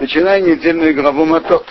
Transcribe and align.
Начиная 0.00 0.40
недельную 0.40 0.94
главу 0.94 1.24
Матот. 1.24 1.66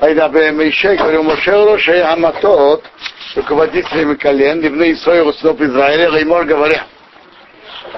Вайдабе 0.00 0.50
Мише, 0.50 0.96
говорю, 0.96 1.22
Моше 1.22 1.52
Роше 1.52 2.02
Аматот, 2.02 2.84
руководителями 3.34 4.14
колен, 4.14 4.66
Ивны 4.66 4.92
Исоил, 4.92 5.32
сынов 5.32 5.60
Израиля, 5.60 6.10
Леймор 6.10 6.44
говоря, 6.44 6.84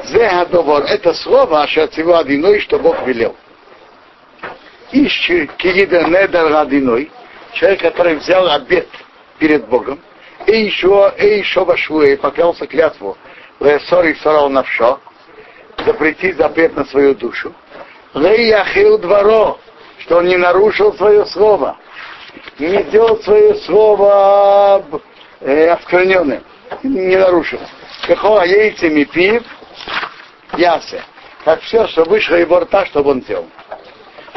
Зе 0.04 0.28
Хадовор, 0.28 0.84
это 0.84 1.12
слово, 1.14 1.62
Ашациву 1.62 2.14
Адиной, 2.14 2.60
что 2.60 2.78
Бог 2.78 3.04
велел. 3.04 3.34
Ищи 4.92 5.50
Кирида 5.56 6.04
Недер 6.04 6.54
Адиной, 6.54 7.10
человек, 7.54 7.80
который 7.80 8.14
взял 8.14 8.48
обед 8.48 8.88
перед 9.38 9.66
Богом, 9.66 9.98
и 10.46 10.52
еще, 10.52 11.12
и 11.18 11.38
еще 11.38 11.64
Вашвуэ, 11.64 12.16
поклялся 12.16 12.66
клятву, 12.66 13.18
Лесор 13.58 14.04
и 14.04 14.14
Сорал 14.14 14.50
Навшо, 14.50 15.00
запретить 15.84 16.36
запрет 16.36 16.76
на 16.76 16.84
свою 16.84 17.14
душу. 17.14 17.52
Лей 18.14 18.48
Яхил 18.48 18.98
Дворо, 18.98 19.58
что 19.98 20.18
он 20.18 20.26
не 20.26 20.36
нарушил 20.36 20.94
свое 20.94 21.26
слово, 21.26 21.76
не 22.58 22.82
сделал 22.84 23.18
свое 23.22 23.54
слово 23.56 24.84
э, 25.40 25.68
оскверненным, 25.68 26.42
не 26.82 27.16
нарушил. 27.16 27.60
Какого 28.06 28.42
яйцами 28.42 29.04
пив, 29.04 29.42
ясе. 30.56 31.02
Как 31.44 31.60
все, 31.60 31.86
что 31.88 32.04
вышло 32.04 32.34
его 32.34 32.60
рта, 32.60 32.86
чтобы 32.86 33.10
он 33.10 33.22
сделал. 33.22 33.46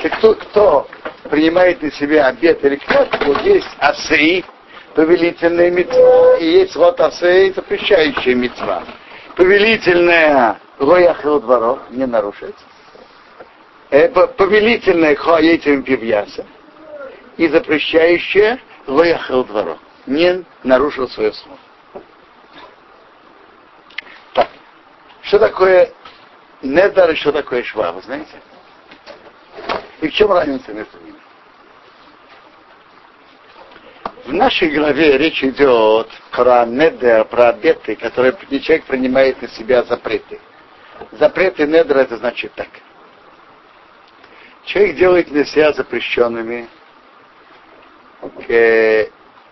И 0.03 0.09
кто, 0.09 0.33
кто 0.33 0.88
принимает 1.30 1.81
на 1.81 1.91
себя 1.91 2.27
обед 2.27 2.63
или 2.63 2.75
клятву, 2.75 3.35
есть 3.44 3.69
асы, 3.80 4.44
повелительная 4.95 5.72
мецва, 5.72 6.38
и 6.38 6.45
есть 6.45 6.75
вот 6.75 6.99
асы, 6.99 7.53
запрещающая 7.55 8.35
мецва. 8.35 8.83
Повелительная 9.35 10.59
рояхил 10.80 11.39
дворов 11.39 11.80
не 11.89 12.05
нарушается. 12.05 12.63
Э, 13.91 14.08
повелительная 14.08 15.16
хоаетим 15.16 15.84
пивьяса 15.84 16.45
и 17.36 17.50
запрещающая 17.50 18.58
рояхил 18.88 19.44
дворов 19.44 19.80
не 20.06 20.45
нарушил 20.64 21.09
свое 21.09 21.34
слово. 21.34 21.58
Так, 24.34 24.47
что 25.23 25.39
такое 25.39 25.92
недар 26.62 27.12
и 27.12 27.16
что 27.16 27.34
такое 27.34 27.64
шва, 27.64 27.92
вы 27.92 28.02
знаете? 28.02 28.42
И 30.00 30.08
в 30.08 30.14
чем 30.14 30.31
разница 30.31 30.72
между 30.72 30.97
ними? 31.02 31.19
В 34.23 34.34
нашей 34.34 34.69
главе 34.69 35.17
речь 35.17 35.44
идет 35.44 36.08
про 36.31 36.66
недер, 36.66 37.25
про 37.25 37.50
обеты, 37.50 37.97
которые 37.97 38.38
человек 38.62 38.86
принимает 38.86 39.42
на 39.42 39.50
себя 39.50 39.84
запреты. 39.84 40.39
Запреты 41.12 41.67
недра 41.67 42.00
это 42.00 42.16
значит 42.16 42.53
так. 42.53 42.69
Человек 44.66 44.95
делает 44.95 45.28
для 45.30 45.45
себя 45.45 45.73
запрещенными 45.73 46.67
э, 48.48 49.08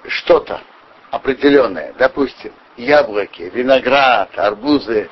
что-то 0.07 0.61
определенное, 1.09 1.93
допустим, 1.97 2.51
яблоки, 2.77 3.51
виноград, 3.53 4.29
арбузы, 4.37 5.09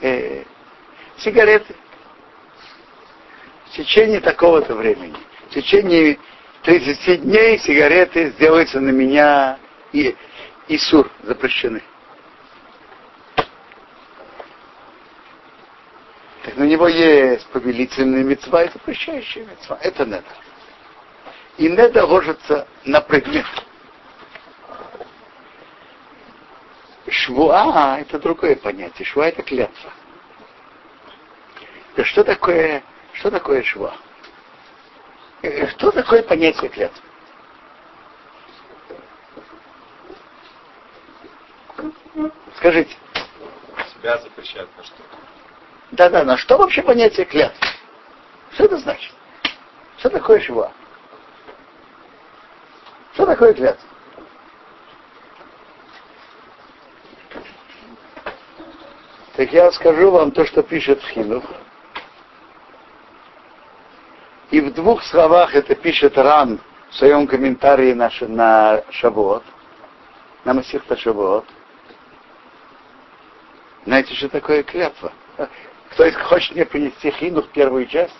э, 0.00 0.44
сигареты. 1.18 1.74
В 3.66 3.76
течение 3.76 4.20
такого-то 4.20 4.74
времени, 4.74 5.16
в 5.48 5.54
течение 5.54 6.18
30 6.62 7.22
дней 7.22 7.58
сигареты 7.58 8.30
сделаются 8.30 8.80
на 8.80 8.90
меня 8.90 9.58
и, 9.92 10.16
и 10.68 10.78
сур 10.78 11.10
запрещены. 11.22 11.82
Так 16.54 16.60
на 16.60 16.68
него 16.68 16.86
есть 16.86 17.48
повелительная 17.48 18.22
мецва 18.22 18.62
и 18.62 18.68
запрещающая 18.70 19.44
мецва. 19.44 19.76
Это 19.80 20.04
недо. 20.04 20.22
И 21.58 21.68
недо 21.68 22.06
ложится 22.06 22.68
на 22.84 23.00
предмет. 23.00 23.44
Швуа– 27.08 27.98
это 28.00 28.20
другое 28.20 28.54
понятие. 28.54 29.04
Швуа– 29.04 29.24
это 29.26 29.42
клятва. 29.42 29.92
Да 31.96 32.04
что 32.04 32.22
такое, 32.22 32.84
что 33.14 33.32
такое 33.32 33.64
швуа? 33.64 33.96
Э, 35.42 35.66
что 35.70 35.90
такое 35.90 36.22
понятие 36.22 36.70
клятвы? 36.70 37.02
Скажите. 42.58 42.94
Себя 43.98 44.18
запрещают 44.18 44.70
на 44.76 44.84
что? 44.84 45.02
Да-да, 45.94 46.24
на 46.24 46.36
что 46.36 46.58
вообще 46.58 46.82
понятие 46.82 47.24
клятвы? 47.24 47.68
Что 48.52 48.64
это 48.64 48.78
значит? 48.78 49.12
Что 49.98 50.10
такое 50.10 50.40
шва? 50.40 50.72
Что 53.12 53.26
такое 53.26 53.54
клятва? 53.54 53.88
Так 59.36 59.52
я 59.52 59.70
скажу 59.70 60.10
вам 60.10 60.32
то, 60.32 60.44
что 60.44 60.64
пишет 60.64 61.00
Хинух. 61.02 61.44
И 64.50 64.60
в 64.60 64.74
двух 64.74 65.04
словах 65.04 65.54
это 65.54 65.76
пишет 65.76 66.18
Ран 66.18 66.60
в 66.90 66.96
своем 66.96 67.28
комментарии 67.28 67.92
на, 67.92 68.10
на 68.20 68.84
Шавуот, 68.90 69.44
на 70.44 70.54
Масихта 70.54 70.96
Шавуот. 70.96 71.46
Знаете, 73.84 74.14
что 74.14 74.28
такое 74.28 74.64
клятва? 74.64 75.12
Кто 75.94 76.06
из 76.06 76.16
хочет 76.16 76.56
мне 76.56 76.66
принести 76.66 77.12
хину 77.12 77.42
в 77.42 77.50
первую 77.50 77.86
часть? 77.86 78.12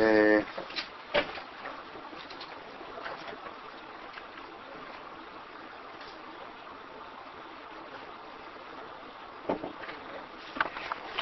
Яшеков. 0.00 0.44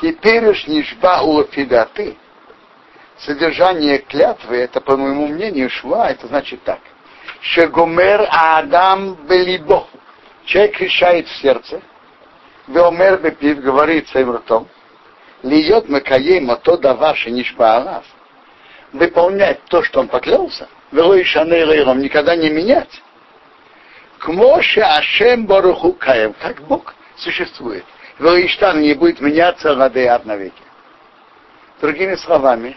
Теперешний 0.01 0.85
шба 0.85 1.23
улафидаты, 1.23 2.17
содержание 3.19 3.99
клятвы, 3.99 4.57
это, 4.59 4.81
по 4.81 4.97
моему 4.97 5.27
мнению, 5.27 5.71
шва, 5.71 6.11
это 6.11 6.29
значит 6.29 6.63
так. 6.63 6.79
Шегомер 7.41 8.29
Адам 8.31 9.15
Белибо. 9.27 9.89
Человек 10.45 10.81
решает 10.81 11.27
в 11.27 11.37
сердце, 11.41 11.83
Веомер 12.69 13.19
Бепив 13.19 13.61
говорит 13.61 14.09
своим 14.09 14.37
ртом, 14.37 14.69
Льет 15.43 15.89
Макаема 15.89 16.57
то 16.57 16.77
да 16.77 16.95
ваше 16.95 17.31
нишпаалав. 17.31 18.05
Выполнять 18.93 19.63
то, 19.65 19.83
что 19.83 20.01
он 20.01 20.09
поклялся, 20.09 20.69
Велой 20.93 21.25
Шанейлером 21.25 22.01
никогда 22.01 22.37
не 22.37 22.49
менять. 22.49 23.03
К 24.19 24.29
Моше 24.29 24.81
Ашем 24.81 25.47
Баруху 25.47 25.93
Каем, 25.93 26.33
как 26.35 26.63
Бог 26.63 26.95
существует. 27.17 27.85
Велиштан 28.19 28.81
не 28.81 28.95
будет 28.95 29.21
меняться 29.21 29.73
Ладеят 29.75 30.25
навеки. 30.25 30.63
Другими 31.81 32.17
словами, 32.17 32.77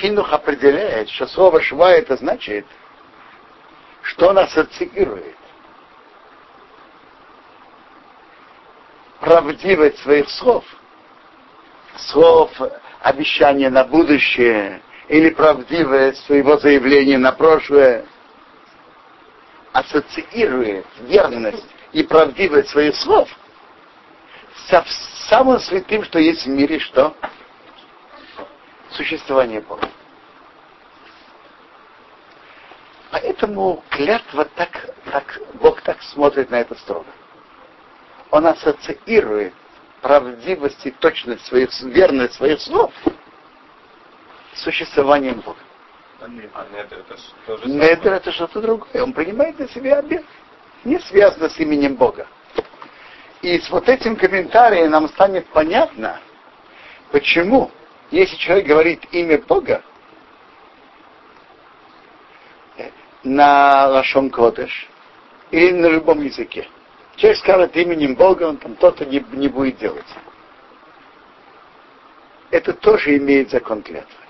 Хинух 0.00 0.32
определяет, 0.32 1.10
что 1.10 1.26
слово 1.26 1.60
шва 1.60 1.92
это 1.92 2.16
значит, 2.16 2.64
что 4.02 4.28
он 4.28 4.38
ассоциирует 4.38 5.36
правдивость 9.20 9.98
своих 9.98 10.30
слов, 10.30 10.64
слов 11.96 12.50
обещания 13.00 13.68
на 13.68 13.84
будущее 13.84 14.80
или 15.08 15.30
правдивость 15.30 16.24
своего 16.26 16.56
заявления 16.58 17.18
на 17.18 17.32
прошлое, 17.32 18.04
ассоциирует 19.72 20.86
верность 21.00 21.66
и 21.92 22.02
правдивость 22.02 22.70
своих 22.70 22.96
слов– 22.96 23.28
со 24.68 24.84
самым 25.28 25.60
святым, 25.60 26.04
что 26.04 26.18
есть 26.18 26.46
в 26.46 26.48
мире, 26.48 26.78
что? 26.78 27.14
Существование 28.90 29.60
Бога. 29.60 29.88
Поэтому 33.10 33.84
клятва 33.90 34.46
так, 34.56 34.90
так, 35.10 35.40
Бог 35.54 35.80
так 35.82 36.02
смотрит 36.02 36.50
на 36.50 36.56
это 36.56 36.74
строго. 36.76 37.06
он 38.30 38.46
ассоциирует 38.46 39.54
правдивость 40.00 40.84
и 40.86 40.90
точность 40.90 41.46
своих, 41.46 41.70
верность 41.82 42.34
своих 42.34 42.60
слов 42.60 42.92
существованием 44.56 45.40
Бога. 45.40 45.58
А 46.20 46.28
недер 46.28 46.98
это 47.00 47.16
ж 47.16 47.20
тоже 47.46 47.68
Недер 47.68 48.12
это 48.12 48.32
что-то 48.32 48.60
другое. 48.60 49.02
Он 49.02 49.12
принимает 49.12 49.58
на 49.58 49.68
себя 49.68 49.98
обед. 49.98 50.24
Не 50.84 50.98
связано 51.00 51.48
с 51.48 51.58
именем 51.58 51.96
Бога. 51.96 52.26
И 53.42 53.58
с 53.58 53.68
вот 53.70 53.88
этим 53.88 54.16
комментарием 54.16 54.90
нам 54.90 55.08
станет 55.08 55.46
понятно, 55.48 56.18
почему, 57.10 57.70
если 58.10 58.36
человек 58.36 58.66
говорит 58.66 59.04
имя 59.12 59.38
Бога, 59.38 59.82
э, 62.78 62.88
на 63.22 63.86
Лашон 63.88 64.30
Кодыш 64.30 64.88
или 65.50 65.72
на 65.72 65.88
любом 65.88 66.22
языке. 66.22 66.66
Человек 67.16 67.38
скажет 67.38 67.76
именем 67.76 68.14
Бога, 68.14 68.44
он 68.44 68.56
там 68.56 68.76
то-то 68.76 69.04
не, 69.04 69.24
не 69.32 69.48
будет 69.48 69.78
делать. 69.78 70.06
Это 72.50 72.72
тоже 72.72 73.16
имеет 73.18 73.50
закон 73.50 73.82
клятвы. 73.82 74.23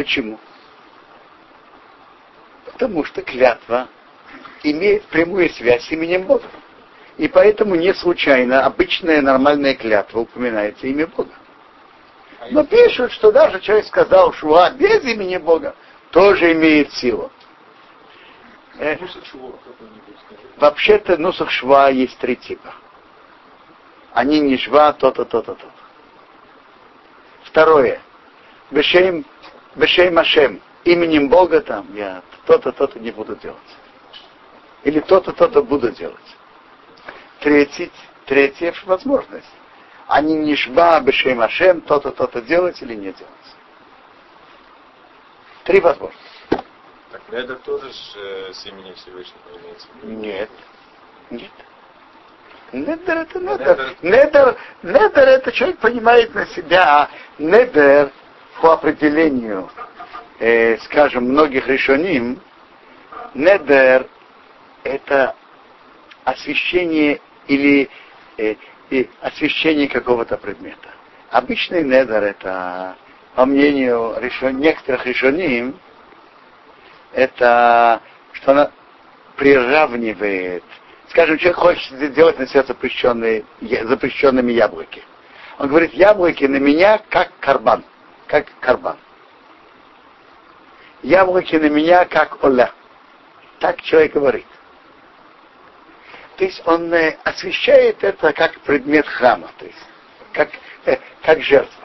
Почему? 0.00 0.38
Потому 2.64 3.04
что 3.04 3.20
клятва 3.20 3.86
имеет 4.62 5.04
прямую 5.08 5.50
связь 5.50 5.84
с 5.84 5.92
именем 5.92 6.22
Бога. 6.22 6.46
И 7.18 7.28
поэтому 7.28 7.74
не 7.74 7.92
случайно 7.92 8.64
обычная 8.64 9.20
нормальная 9.20 9.74
клятва 9.74 10.20
упоминается 10.20 10.86
имя 10.86 11.06
Бога. 11.06 11.34
Но 12.50 12.64
пишут, 12.64 13.12
что 13.12 13.30
даже 13.30 13.60
человек 13.60 13.84
сказал 13.88 14.32
Шуа 14.32 14.70
без 14.70 15.04
имени 15.04 15.36
Бога, 15.36 15.76
тоже 16.12 16.52
имеет 16.52 16.90
силу. 16.94 17.30
Э, 18.78 18.96
Вообще-то 20.56 21.18
нусах 21.18 21.50
шва 21.50 21.90
есть 21.90 22.16
три 22.16 22.36
типа. 22.36 22.72
Они 24.14 24.40
не 24.40 24.56
шва, 24.56 24.94
то-то, 24.94 25.26
то-то, 25.26 25.56
то-то. 25.56 25.72
Второе. 27.44 28.00
Бешейм, 28.70 29.26
бешейм 29.74 30.18
Ашем. 30.18 30.60
Именем 30.84 31.28
Бога 31.28 31.60
там 31.60 31.94
я 31.94 32.22
то-то, 32.46 32.72
то-то 32.72 32.98
не 32.98 33.10
буду 33.10 33.36
делать. 33.36 33.58
Или 34.84 35.00
то-то, 35.00 35.32
то-то 35.32 35.62
буду 35.62 35.90
делать. 35.90 36.16
Третий, 37.40 37.92
третья 38.26 38.74
возможность. 38.86 39.46
Они 40.06 40.34
не 40.34 40.56
шва, 40.56 41.00
бешейм 41.00 41.40
Ашем, 41.40 41.82
то-то, 41.82 42.10
то-то 42.10 42.40
делать 42.40 42.80
или 42.82 42.94
не 42.94 43.12
делать. 43.12 43.56
Три 45.64 45.80
возможности. 45.80 46.24
Так 47.12 47.22
недер 47.30 47.56
тоже 47.56 47.90
э, 48.16 48.52
с 48.52 48.66
именем 48.66 48.94
Всевышнего 48.94 49.42
имеется 49.60 49.86
в 49.88 49.96
виду. 49.96 50.20
Нет. 50.20 50.50
Нет. 51.30 51.50
Недер 52.72 53.18
это 53.18 53.38
недер. 53.40 53.96
Недер, 54.02 54.56
недер 54.82 55.28
это 55.28 55.52
человек 55.52 55.78
понимает 55.78 56.34
на 56.34 56.46
себя. 56.46 57.02
а 57.02 57.10
Недер 57.38 58.12
по 58.60 58.74
определению, 58.74 59.70
э, 60.38 60.76
скажем, 60.78 61.24
многих 61.24 61.66
решеним, 61.66 62.40
недер 63.34 64.06
это 64.84 65.34
освещение 66.24 67.20
или 67.46 67.88
э, 68.38 68.54
и 68.90 69.08
освещение 69.20 69.88
какого-то 69.88 70.36
предмета. 70.36 70.88
Обычный 71.30 71.84
недер 71.84 72.22
это, 72.22 72.96
по 73.34 73.46
мнению 73.46 74.16
решен, 74.20 74.58
некоторых 74.58 75.06
решеним, 75.06 75.78
это 77.12 78.00
что 78.32 78.52
она 78.52 78.70
приравнивает. 79.36 80.64
Скажем, 81.08 81.38
человек 81.38 81.58
хочет 81.58 81.92
сделать 82.12 82.38
на 82.38 82.46
себя 82.46 82.62
запрещенные, 82.64 83.44
запрещенными 83.60 84.52
яблоки. 84.52 85.02
Он 85.58 85.68
говорит, 85.68 85.92
яблоки 85.92 86.44
на 86.44 86.56
меня 86.56 87.00
как 87.10 87.32
карбан, 87.40 87.84
как 88.30 88.46
карбан. 88.60 88.96
Яблоки 91.02 91.56
на 91.56 91.68
меня 91.68 92.04
как 92.04 92.42
оля. 92.44 92.72
Так 93.58 93.82
человек 93.82 94.12
говорит. 94.12 94.46
То 96.36 96.44
есть 96.44 96.62
он 96.64 96.94
э, 96.94 97.18
освещает 97.24 98.02
это 98.04 98.32
как 98.32 98.58
предмет 98.60 99.06
храма, 99.06 99.50
то 99.58 99.66
есть 99.66 99.78
как, 100.32 100.48
э, 100.86 100.96
как 101.22 101.42
жертва. 101.42 101.84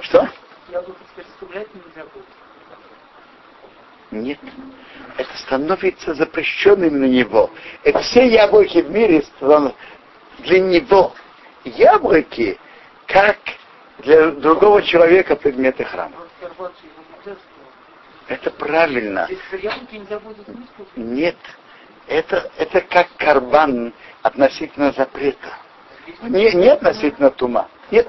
Что? 0.00 0.28
Яблоко 0.70 0.98
теперь 1.12 1.26
искуплять 1.26 1.68
нельзя 1.74 2.04
будет. 2.06 2.24
Нет. 4.10 4.38
Это 5.18 5.36
становится 5.38 6.14
запрещенным 6.14 7.00
на 7.00 7.04
него. 7.04 7.50
Это 7.84 8.00
все 8.00 8.26
яблоки 8.26 8.80
в 8.80 8.90
мире 8.90 9.22
для 10.38 10.60
него 10.60 11.14
яблоки, 11.64 12.58
как 13.06 13.38
для 13.99 14.31
другого 14.31 14.81
человека 14.81 15.35
предметы 15.35 15.83
храма. 15.83 16.15
Вот 16.17 16.29
карбонцы 16.41 16.79
его 16.85 17.03
нельзя 17.09 17.31
искуплять. 17.31 18.39
Это 18.39 18.51
правильно. 18.51 19.27
Теперь 19.29 19.65
яблоки 19.65 19.95
нельзя 19.95 20.19
будет 20.19 20.49
искуплять. 20.49 20.97
Нет. 20.97 21.37
Это, 22.07 22.51
это 22.57 22.81
как 22.81 23.07
карбан 23.17 23.93
относительно 24.21 24.91
запрета. 24.91 25.53
Не, 26.21 26.51
не 26.53 26.69
относительно 26.69 27.31
тума. 27.31 27.67
Нет. 27.91 28.07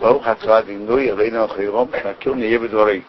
ברוך 0.00 0.28
אתה 0.28 0.58
אדינוי 0.58 1.12
אבינו 1.12 1.44
החירום, 1.44 1.88
שנכיר 2.02 2.34
נהיה 2.34 2.58
בדברי. 2.58 3.02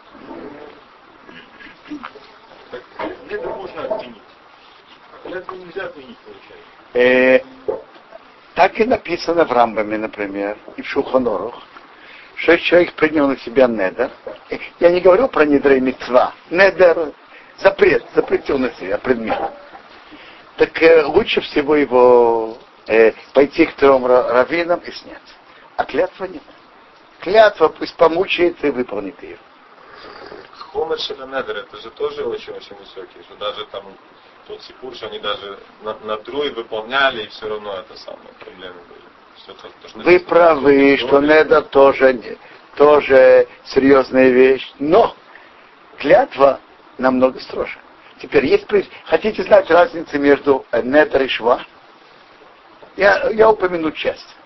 Так, 2.71 2.81
это 3.29 3.49
можно 3.49 3.83
отменить. 3.83 4.21
А 5.23 5.27
клятву 5.27 5.55
нельзя 5.55 5.85
отменить, 5.85 6.17
получается. 6.17 6.63
Э, 6.93 7.39
так 8.55 8.79
и 8.79 8.85
написано 8.85 9.45
в 9.45 9.51
Рамбаме, 9.51 9.97
например, 9.97 10.57
и 10.77 10.81
в 10.81 10.87
Шуханорух, 10.87 11.61
если 12.48 12.64
человек 12.64 12.94
принял 12.94 13.28
на 13.28 13.36
себя 13.38 13.66
недер. 13.66 14.10
Я 14.78 14.90
не 14.90 15.00
говорю 15.00 15.28
про 15.28 15.44
недер 15.44 15.72
и 15.72 15.80
мецва. 15.80 16.34
Недер 16.50 17.12
запрет, 17.58 18.04
запретил 18.14 18.58
на 18.58 18.72
себя 18.74 18.98
предмет. 18.98 19.38
Так 20.56 20.82
э, 20.82 21.04
лучше 21.04 21.40
всего 21.40 21.76
его 21.76 22.58
э, 22.86 23.12
пойти 23.32 23.66
к 23.66 23.74
трем 23.74 24.06
ра- 24.06 24.28
раввинам 24.28 24.80
и 24.80 24.90
снять. 24.90 25.18
А 25.76 25.84
клятва 25.84 26.24
нет. 26.24 26.42
Клятва 27.20 27.68
пусть 27.68 27.96
помучается 27.96 28.66
и 28.66 28.70
выполнит 28.70 29.22
ее. 29.22 29.38
Хомер 30.72 30.98
Шеленедер, 30.98 31.56
это 31.56 31.76
же 31.78 31.90
тоже 31.90 32.24
очень-очень 32.24 32.76
высокий, 32.76 33.22
что 33.22 33.34
даже 33.36 33.64
там 33.66 33.84
тот 34.46 34.62
Сипур, 34.62 34.94
что 34.94 35.06
они 35.06 35.18
даже 35.18 35.58
на, 35.82 35.94
на 36.04 36.16
труй 36.18 36.50
выполняли, 36.50 37.24
и 37.24 37.28
все 37.28 37.48
равно 37.48 37.74
это 37.74 37.96
самые 37.96 38.32
проблемы 38.38 38.80
были. 38.88 39.09
То, 39.46 39.54
то, 39.54 39.68
Вы 39.94 40.20
правы, 40.20 40.96
что 40.98 41.08
что 41.08 41.20
недер 41.20 41.62
тоже, 41.62 42.38
тоже 42.76 43.48
серьезная 43.64 44.28
вещь, 44.30 44.70
но 44.78 45.16
клятва 45.98 46.60
намного 46.98 47.40
строже. 47.40 47.78
Теперь 48.20 48.46
есть 48.46 48.66
хотите 49.06 49.42
знать 49.44 49.70
разницу 49.70 50.18
между 50.18 50.66
э, 50.72 50.82
недер 50.82 51.22
и 51.22 51.28
шва? 51.28 51.64
Я, 52.96 53.30
я 53.30 53.48
упомяну 53.50 53.92
часть. 53.92 54.36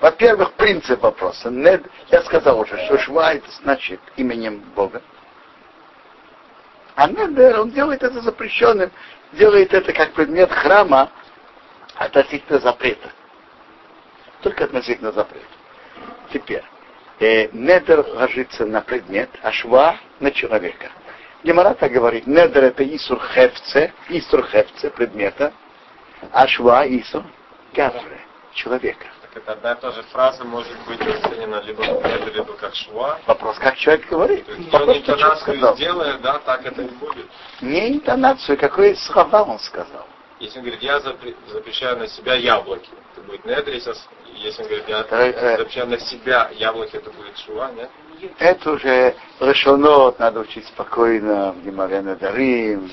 Во-первых, 0.00 0.52
принцип 0.52 1.02
вопроса. 1.02 1.50
Нед, 1.50 1.84
я 2.10 2.22
сказал 2.22 2.60
уже, 2.60 2.76
что 2.84 2.98
шва 2.98 3.34
это 3.34 3.50
значит 3.62 4.00
именем 4.16 4.60
Бога. 4.76 5.02
А 6.94 7.08
недер, 7.08 7.60
он 7.60 7.70
делает 7.70 8.02
это 8.04 8.20
запрещенным, 8.20 8.92
делает 9.32 9.74
это 9.74 9.92
как 9.92 10.12
предмет 10.12 10.52
храма 10.52 11.10
относительно 11.96 12.60
запрета. 12.60 13.10
Только 14.44 14.64
относительно 14.64 15.10
запрета. 15.10 15.46
Теперь, 16.30 16.62
э, 17.18 17.48
недер 17.52 18.04
ложится 18.06 18.66
на 18.66 18.82
предмет, 18.82 19.30
а 19.42 19.50
шва 19.52 19.96
на 20.20 20.30
человека. 20.30 20.90
Гемара 21.42 21.72
так 21.72 21.90
говорит, 21.90 22.26
недер 22.26 22.64
это 22.64 22.84
исур 22.94 23.18
хевце, 23.20 23.94
исур 24.10 24.46
хевце 24.46 24.90
предмета, 24.90 25.54
а 26.30 26.46
шва 26.46 26.86
исур 26.86 27.24
гавре, 27.72 28.20
человека. 28.52 29.06
Так 29.22 29.42
это 29.42 29.52
одна 29.52 29.72
и 29.72 29.80
та 29.80 29.90
же 29.92 30.02
фраза 30.12 30.44
может 30.44 30.76
быть 30.86 31.00
расценена 31.00 31.62
либо 31.62 31.82
недер, 31.82 32.34
либо 32.34 32.52
как 32.52 32.74
шва. 32.74 33.18
Вопрос, 33.26 33.58
как 33.58 33.76
человек 33.78 34.06
говорит. 34.10 34.44
То 34.44 34.52
есть 34.52 34.70
Вопрос, 34.70 34.88
он 34.90 34.96
интонацию 34.98 35.74
сделает, 35.74 36.20
да, 36.20 36.38
так 36.40 36.66
это 36.66 36.82
и 36.82 36.88
будет. 36.88 37.30
Не 37.62 37.94
интонацию, 37.94 38.58
какое 38.58 38.94
слова 38.94 39.42
он 39.44 39.58
сказал. 39.58 40.06
Если 40.40 40.58
он 40.58 40.64
говорит, 40.64 40.82
я 40.82 40.98
запре- 40.98 41.36
запрещаю 41.52 41.98
на 41.98 42.08
себя 42.08 42.34
яблоки, 42.34 42.90
это 43.12 43.20
будет 43.22 43.44
недер, 43.44 43.68
если, 43.68 43.90
он 43.90 43.94
с- 43.96 44.08
если 44.42 44.62
он 44.62 44.68
говорит, 44.68 44.88
я 44.88 45.00
Э, 45.08 45.30
э. 45.30 45.56
запрещаю 45.58 45.86
на 45.86 45.98
себя 45.98 46.50
яблоки, 46.52 46.96
это 46.96 47.10
будет 47.10 47.38
шва, 47.38 47.70
нет? 47.72 47.90
Это 48.38 48.70
уже 48.72 49.14
решено, 49.40 50.14
надо 50.18 50.40
учить 50.40 50.66
спокойно 50.66 51.52
в 51.52 51.64
Гемаре 51.64 52.02
Надарим 52.02 52.90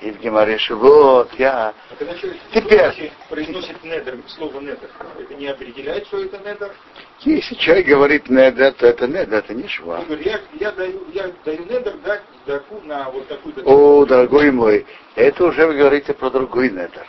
и 0.00 0.10
в 0.10 0.20
Гемаре 0.20 0.58
Шивот. 0.58 1.32
Я... 1.38 1.74
А 1.90 1.94
когда 1.98 2.14
человек 2.14 2.40
Теперь. 2.52 3.12
произносит 3.28 3.82
недер, 3.82 4.16
слово 4.28 4.60
недер, 4.60 4.90
это 5.18 5.34
не 5.34 5.46
определяет, 5.46 6.06
что 6.06 6.22
это 6.22 6.38
недер. 6.38 6.72
Если 7.20 7.54
человек 7.56 7.86
говорит 7.86 8.28
недер, 8.28 8.72
то 8.74 8.86
это 8.86 9.06
недер, 9.06 9.34
это 9.34 9.54
не 9.54 9.66
шва. 9.68 10.04
Я, 10.08 10.40
я, 10.58 10.72
даю, 10.72 11.06
я 11.12 11.30
даю 11.44 11.64
недер 11.64 11.96
дать 12.04 12.22
даку 12.46 12.80
на 12.84 13.10
вот 13.10 13.26
такую-то... 13.28 13.62
О, 13.64 14.06
дорогой 14.06 14.50
мой, 14.50 14.86
это 15.16 15.44
уже 15.44 15.66
вы 15.66 15.74
говорите 15.74 16.14
про 16.14 16.30
другой 16.30 16.70
недер. 16.70 17.06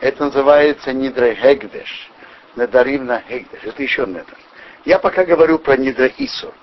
Это 0.00 0.24
называется 0.24 0.92
Нидре 0.92 1.34
Хегдеш. 1.34 2.10
Недарим 2.56 3.06
на 3.06 3.20
Хегдеш. 3.20 3.60
Это 3.64 3.82
еще 3.82 4.06
недер. 4.06 4.38
Я 4.84 4.98
пока 4.98 5.24
говорю 5.24 5.58
про 5.58 5.76
Нидре 5.76 6.12
Исур. 6.16 6.54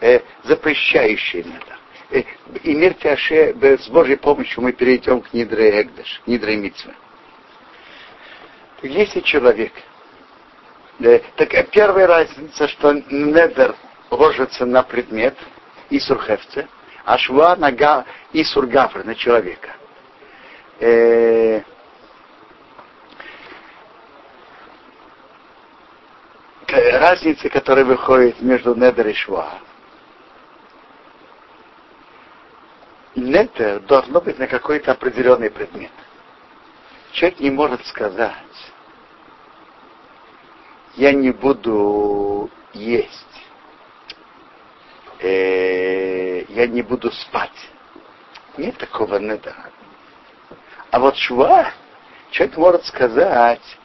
Э, 0.00 0.20
запрещающий 0.44 1.42
недер. 1.42 1.79
Э, 2.10 2.22
и 2.64 2.74
мир 2.74 2.94
Тяше, 2.94 3.54
с 3.60 3.88
Божьей 3.88 4.16
помощью 4.16 4.62
мы 4.62 4.72
перейдем 4.72 5.20
к 5.22 5.32
Нидре 5.32 5.70
Хегдеш, 5.70 6.22
Нидре 6.26 6.56
Митсве. 6.56 6.94
Если 8.82 9.20
человек 9.20 9.72
э, 10.98 11.20
так 11.36 11.54
э, 11.54 11.64
первая 11.70 12.06
разница, 12.06 12.66
что 12.68 12.92
недер 12.92 13.76
ложится 14.10 14.66
на 14.66 14.82
предмет 14.82 15.36
Исур 15.90 16.20
Хефце, 16.22 16.66
а 17.04 17.16
шва 17.16 17.54
на 17.56 17.70
га, 17.70 18.04
Исур 18.32 18.66
Гавр, 18.66 19.04
на 19.04 19.14
человека. 19.14 19.70
Э, 20.80 21.62
разница, 26.66 27.48
которая 27.48 27.84
выходит 27.84 28.40
между 28.40 28.74
Недер 28.74 29.06
и 29.08 29.12
Шва. 29.12 29.60
Недер 33.16 33.80
должно 33.80 34.20
быть 34.20 34.38
на 34.38 34.46
какой-то 34.46 34.92
определенный 34.92 35.50
предмет. 35.50 35.90
Человек 37.12 37.40
не 37.40 37.50
может 37.50 37.84
сказать, 37.86 38.34
я 40.94 41.12
не 41.12 41.32
буду 41.32 42.48
есть, 42.72 43.42
э, 45.18 46.44
я 46.44 46.66
не 46.68 46.82
буду 46.82 47.10
спать. 47.10 47.68
Нет 48.56 48.76
такого 48.78 49.16
недера. 49.16 49.70
А 50.92 51.00
вот 51.00 51.16
шва, 51.16 51.72
человек 52.30 52.56
может 52.56 52.86
сказать, 52.86 53.78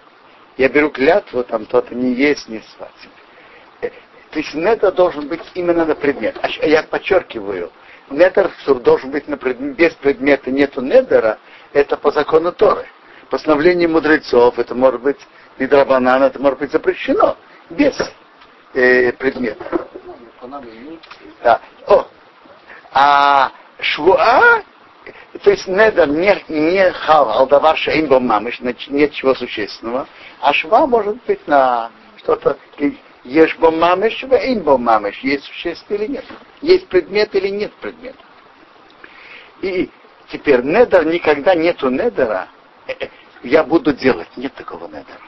я 0.57 0.69
беру 0.69 0.91
клятву, 0.91 1.43
там 1.43 1.65
то-то 1.65 1.95
не 1.95 2.13
есть, 2.13 2.47
не 2.47 2.59
спать. 2.59 3.09
Э, 3.81 3.89
то 4.29 4.39
есть 4.39 4.53
недер 4.53 4.91
должен 4.91 5.27
быть 5.27 5.43
именно 5.55 5.83
на 5.83 5.95
предмет. 5.95 6.37
А 6.43 6.47
я 6.67 6.83
подчеркиваю, 6.83 7.71
недер 8.09 8.51
должен 8.81 9.11
быть 9.11 9.27
на 9.27 9.37
предмет, 9.37 9.75
без 9.75 9.93
предмета 9.93 10.51
нету 10.51 10.81
недера, 10.81 11.39
это 11.73 11.97
по 11.97 12.11
закону 12.11 12.51
Торы. 12.51 12.85
Постановление 13.29 13.87
мудрецов, 13.87 14.59
это 14.59 14.75
может 14.75 15.01
быть 15.01 15.19
Мидрабанан, 15.57 16.23
это 16.23 16.39
может 16.39 16.59
быть 16.59 16.71
запрещено 16.71 17.37
без 17.69 17.95
э, 18.73 19.11
предмета. 19.13 19.87
Да. 21.43 21.61
О. 21.87 22.07
А 22.91 23.51
швуа, 23.79 24.61
то 25.43 25.51
есть 25.51 25.67
недер 25.67 26.07
не, 26.07 26.43
не 26.49 26.91
халал, 26.91 27.47
давар 27.47 27.77
шейнбо 27.77 28.19
мамыш, 28.19 28.59
нет 28.61 29.11
чего 29.13 29.35
существенного, 29.35 30.07
а 30.39 30.53
шва 30.53 30.87
может 30.87 31.17
быть 31.25 31.45
на 31.47 31.91
что-то 32.17 32.57
ешь 33.25 33.57
бо 33.57 33.71
мамыш, 33.71 34.23
эйнбо 34.23 34.77
мамыш, 34.77 35.19
есть 35.19 35.45
существо 35.45 35.95
или 35.95 36.07
нет. 36.07 36.25
Есть 36.61 36.87
предмет 36.87 37.35
или 37.35 37.49
нет 37.49 37.73
предмета. 37.73 38.19
И 39.61 39.89
теперь 40.31 40.61
недер 40.61 41.05
никогда 41.05 41.55
нету 41.55 41.89
недера, 41.89 42.47
э, 42.87 42.93
э, 42.99 43.09
я 43.43 43.63
буду 43.63 43.93
делать. 43.93 44.27
Нет 44.37 44.53
такого 44.53 44.87
недера. 44.87 45.21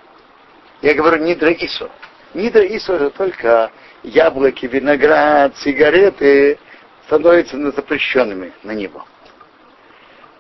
Я 0.82 0.94
говорю 0.94 1.24
нидра 1.24 1.51
ису. 1.54 1.89
Нидра 2.34 2.66
ису 2.66 2.94
это 2.94 3.10
только 3.10 3.72
яблоки, 4.04 4.68
виноград, 4.68 5.58
сигареты 5.58 6.60
становятся 7.06 7.58
запрещенными 7.72 8.54
на 8.63 8.72
него. 8.72 9.06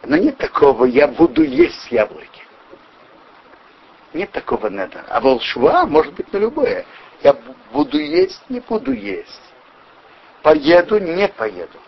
Но 0.03 0.15
нет 0.17 0.37
такого, 0.37 0.85
я 0.85 1.07
буду 1.07 1.43
есть 1.43 1.91
яблоки. 1.91 2.43
Нет 4.13 4.31
такого 4.31 4.67
недера. 4.67 5.05
А 5.09 5.19
волшва 5.19 5.85
может 5.85 6.13
быть 6.13 6.31
на 6.31 6.37
любое. 6.37 6.85
Я 7.23 7.35
буду 7.71 7.99
есть, 7.99 8.41
не 8.49 8.59
буду 8.59 8.91
есть. 8.91 9.41
Поеду, 10.43 10.99
не 10.99 11.27
поеду. 11.27 11.79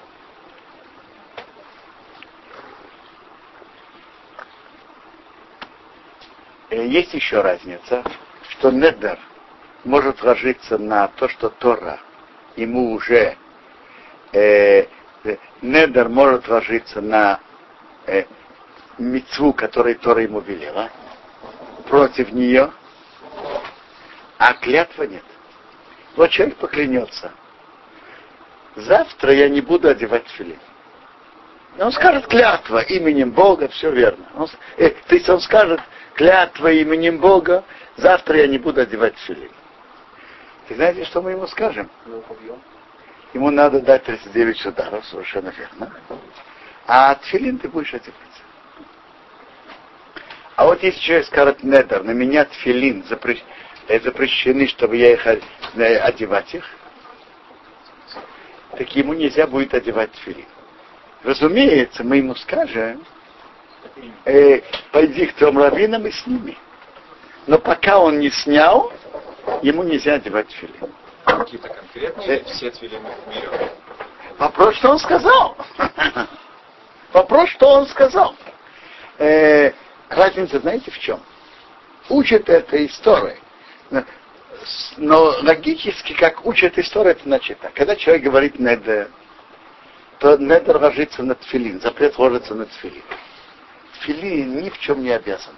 Э, 6.69 6.85
есть 6.85 7.13
еще 7.13 7.41
разница, 7.41 8.03
что 8.49 8.71
недер 8.71 9.19
может 9.83 10.21
ложиться 10.23 10.77
на 10.77 11.07
то, 11.07 11.27
что 11.29 11.49
Тора 11.49 11.99
ему 12.55 12.91
уже 12.91 13.37
э, 14.33 14.85
э 15.23 15.37
недер 15.61 16.09
может 16.09 16.47
ложиться 16.47 17.01
на 17.01 17.39
э, 18.05 18.25
мецву, 18.97 19.53
которую 19.53 19.97
Тора 19.97 20.21
ему 20.21 20.41
велела, 20.41 20.89
против 21.87 22.31
нее, 22.31 22.71
а 24.39 24.53
клятва 24.53 25.03
нет. 25.03 25.23
Вот 26.15 26.31
человек 26.31 26.57
поклянется. 26.57 27.31
Завтра 28.75 29.33
я 29.33 29.49
не 29.49 29.61
буду 29.61 29.89
одевать 29.89 30.27
филин. 30.29 30.59
Он 31.77 31.91
скажет 31.91 32.25
клятва 32.27 32.79
именем 32.79 33.31
Бога, 33.31 33.67
все 33.67 33.91
верно. 33.91 34.25
Он, 34.35 34.49
э, 34.77 34.89
то 34.89 35.15
есть 35.15 35.29
он 35.29 35.41
скажет 35.41 35.81
клятва 36.15 36.71
именем 36.71 37.19
Бога, 37.19 37.63
завтра 37.97 38.37
я 38.37 38.47
не 38.47 38.57
буду 38.57 38.81
одевать 38.81 39.17
филин. 39.19 39.51
И 40.69 40.73
знаете, 40.73 41.03
что 41.03 41.21
мы 41.21 41.31
ему 41.31 41.45
скажем? 41.47 41.89
Ему 43.33 43.51
надо 43.51 43.81
дать 43.81 44.05
39 44.05 44.65
ударов, 44.67 45.05
совершенно 45.05 45.49
верно. 45.49 45.91
А 46.87 47.15
тфилин 47.15 47.59
ты 47.59 47.67
будешь 47.67 47.93
одевать. 47.93 48.15
А 50.55 50.65
вот 50.65 50.81
если 50.81 50.99
человек 50.99 51.27
скажет 51.27 51.63
недер, 51.63 52.03
на 52.03 52.11
меня 52.11 52.45
тфилин 52.45 53.03
запрещ... 53.05 53.41
Э, 53.89 53.99
запрещены, 54.01 54.67
чтобы 54.67 54.97
я 54.97 55.13
их 55.13 55.25
э, 55.25 55.39
одевать 55.97 56.53
их, 56.53 56.63
так 58.77 58.95
ему 58.95 59.15
нельзя 59.15 59.47
будет 59.47 59.73
одевать 59.73 60.11
тфилин. 60.11 60.45
Разумеется, 61.23 62.03
мы 62.03 62.17
ему 62.17 62.35
скажем, 62.35 63.03
э, 64.25 64.61
пойди 64.91 65.25
к 65.25 65.33
трем 65.33 65.57
раввинам 65.57 66.05
и 66.05 66.11
сними. 66.11 66.55
Но 67.47 67.57
пока 67.57 67.97
он 67.97 68.19
не 68.19 68.29
снял, 68.29 68.93
ему 69.63 69.81
нельзя 69.81 70.13
одевать 70.13 70.51
филин. 70.51 70.93
Какие-то 71.25 71.69
конкретные 71.69 72.41
э, 72.41 72.43
все 72.43 72.69
твилины 72.69 73.09
в 73.25 73.29
мире? 73.29 73.71
Вопрос, 74.37 74.75
что 74.75 74.91
он 74.91 74.99
сказал. 74.99 75.57
Вопрос, 77.11 77.49
что 77.49 77.67
он 77.69 77.87
сказал. 77.87 78.35
Э, 79.17 79.71
разница, 80.09 80.59
знаете, 80.59 80.91
в 80.91 80.99
чем? 80.99 81.19
Учат 82.07 82.47
это 82.49 82.85
истории. 82.85 83.39
Но 84.97 85.35
логически, 85.41 86.13
как 86.13 86.45
учат 86.45 86.77
историю, 86.77 87.13
это 87.13 87.23
значит 87.23 87.59
так. 87.59 87.73
Когда 87.73 87.95
человек 87.95 88.23
говорит 88.23 88.59
недер, 88.59 89.09
то 90.19 90.37
недер 90.37 90.77
ложится 90.77 91.23
на 91.23 91.35
тфилин, 91.35 91.79
запрет 91.81 92.17
ложится 92.17 92.55
на 92.55 92.65
тфилин. 92.65 93.03
Тфилин 93.93 94.61
ни 94.61 94.69
в 94.69 94.77
чем 94.79 95.01
не 95.01 95.11
обязаны, 95.11 95.57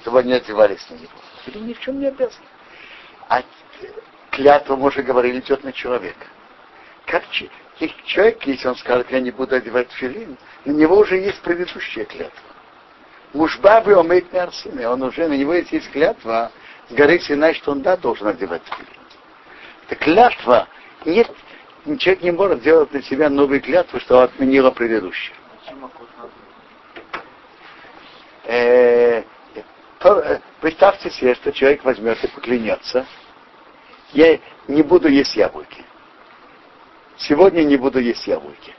чтобы 0.00 0.20
они 0.20 0.32
одевались 0.32 0.88
на 0.90 0.94
него. 0.94 1.12
Тфилин 1.44 1.66
ни 1.66 1.72
в 1.74 1.80
чем 1.80 1.98
не 1.98 2.06
обязаны. 2.06 2.46
А 3.28 3.42
клятва, 4.30 4.76
мы 4.76 4.86
уже 4.86 5.02
говорили, 5.02 5.40
идет 5.40 5.64
на 5.64 5.72
человека. 5.72 6.26
Как 7.06 7.24
человек, 7.30 8.42
если 8.46 8.68
он 8.68 8.76
скажет, 8.76 9.10
я 9.10 9.20
не 9.20 9.30
буду 9.32 9.56
одевать 9.56 9.90
филин, 9.92 10.38
на 10.64 10.72
него 10.72 10.98
уже 10.98 11.16
есть 11.18 11.40
предыдущая 11.40 12.04
клятва. 12.04 12.42
Мужбабы 13.32 13.94
омейт 13.94 14.32
мерсины, 14.32 14.86
он 14.88 15.02
уже, 15.02 15.26
на 15.28 15.36
него 15.36 15.54
есть 15.54 15.90
клятва 15.90 16.52
с 16.88 16.92
горы 16.92 17.18
Синай, 17.20 17.54
что 17.54 17.72
он 17.72 17.82
да, 17.82 17.96
должен 17.96 18.28
одевать 18.28 18.62
филин. 18.64 18.86
Это 19.86 19.94
клятва, 19.96 20.68
нет, 21.04 21.30
человек 21.98 22.22
не 22.22 22.32
может 22.32 22.60
сделать 22.60 22.92
на 22.92 23.02
себя 23.02 23.28
новую 23.30 23.60
клятву, 23.60 24.00
что 24.00 24.22
отменила 24.22 24.70
предыдущую. 24.70 25.36
Э, 28.44 29.22
э, 30.02 30.38
представьте 30.60 31.10
себе, 31.10 31.34
что 31.34 31.52
человек 31.52 31.84
возьмет 31.84 32.22
и 32.22 32.28
поклянется, 32.28 33.06
я 34.12 34.38
не 34.68 34.82
буду 34.82 35.08
есть 35.08 35.34
яблоки. 35.36 35.84
Сегодня 37.18 37.62
не 37.62 37.76
буду 37.76 37.98
есть 37.98 38.26
яблоки. 38.26 38.74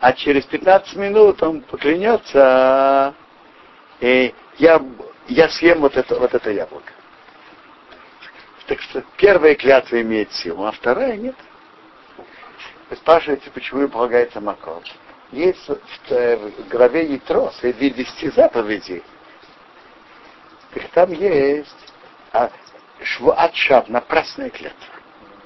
А 0.00 0.12
через 0.12 0.44
15 0.44 0.96
минут 0.96 1.42
он 1.42 1.62
поклянется, 1.62 3.14
и 4.00 4.34
я, 4.58 4.82
я 5.28 5.48
съем 5.48 5.80
вот 5.80 5.96
это, 5.96 6.18
вот 6.18 6.34
это 6.34 6.50
яблоко. 6.50 6.92
Так 8.66 8.80
что 8.80 9.04
первая 9.16 9.54
клятва 9.54 10.00
имеет 10.02 10.32
силу, 10.32 10.64
а 10.64 10.72
вторая 10.72 11.16
нет. 11.16 11.36
Вы 12.90 12.96
спрашиваете, 12.96 13.50
почему 13.50 13.82
им 13.82 13.90
полагается 13.90 14.40
макол. 14.40 14.82
Есть 15.32 15.68
в, 15.68 15.78
э, 16.10 16.36
в 16.36 16.68
главе 16.68 17.12
Ятро, 17.12 17.50
среди 17.60 17.90
десяти 17.90 18.30
заповедей, 18.30 19.02
так 20.72 20.88
там 20.90 21.12
есть 21.12 21.74
а, 22.32 22.50
швуат 23.02 23.54
шав, 23.54 23.88
напрасная 23.88 24.50
клятва. 24.50 24.94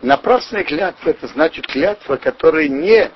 Напрасная 0.02 0.64
клятва 0.64 1.10
это 1.10 1.26
значит 1.28 1.66
клятва, 1.66 2.16
которая 2.16 2.68
не, 2.68 3.10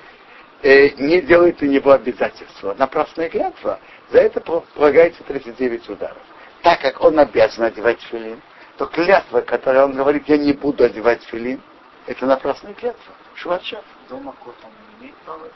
э, 0.61 0.89
не 0.97 1.21
делает 1.21 1.61
у 1.61 1.65
него 1.65 1.91
обязательства. 1.91 2.75
Напрасная 2.77 3.29
клятва 3.29 3.79
За 4.11 4.19
это 4.19 4.39
полагается 4.39 5.23
39 5.23 5.89
ударов. 5.89 6.21
Так 6.61 6.81
как 6.81 7.01
он 7.01 7.19
обязан 7.19 7.65
одевать 7.65 8.01
филин, 8.03 8.41
то 8.77 8.87
клятва, 8.87 9.41
которая 9.41 9.85
он 9.85 9.93
говорит, 9.93 10.27
я 10.27 10.37
не 10.37 10.53
буду 10.53 10.83
одевать 10.83 11.23
филин, 11.23 11.61
это 12.07 12.25
напрасная 12.25 12.73
клятва. 12.73 13.13
Шварчав. 13.35 13.83
До 14.09 14.17
Макот 14.17 14.55
он 14.63 14.71
не 14.99 15.05
имеет 15.05 15.15
права? 15.17 15.47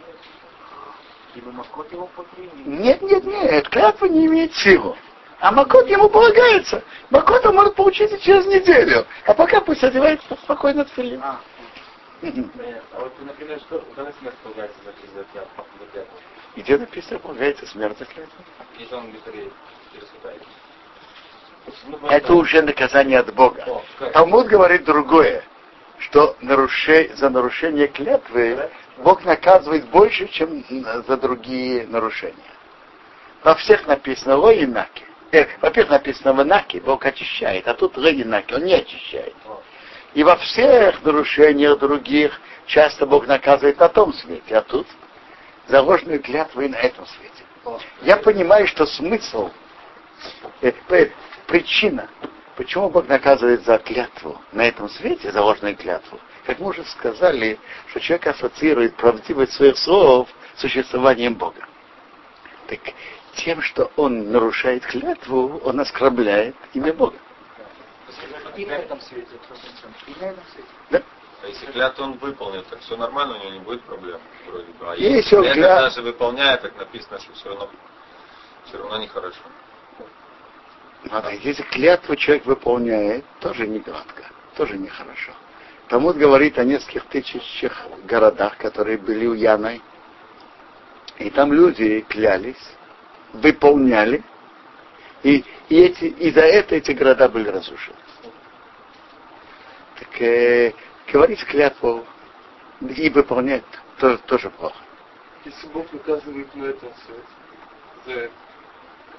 Ибо 1.36 1.52
Макот 1.52 1.92
его. 1.92 2.10
Нет, 2.66 3.02
нет, 3.02 3.24
нет, 3.24 3.70
клятва 3.70 4.06
не 4.06 4.26
имеет 4.26 4.54
силу. 4.56 4.96
А 5.40 5.52
Макот 5.52 5.88
ему 5.88 6.10
полагается. 6.10 6.84
Макот 7.10 7.46
он 7.46 7.56
может 7.56 7.76
получить 7.76 8.12
и 8.12 8.20
через 8.20 8.46
неделю. 8.46 9.06
А 9.26 9.34
пока 9.34 9.62
пусть 9.62 9.84
одевается 9.84 10.36
спокойно 10.44 10.86
в 10.86 10.90
филин. 10.90 11.22
А, 11.24 11.40
А 12.22 13.00
вот, 13.00 13.14
например, 13.22 13.60
что 13.60 13.80
когда 13.96 14.12
смерть 14.20 14.36
полагается 14.44 14.78
за 14.84 14.92
за 14.92 15.24
клятву? 15.32 15.66
за 15.80 15.86
клятву? 15.92 16.14
Где 16.58 16.78
написано, 16.78 17.20
полагается 17.20 17.66
смерть 17.68 17.98
за 18.00 18.06
клятву? 18.06 18.44
Если 18.78 18.96
он 18.96 19.12
быстрее 19.12 19.50
переступает. 19.94 20.42
Это 22.10 22.34
уже 22.34 22.62
наказание 22.62 23.20
от 23.20 23.34
Бога. 23.34 23.82
Талмуд 24.14 24.48
говорит 24.48 24.84
другое, 24.84 25.44
что 26.00 26.36
за 26.42 27.30
нарушение 27.30 27.88
клятвы 27.88 28.70
Бог 28.98 29.24
наказывает 29.26 29.86
больше, 29.90 30.28
чем 30.28 30.64
за 31.08 31.18
другие 31.18 31.88
нарушения. 31.88 32.36
Во 33.44 33.56
всех 33.56 33.88
написано 33.88 34.36
ло 34.36 34.52
и 34.52 34.66
наки. 34.66 35.04
Э, 35.32 35.46
во-первых, 35.62 35.92
написано 35.92 36.34
в 36.34 36.46
наки, 36.46 36.80
Бог 36.80 37.06
очищает, 37.06 37.68
а 37.68 37.74
тут 37.74 37.98
ло 37.98 38.10
и 38.10 38.24
наки, 38.24 38.54
он 38.54 38.66
не 38.66 38.74
очищает. 38.74 39.36
И 40.14 40.24
во 40.24 40.36
всех 40.38 41.04
нарушениях 41.04 41.80
других 41.80 42.40
часто 42.66 43.06
Бог 43.06 43.28
наказывает 43.28 43.80
на 43.80 43.90
том 43.90 44.14
свете, 44.14 44.58
а 44.58 44.62
тут 44.62 44.88
за 45.68 45.82
ложную 45.82 46.22
клятву 46.22 46.62
и 46.62 46.68
на 46.68 46.78
этом 46.78 47.06
свете. 47.06 47.80
Я 48.02 48.18
понимаю, 48.18 48.68
что 48.68 48.86
смысл, 48.86 49.52
э, 50.62 50.72
э, 50.90 51.10
причина, 51.50 52.08
почему 52.56 52.90
Бог 52.90 53.08
наказывает 53.08 53.66
за 53.66 53.80
клятву 53.80 54.40
на 54.54 54.62
этом 54.68 54.88
свете, 54.88 55.32
за 55.32 55.42
ложную 55.42 55.76
клятву, 55.76 56.20
как 56.46 56.60
мы 56.60 56.68
уже 56.68 56.86
сказали, 56.86 57.60
что 57.88 58.00
человек 58.00 58.28
ассоциирует 58.28 58.96
правдивость 58.96 59.54
своих 59.54 59.78
слов 59.78 60.30
с 60.56 60.62
существованием 60.62 61.34
Бога. 61.36 61.68
Так 62.68 62.80
тем, 63.36 63.62
что 63.62 63.92
он 63.96 64.32
нарушает 64.32 64.86
клятву, 64.86 65.60
он 65.64 65.80
оскорбляет 65.80 66.56
имя 66.74 66.94
Бога. 66.94 67.18
и 68.56 68.66
на 68.66 68.74
этом 68.74 69.02
свете. 69.02 69.28
И 70.08 70.20
на 70.22 70.26
этом 70.26 70.44
свете. 70.54 71.04
А 71.42 71.48
если 71.48 71.68
клятву 71.68 72.04
он 72.04 72.14
выполнит, 72.18 72.68
так 72.68 72.80
все 72.82 72.98
нормально, 72.98 73.36
у 73.36 73.40
него 73.40 73.52
не 73.52 73.60
будет 73.60 73.82
проблем. 73.84 74.20
Вроде 74.46 74.72
бы. 74.74 74.92
А 74.92 74.96
Если 74.96 75.18
если 75.18 75.36
он 75.38 75.62
даже 75.62 76.02
выполняет, 76.02 76.62
так 76.62 76.78
написано, 76.78 77.18
что 77.20 77.34
все 77.34 77.50
равно, 77.50 77.70
все 78.66 78.78
равно 78.78 78.98
нехорошо. 78.98 79.40
Надо, 81.06 81.32
если 81.32 81.64
клятву 81.64 82.16
человек 82.16 82.46
выполняет, 82.46 83.24
тоже 83.40 83.68
не 83.68 83.80
гладко, 83.80 84.30
тоже 84.56 84.78
нехорошо. 84.78 85.32
Талмуд 85.88 86.18
говорит 86.18 86.60
о 86.60 86.64
нескольких 86.66 87.06
тысячах 87.06 87.88
городах, 88.04 88.58
которые 88.58 88.98
были 88.98 89.26
у 89.26 89.34
Яной. 89.34 89.82
И 91.18 91.30
там 91.30 91.54
люди 91.54 92.02
клялись, 92.02 92.76
выполняли, 93.34 94.24
и, 95.24 95.44
и, 95.70 95.82
эти, 95.82 96.06
и 96.06 96.32
за 96.32 96.42
это 96.42 96.76
эти 96.76 96.92
города 96.92 97.28
были 97.28 97.50
разрушены. 97.50 97.98
Так 100.00 100.22
э, 100.22 100.74
говорить 101.12 101.44
клятву 101.46 102.06
и 102.82 103.10
выполнять 103.10 103.64
тоже, 104.00 104.18
тоже 104.20 104.50
плохо. 104.50 104.78
Если 105.46 105.68
Бог 105.68 105.92
наказывает 105.92 106.54
на 106.56 106.66
этом 106.66 106.90
за 108.06 108.14
это, 108.14 108.32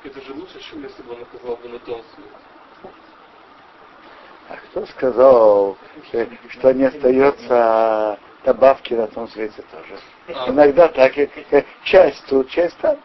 это 0.04 0.21
же 0.21 0.33
лучше, 0.33 0.61
чем 0.61 0.83
если 0.83 1.02
бы 1.02 1.12
он 1.12 1.21
наказал 1.21 1.57
бы 1.57 1.69
на 1.69 1.78
том 1.80 2.02
свете. 2.14 2.92
А 4.49 4.56
кто 4.56 4.86
сказал, 4.86 5.78
э, 6.13 6.26
что 6.49 6.73
не 6.73 6.84
остается 6.84 8.19
добавки 8.45 8.95
на 8.95 9.06
том 9.06 9.28
свете 9.28 9.63
тоже? 9.71 10.49
Иногда 10.49 10.89
так, 10.89 11.17
э, 11.19 11.28
э, 11.50 11.63
часть 11.84 12.25
тут, 12.26 12.49
часть 12.50 12.76
там. 12.78 12.99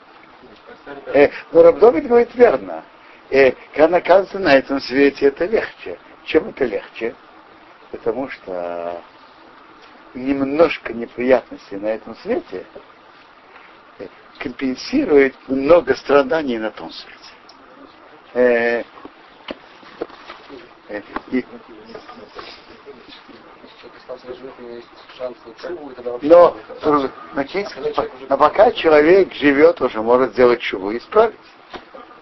Э, 1.08 1.30
но 1.52 1.64
Рабдовид 1.64 2.08
говорит 2.08 2.34
верно. 2.36 2.84
Э, 3.30 3.52
когда 3.74 3.90
наказывается 3.90 4.40
на 4.40 4.56
этом 4.56 4.80
свете, 4.82 5.28
это 5.28 5.46
легче. 5.46 6.00
Чем 6.26 6.50
это 6.50 6.66
легче? 6.66 7.16
Потому 7.92 8.30
что 8.30 9.02
немножко 10.14 10.94
неприятностей 10.94 11.78
на 11.78 11.88
этом 11.88 12.16
свете 12.18 12.66
э, 12.74 12.80
компенсирует 14.40 15.36
много 15.48 15.96
страданий 15.96 16.58
на 16.58 16.72
том 16.72 16.92
свете. 16.92 17.16
Э, 18.34 18.84
э, 20.90 21.02
но, 26.22 26.58
значит, 27.34 27.68
но 28.30 28.38
пока 28.38 28.72
человек 28.72 29.34
живет, 29.34 29.82
уже 29.82 30.02
может 30.02 30.34
сделать 30.34 30.62
чего 30.62 30.92
и 30.92 30.98
исправить. 30.98 31.36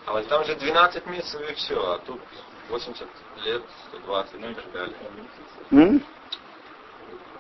А 0.05 0.13
вот 0.13 0.27
там 0.27 0.43
же 0.45 0.55
12 0.55 1.05
месяцев 1.07 1.41
и 1.49 1.53
все, 1.55 1.75
а 1.75 1.99
тут 1.99 2.19
80 2.69 3.07
лет, 3.45 3.63
120 3.89 4.39
ну 4.39 4.49
и 4.49 4.53
так 4.53 4.71
далее. 4.71 4.95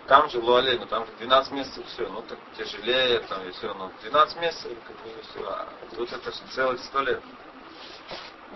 Там 0.07 0.29
же 0.29 0.39
Луалей, 0.39 0.77
ну 0.77 0.85
там 0.85 1.05
же 1.05 1.11
12 1.19 1.53
месяцев 1.53 1.85
все, 1.87 2.07
ну 2.09 2.21
так 2.23 2.37
тяжелее 2.57 3.19
там 3.21 3.41
и 3.47 3.51
все, 3.51 3.73
но 3.73 3.89
12 4.01 4.41
месяцев 4.41 4.71
как 4.85 4.95
бы 4.97 5.21
все, 5.21 5.47
а 5.47 5.67
тут 5.95 6.11
это 6.11 6.31
же 6.31 6.37
целых 6.51 6.79
100 6.79 7.01
лет 7.01 7.21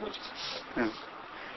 мучиться. 0.01 0.29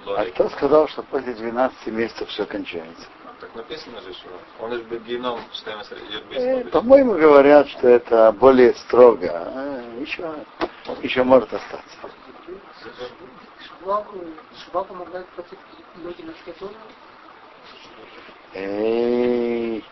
А 0.07 0.25
кто 0.27 0.49
сказал, 0.51 0.89
что 0.89 1.03
после 1.03 1.35
12 1.35 1.87
месяцев 1.89 2.29
все 2.29 2.47
кончается? 2.47 3.07
Так 3.41 3.55
написано 3.55 4.01
же, 4.03 4.13
что 4.13 4.29
он 4.61 4.73
же 4.73 4.83
геном 5.07 5.41
14 5.53 5.99
идет 6.11 6.25
Э, 6.33 6.65
по-моему, 6.65 7.15
говорят, 7.15 7.69
что 7.69 7.89
это 7.89 8.33
более 8.33 8.75
строго. 8.75 9.31
А, 9.33 9.83
еще, 9.99 10.31
еще 11.03 11.23
может 11.23 11.53
остаться. 11.53 11.97
Шва, 13.81 14.07
шва 14.65 14.85
помогает 14.85 15.27
против 15.29 15.59
многих 15.97 16.27
на 16.27 16.53
тоже. 16.53 16.75
Эй, 18.53 19.85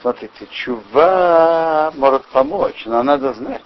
смотрите, 0.00 0.46
чува 0.50 1.92
может 1.94 2.26
помочь, 2.26 2.82
но 2.86 3.02
надо 3.02 3.32
знать, 3.34 3.64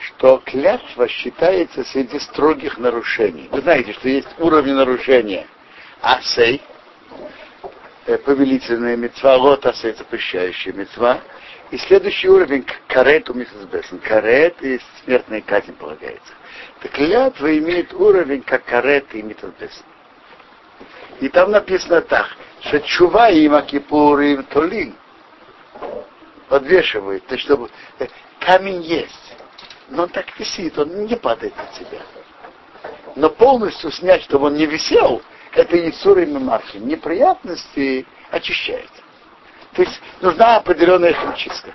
что 0.00 0.42
клятва 0.44 1.08
считается 1.08 1.84
среди 1.84 2.18
строгих 2.18 2.76
нарушений. 2.76 3.48
Вы 3.50 3.62
знаете, 3.62 3.94
что 3.94 4.08
есть 4.08 4.28
уровни 4.38 4.72
нарушения. 4.72 5.46
Асей, 6.02 6.60
э, 8.06 8.18
повелительная 8.18 8.96
мецва, 8.96 9.36
лот 9.36 9.64
асей, 9.64 9.94
запрещающая 9.94 10.72
мецва. 10.72 11.20
И 11.70 11.78
следующий 11.78 12.28
уровень 12.28 12.66
карет 12.88 13.30
у 13.30 13.34
миссис 13.34 13.64
Бессен. 13.70 14.00
Карет 14.00 14.60
и 14.60 14.80
смертная 15.04 15.40
казнь 15.40 15.72
полагается. 15.74 16.32
Так 16.80 16.90
клятва 16.90 17.56
имеет 17.58 17.94
уровень, 17.94 18.42
как 18.42 18.64
карет 18.64 19.14
и 19.14 19.22
миссис 19.22 19.50
Бессен. 19.58 19.84
И 21.20 21.28
там 21.28 21.50
написано 21.50 22.00
так, 22.00 22.36
что 22.62 22.80
чува 22.80 23.30
им 23.30 23.54
Акипур 23.54 24.20
им 24.20 24.44
Толин 24.44 24.94
подвешивает, 26.48 27.26
то 27.26 27.38
чтобы 27.38 27.70
э, 27.98 28.06
камень 28.40 28.82
есть, 28.82 29.36
но 29.88 30.04
он 30.04 30.08
так 30.08 30.38
висит, 30.38 30.78
он 30.78 31.06
не 31.06 31.16
падает 31.16 31.54
от 31.56 31.74
себя. 31.74 32.00
Но 33.16 33.30
полностью 33.30 33.90
снять, 33.90 34.22
чтобы 34.22 34.46
он 34.46 34.54
не 34.54 34.66
висел, 34.66 35.22
это 35.52 35.90
Исур 35.90 36.18
и 36.18 36.26
Мемархи. 36.26 36.76
Неприятности 36.76 38.06
очищает. 38.30 38.90
То 39.72 39.82
есть 39.82 40.00
нужна 40.20 40.56
определенная 40.56 41.12
химчистка. 41.12 41.72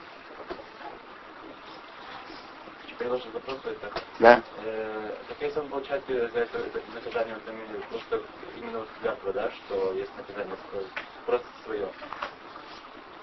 Ваш 3.10 3.24
вопрос 3.26 3.60
это. 3.66 3.92
Да? 4.20 4.44
Э, 4.64 5.16
так 5.28 5.38
если 5.42 5.60
он 5.60 5.70
получает 5.70 6.04
э, 6.08 6.28
за 6.30 6.40
это 6.40 6.58
это 6.58 6.82
наказание, 6.94 7.38
именно, 7.48 7.82
потому 7.84 8.02
что 8.02 8.22
именно 8.58 8.80
вот 8.80 8.88
клятва, 9.00 9.34
да, 9.34 9.52
что 9.52 9.94
есть 9.94 10.12
наказание 10.18 10.56
такое, 10.56 10.86
просто 11.26 11.48
свое. 11.64 11.88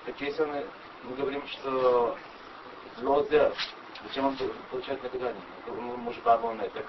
Так 0.07 0.21
если 0.21 0.42
он, 0.42 0.51
мы 1.05 1.16
говорим, 1.16 1.47
что 1.49 2.16
лозер, 3.01 3.53
зачем 4.07 4.27
он 4.27 4.37
получает 4.71 5.03
наказание? 5.03 5.42
Ну, 5.66 5.97
Может, 5.97 6.23
бабоне, 6.23 6.68
так 6.71 6.85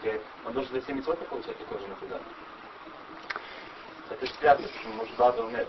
он 0.46 0.54
должен 0.54 0.74
за 0.74 0.82
7 0.86 1.04
соток 1.04 1.28
получать 1.30 1.58
такое 1.58 1.80
же 1.80 1.88
наказание. 1.88 2.28
Это 4.10 4.26
же 4.26 4.34
клятва, 4.34 4.68
что 4.68 4.90
может 4.90 5.16
бабоне. 5.16 5.66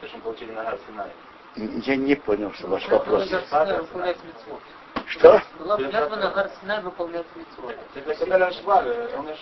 То, 0.00 0.06
что 0.06 0.16
мы 0.18 0.22
получили 0.22 0.52
на 0.52 0.78
Синай. 0.86 1.12
Я 1.56 1.96
не 1.96 2.14
понял, 2.14 2.52
что 2.52 2.68
ваш 2.68 2.86
вопрос. 2.88 3.28
Митцвот. 4.22 4.60
Что? 5.06 5.42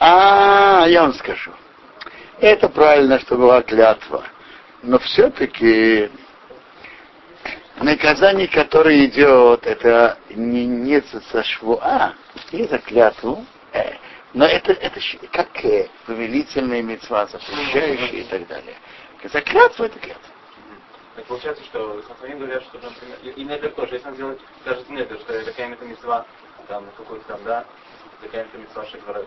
А, 0.00 0.84
я 0.86 1.02
вам 1.02 1.14
скажу. 1.14 1.52
Это 2.38 2.68
правильно, 2.68 3.18
что 3.20 3.36
была 3.36 3.62
клятва. 3.62 4.24
Но 4.82 4.98
все-таки 4.98 6.10
Наказание, 7.78 8.48
которое 8.48 9.04
идет, 9.04 9.66
это 9.66 10.16
не, 10.30 10.64
не 10.64 11.02
за 11.32 11.44
швуа, 11.44 12.14
не 12.50 12.64
за 12.64 12.78
клятву, 12.78 13.44
э, 13.74 13.92
но 14.32 14.46
это, 14.46 14.72
это 14.72 14.98
как 15.30 15.62
э, 15.62 15.88
повелительная 16.06 16.80
мецва, 16.82 17.26
запрещающая 17.26 18.20
и 18.20 18.24
так 18.24 18.46
далее. 18.46 18.74
За 19.24 19.42
клятву 19.42 19.84
это 19.84 19.98
клятва. 19.98 20.35
Так 21.16 21.24
получается, 21.24 21.64
что 21.64 22.02
Хасаним 22.06 22.40
говорят, 22.40 22.62
что, 22.64 22.78
например, 22.78 23.18
и, 23.22 23.30
и 23.30 23.44
недер 23.44 23.70
тоже, 23.70 23.94
если 23.94 24.08
он 24.08 24.14
сделает 24.14 24.40
даже 24.66 24.82
недер, 24.90 25.18
что 25.18 25.32
это 25.32 25.50
какая-то 25.50 25.84
мецва, 25.86 26.26
там, 26.68 26.84
какой-то 26.94 27.24
там, 27.26 27.42
да, 27.42 27.64
какая-то 28.20 28.58
мецва 28.58 28.84
шеквара, 28.84 29.24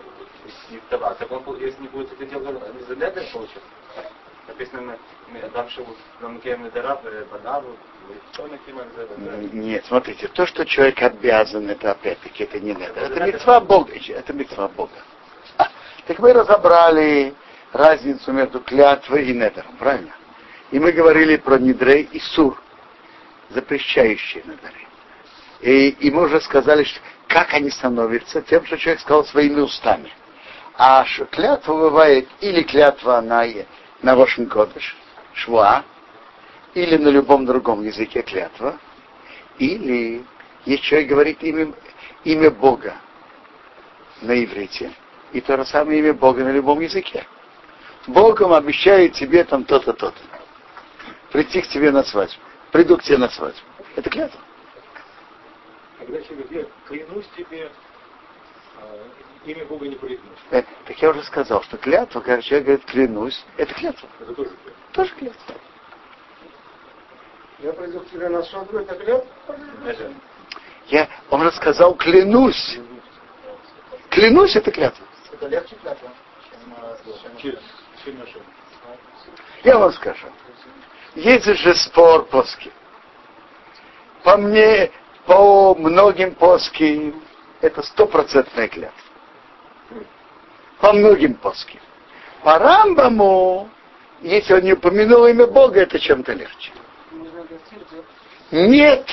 не 0.69 0.77
вдова, 0.77 1.15
так 1.15 1.31
он, 1.31 1.43
если 1.59 1.81
не 1.81 1.87
будет 1.87 2.13
это 2.13 2.25
делать 2.27 2.75
не 2.75 2.81
за 2.83 2.95
недер, 2.95 3.23
получится. 3.33 3.59
Написано, 4.47 4.97
там 5.53 5.69
шевут, 5.69 5.97
но 6.21 6.29
мы 6.29 6.39
кем 6.41 6.63
недера, 6.63 6.99
кем 8.35 8.79
Нет, 9.53 9.83
смотрите, 9.87 10.27
то, 10.27 10.45
что 10.45 10.65
человек 10.65 11.01
обязан, 11.01 11.69
это 11.69 11.91
опять-таки, 11.91 12.43
это 12.43 12.59
не 12.59 12.73
надо. 12.73 12.99
Это 12.99 13.25
мецва 13.25 13.59
Бога, 13.61 13.93
это 13.93 14.33
мецва 14.33 14.67
Бога. 14.67 14.93
А, 15.57 15.67
так 16.05 16.19
мы 16.19 16.33
разобрали 16.33 17.33
разницу 17.73 18.31
между 18.31 18.59
клятвой 18.59 19.25
и 19.25 19.33
недером, 19.33 19.75
правильно? 19.77 20.13
И 20.71 20.79
мы 20.79 20.91
говорили 20.91 21.37
про 21.37 21.57
Нидрей 21.57 22.07
и 22.11 22.19
Сур, 22.19 22.61
запрещающие 23.49 24.43
недеры. 24.43 24.87
И, 25.61 25.89
и 25.89 26.11
мы 26.11 26.23
уже 26.23 26.39
сказали, 26.41 26.83
что, 26.83 26.99
как 27.27 27.53
они 27.53 27.69
становятся, 27.69 28.41
тем, 28.41 28.65
что 28.65 28.77
человек 28.77 29.01
сказал 29.01 29.25
своими 29.25 29.59
устами. 29.59 30.11
А 30.77 31.03
ш- 31.05 31.25
клятва 31.25 31.73
бывает 31.73 32.29
или 32.39 32.61
клятва 32.61 33.19
на, 33.21 33.45
на 34.01 34.15
Рошен 34.15 34.47
Кодыш, 34.47 34.95
шва, 35.33 35.83
или 36.73 36.97
на 36.97 37.09
любом 37.09 37.45
другом 37.45 37.83
языке 37.83 38.21
клятва, 38.21 38.77
или 39.57 40.23
если 40.65 40.83
человек 40.83 41.09
говорит 41.09 41.43
имя, 41.43 41.73
имя 42.23 42.51
Бога 42.51 42.95
на 44.21 44.43
иврите, 44.43 44.91
и 45.33 45.41
то 45.41 45.57
же 45.57 45.65
самое 45.65 45.99
имя 45.99 46.13
Бога 46.13 46.43
на 46.43 46.51
любом 46.51 46.79
языке. 46.79 47.25
Богом 48.07 48.53
обещает 48.53 49.13
тебе 49.13 49.43
там 49.43 49.63
то-то, 49.63 49.93
то-то. 49.93 50.38
Прийти 51.31 51.61
к 51.61 51.67
тебе 51.67 51.91
на 51.91 52.03
свадьбу. 52.03 52.41
Приду 52.71 52.97
к 52.97 53.03
тебе 53.03 53.17
на 53.17 53.29
свадьбу. 53.29 53.59
Это 53.95 54.09
клятва. 54.09 54.39
Когда 55.99 56.21
человек 56.21 56.49
говорит, 56.49 56.67
я 56.67 56.87
клянусь 56.87 57.25
тебе, 57.35 57.71
а, 58.77 59.07
имя 59.45 59.65
Бога 59.65 59.87
не 59.87 59.95
произносит. 59.95 60.39
Э, 60.51 60.63
так 60.85 60.97
я 60.97 61.09
уже 61.09 61.23
сказал, 61.23 61.61
что 61.63 61.77
клятва, 61.77 62.21
когда 62.21 62.41
человек 62.41 62.65
говорит 62.65 62.85
клянусь, 62.85 63.45
это 63.57 63.73
клятва. 63.73 64.09
Это 64.19 64.33
тоже 64.33 64.49
клятва. 64.49 64.73
Тоже 64.93 65.13
клятва. 65.15 65.55
Я 67.59 67.73
пойду 67.73 67.99
к 67.99 68.09
тебе 68.09 68.29
на 68.29 68.41
свадьбу, 68.43 68.77
это 68.77 68.95
клятва? 68.95 69.27
Я, 70.87 71.09
он 71.29 71.43
же 71.43 71.51
сказал 71.51 71.93
клянусь. 71.95 72.79
Клянусь, 74.09 74.55
это 74.55 74.71
клятва. 74.71 75.05
Это 75.31 75.47
легче 75.47 75.75
клятва, 75.75 76.09
чем, 77.37 77.55
чем 78.03 78.17
наша. 78.17 78.39
Я 79.63 79.77
вам 79.77 79.91
скажу. 79.93 80.27
Есть 81.19 81.45
же 81.45 81.75
спор 81.75 82.25
поски. 82.25 82.71
По 84.23 84.37
мне, 84.37 84.89
по 85.25 85.75
многим 85.75 86.33
поски, 86.33 87.13
это 87.59 87.83
стопроцентная 87.83 88.69
клятва. 88.69 88.93
По 90.79 90.93
многим 90.93 91.33
поски. 91.33 91.79
По 92.41 92.57
Рамбаму, 92.57 93.69
если 94.21 94.53
он 94.53 94.61
не 94.61 94.73
упомянул 94.73 95.25
имя 95.27 95.45
Бога, 95.45 95.81
это 95.81 95.99
чем-то 95.99 96.31
легче. 96.31 96.71
Нет. 98.51 99.05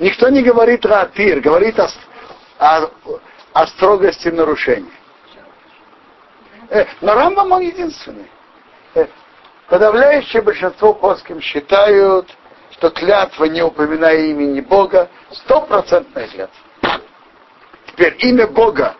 Никто 0.00 0.28
не 0.28 0.42
говорит 0.42 0.84
ратир, 0.84 1.40
говорит 1.40 1.78
о, 1.78 1.88
о, 2.58 2.90
о 3.52 3.66
строгости 3.68 4.26
нарушения. 4.26 4.90
Э, 6.68 6.84
но 7.00 7.14
Рамбам 7.14 7.52
он 7.52 7.62
единственный. 7.62 8.28
Э, 8.94 9.06
подавляющее 9.72 10.42
большинство 10.42 10.92
плоским 10.92 11.40
считают, 11.40 12.28
что 12.72 12.90
клятва, 12.90 13.46
не 13.46 13.62
упоминая 13.62 14.26
имени 14.26 14.60
Бога, 14.60 15.08
стопроцентная 15.30 16.28
клятва. 16.28 17.00
Теперь 17.86 18.14
имя 18.18 18.48
Бога, 18.48 18.94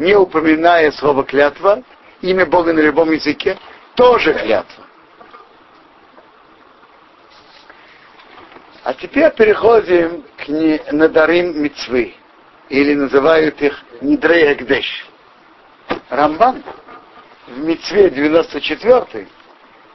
не 0.00 0.16
упоминая 0.16 0.90
слово 0.90 1.22
клятва, 1.22 1.84
имя 2.22 2.44
Бога 2.44 2.72
на 2.72 2.80
любом 2.80 3.12
языке, 3.12 3.56
тоже 3.94 4.34
клятва. 4.34 4.84
А 8.82 8.94
теперь 8.94 9.30
переходим 9.30 10.24
к 10.38 10.48
не- 10.48 10.82
надарим 10.90 11.62
мицвы, 11.62 12.16
или 12.68 12.94
называют 12.94 13.62
их 13.62 13.80
Нидрей. 14.00 14.58
Рамбан 16.08 16.64
в 17.46 17.58
мицве 17.58 18.10
94 18.10 19.28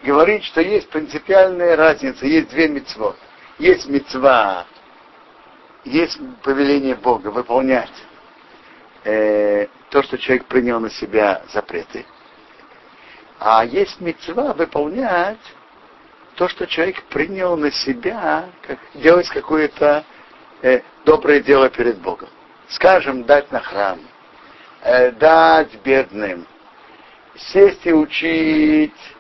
говорит, 0.06 0.44
что 0.44 0.62
есть 0.62 0.90
принципиальная 0.90 1.76
разница, 1.76 2.26
есть 2.26 2.50
две 2.50 2.68
мицвот. 2.68 3.18
Есть 3.58 3.88
мицва, 3.88 4.66
есть 5.86 6.20
повеление 6.44 6.96
Бога 6.96 7.30
выполнять 7.30 7.92
э, 9.04 9.68
то, 9.90 10.04
что 10.04 10.18
человек 10.18 10.46
принял 10.46 10.80
на 10.80 10.90
себя 10.90 11.42
запреты. 11.54 12.06
А 13.40 13.64
есть 13.66 14.02
мецва 14.02 14.54
выполнять 14.54 15.40
то, 16.36 16.50
что 16.50 16.68
человек 16.68 17.02
принял 17.04 17.56
на 17.56 17.72
себя, 17.72 18.46
как 18.62 18.80
делать 18.96 19.30
какое-то 19.30 20.04
э, 20.62 20.82
доброе 21.06 21.40
дело 21.40 21.70
перед 21.70 21.98
Богом. 22.00 22.30
Скажем, 22.70 23.24
дать 23.24 23.52
на 23.52 23.60
храм, 23.60 24.00
э, 24.82 25.12
дать 25.12 25.74
бедным, 25.84 26.46
сесть 27.36 27.86
и 27.86 27.94
учить 27.94 29.15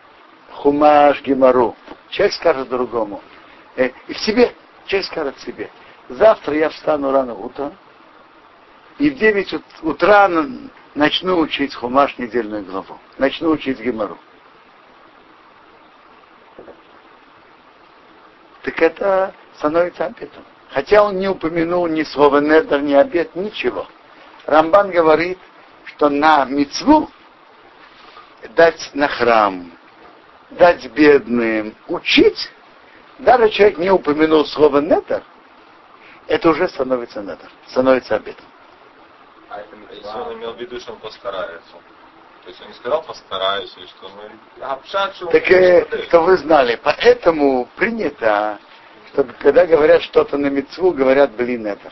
хумаш, 0.55 1.21
гемору. 1.21 1.75
Человек 2.09 2.33
скажет 2.33 2.69
другому. 2.69 3.21
Э, 3.75 3.89
и 4.07 4.13
в 4.13 4.17
себе, 4.19 4.53
человек 4.85 5.07
скажет 5.07 5.39
себе. 5.39 5.69
Завтра 6.09 6.55
я 6.55 6.69
встану 6.69 7.11
рано 7.11 7.33
утром, 7.33 7.75
и 8.97 9.09
в 9.09 9.15
9 9.17 9.53
ут- 9.53 9.63
утра 9.81 10.29
начну 10.93 11.39
учить 11.39 11.73
хумаш 11.75 12.17
недельную 12.17 12.63
главу. 12.63 12.97
Начну 13.17 13.49
учить 13.51 13.79
гемору. 13.79 14.17
Так 18.63 18.81
это 18.81 19.33
становится 19.57 20.05
обетом. 20.05 20.43
Хотя 20.69 21.03
он 21.03 21.19
не 21.19 21.27
упомянул 21.27 21.87
ни 21.87 22.03
слова 22.03 22.39
недер, 22.39 22.81
ни 22.81 22.93
обет, 22.93 23.35
ничего. 23.35 23.87
Рамбан 24.45 24.91
говорит, 24.91 25.37
что 25.85 26.09
на 26.09 26.45
мицву 26.45 27.09
дать 28.55 28.91
на 28.93 29.07
храм, 29.07 29.71
дать 30.51 30.85
бедным, 30.91 31.75
учить, 31.87 32.49
даже 33.19 33.49
человек 33.49 33.77
не 33.77 33.91
упомянул 33.91 34.45
слово 34.45 34.79
недер, 34.79 35.23
это 36.27 36.49
уже 36.49 36.67
становится 36.69 37.21
недер, 37.21 37.49
становится 37.67 38.15
обетом. 38.15 38.45
А 39.49 39.59
это 39.59 39.75
Если 39.91 40.07
он 40.07 40.33
имел 40.33 40.53
в 40.53 40.59
виду, 40.59 40.79
что 40.79 40.93
он 40.93 40.99
постарается. 40.99 41.71
То 42.43 42.49
есть 42.49 42.61
он 42.61 42.67
не 42.67 42.73
сказал 42.75 43.01
постараюсь, 43.01 43.73
или 43.77 43.87
что 43.87 44.09
мы... 44.09 44.31
Что 44.83 45.25
он 45.25 45.31
Так, 45.31 45.49
э, 45.49 46.03
что 46.07 46.21
вы 46.21 46.37
знали, 46.37 46.79
поэтому 46.83 47.67
принято, 47.75 48.59
чтобы 49.13 49.33
когда 49.33 49.65
говорят 49.65 50.03
что-то 50.03 50.37
на 50.37 50.47
мецву, 50.47 50.91
говорят, 50.91 51.31
блин, 51.31 51.65
это. 51.65 51.91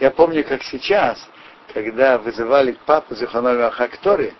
Я 0.00 0.10
помню, 0.10 0.44
как 0.44 0.62
сейчас, 0.64 1.28
когда 1.72 2.18
вызывали 2.18 2.76
папу 2.84 3.14
Зиханови 3.14 3.70
Хактори, 3.70 4.34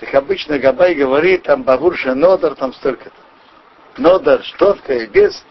так 0.00 0.14
обычно 0.14 0.58
Габай 0.58 0.94
говорит, 0.94 1.44
там 1.44 1.62
Бавурша 1.62 2.14
Нодар, 2.14 2.54
там 2.54 2.72
столько-то. 2.74 3.16
Нодар, 3.96 4.42
штотка 4.44 4.92
и 4.94 5.06
без. 5.06 5.44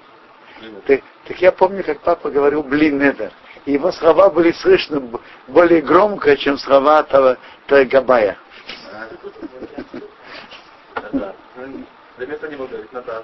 Так, 0.86 1.02
так 1.28 1.42
я 1.42 1.52
помню, 1.52 1.84
как 1.84 2.02
папа 2.02 2.30
говорил, 2.30 2.64
блин, 2.64 3.00
Недер. 3.00 3.32
И 3.66 3.74
его 3.74 3.92
слова 3.92 4.30
были 4.30 4.52
слышны 4.52 5.02
более 5.48 5.82
громко, 5.82 6.38
чем 6.38 6.58
слова 6.58 7.02
того, 7.04 7.38
того 7.66 7.86
Габая. 7.86 8.38
Да. 11.12 11.36
Для 12.18 12.28
места 12.28 12.48
не 12.48 12.56
буду 12.56 12.70
говорить, 12.70 12.94
ну 12.94 13.02
да. 13.02 13.24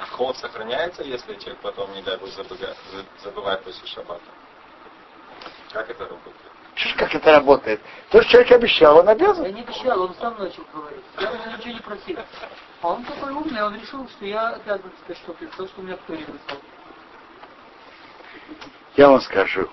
А 0.00 0.06
ход 0.06 0.36
сохраняется, 0.36 1.02
если 1.02 1.34
человек 1.34 1.58
потом, 1.60 1.92
не 1.94 2.02
дай 2.02 2.16
бог, 2.16 2.28
забывает 3.22 3.62
после 3.64 3.86
шаббата? 3.88 4.22
Как 5.72 5.90
это 5.90 6.04
работает? 6.04 6.47
Чушь, 6.78 6.94
как 6.94 7.12
это 7.12 7.32
работает? 7.32 7.80
То, 8.10 8.22
что 8.22 8.30
человек 8.30 8.52
обещал, 8.52 8.98
он 8.98 9.08
обязан. 9.08 9.44
Я 9.44 9.50
не 9.50 9.62
обещал, 9.62 10.00
он 10.00 10.14
сам 10.20 10.38
начал 10.38 10.62
говорить. 10.72 11.02
Я 11.18 11.32
уже 11.32 11.58
ничего 11.58 11.72
не 11.72 11.80
просил. 11.80 12.18
А 12.82 12.88
он 12.88 13.02
такой 13.02 13.32
умный, 13.32 13.64
он 13.64 13.74
решил, 13.74 14.08
что 14.08 14.24
я 14.24 14.50
обязан 14.50 14.92
тебе 15.04 15.16
что-то, 15.16 15.44
то, 15.56 15.66
что 15.66 15.80
у 15.80 15.82
меня 15.82 15.96
кто 15.96 16.14
не 16.14 16.20
написал. 16.20 16.58
Я 18.96 19.08
вам 19.08 19.20
скажу. 19.22 19.68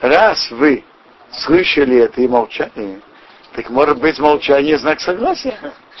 Раз 0.00 0.50
вы 0.50 0.84
слышали 1.30 1.98
это 1.98 2.20
и 2.20 2.26
молчали, 2.26 3.00
так 3.54 3.70
может 3.70 4.00
быть 4.00 4.18
молчание 4.18 4.78
знак 4.78 5.00
согласия. 5.00 5.56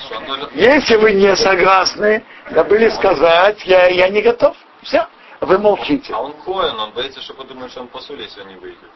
Что 0.06 0.50
Если 0.54 0.96
вы 0.96 1.12
не 1.12 1.36
согласны, 1.36 2.24
забыли 2.50 2.88
сказать, 2.88 3.64
я, 3.64 3.86
я 3.86 4.08
не 4.08 4.22
готов. 4.22 4.56
Все. 4.82 5.06
Вы 5.40 5.56
молчите. 5.58 6.12
А 6.12 6.20
он 6.20 6.32
коин, 6.32 6.74
он 6.80 6.90
боится, 6.90 7.20
что 7.20 7.34
подумает, 7.34 7.70
что 7.70 7.82
он 7.82 7.88
посуле, 7.88 8.24
если 8.24 8.40
он 8.40 8.48
не 8.48 8.56
выйдет. 8.56 8.90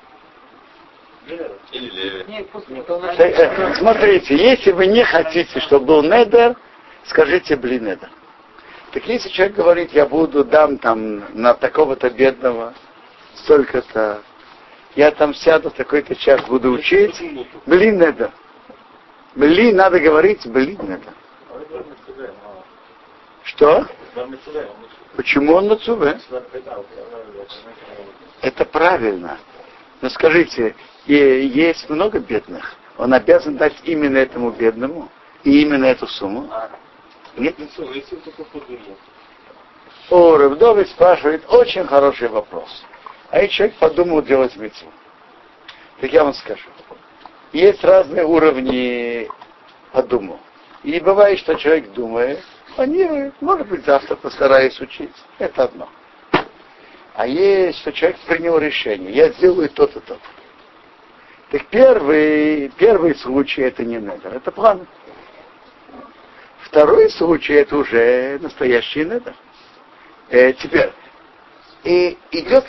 Или 1.73 1.89
левит. 1.91 2.29
Нет, 2.29 2.47
э, 2.53 3.75
Смотрите, 3.77 4.37
если 4.37 4.73
вы 4.73 4.87
не 4.87 5.05
хотите, 5.05 5.59
чтобы 5.61 5.87
был 5.87 6.03
недер, 6.03 6.57
скажите 7.05 7.57
блин 7.57 7.85
недер. 7.85 8.11
Так 8.93 9.07
если 9.07 9.29
человек 9.31 9.57
говорит, 9.57 9.93
я 9.93 10.07
буду 10.07 10.45
дам 10.45 10.79
там 10.79 11.25
на 11.33 11.55
такого-то 11.55 12.11
бедного 12.11 12.75
столько-то, 13.37 14.23
я 14.95 15.11
там 15.11 15.35
сяду 15.35 15.71
в 15.71 15.75
такой-то 15.75 16.15
час, 16.15 16.43
буду 16.47 16.71
учить, 16.73 17.21
блин 17.67 17.99
недер. 17.99 18.31
Блин, 19.35 19.77
надо 19.77 19.99
говорить, 19.99 20.47
блин 20.47 20.79
недер. 20.83 21.15
Что? 23.45 23.87
Почему 25.17 25.55
он 25.55 25.69
на? 25.69 26.21
Это 28.43 28.65
правильно. 28.67 29.39
Но 30.01 30.09
скажите, 30.11 30.75
и 31.07 31.15
есть 31.15 31.89
много 31.89 32.19
бедных. 32.19 32.75
Он 32.99 33.13
обязан 33.13 33.57
дать 33.57 33.75
именно 33.85 34.19
этому 34.19 34.51
бедному 34.51 35.09
и 35.43 35.63
именно 35.63 35.87
эту 35.87 36.07
сумму? 36.07 36.51
Нет? 37.37 37.57
О, 40.11 40.37
Рыбдович 40.37 40.89
спрашивает 40.89 41.45
очень 41.49 41.87
хороший 41.87 42.29
вопрос. 42.29 42.85
А 43.31 43.41
если 43.41 43.55
человек 43.55 43.77
подумал 43.77 44.23
делать 44.23 44.55
мецву? 44.57 44.89
Так 46.01 46.13
я 46.13 46.25
вам 46.25 46.35
скажу. 46.35 46.69
Есть 47.53 47.83
разные 47.83 48.25
уровни 48.25 49.29
подумал. 49.93 50.39
И 50.83 51.01
бывает, 51.01 51.39
что 51.39 51.55
человек 51.55 51.93
думает, 51.93 52.41
планирует, 52.77 53.35
может 53.41 53.69
быть, 53.69 53.85
завтра 53.85 54.17
постараюсь 54.17 54.79
учить. 54.81 55.15
Это 55.39 55.65
одно. 55.65 55.89
А 57.15 57.29
есть, 57.29 57.79
что 57.79 57.93
человек 57.93 58.19
принял 58.27 58.59
решение, 58.59 59.13
я 59.13 59.31
сделаю 59.31 59.71
то-то, 59.71 60.01
то-то. 60.01 60.21
Так 61.51 61.67
первый, 61.67 62.71
первый 62.77 63.15
случай 63.15 63.63
это 63.63 63.85
не 63.85 63.97
недер, 63.97 64.35
это 64.35 64.51
план. 64.51 64.85
Второй 66.63 67.09
случай 67.11 67.55
это 67.55 67.77
уже 67.77 68.41
настоящий 68.43 69.05
недер. 69.05 69.33
Э, 70.29 70.53
теперь, 70.55 70.91
и 71.85 72.19
идет, 72.33 72.67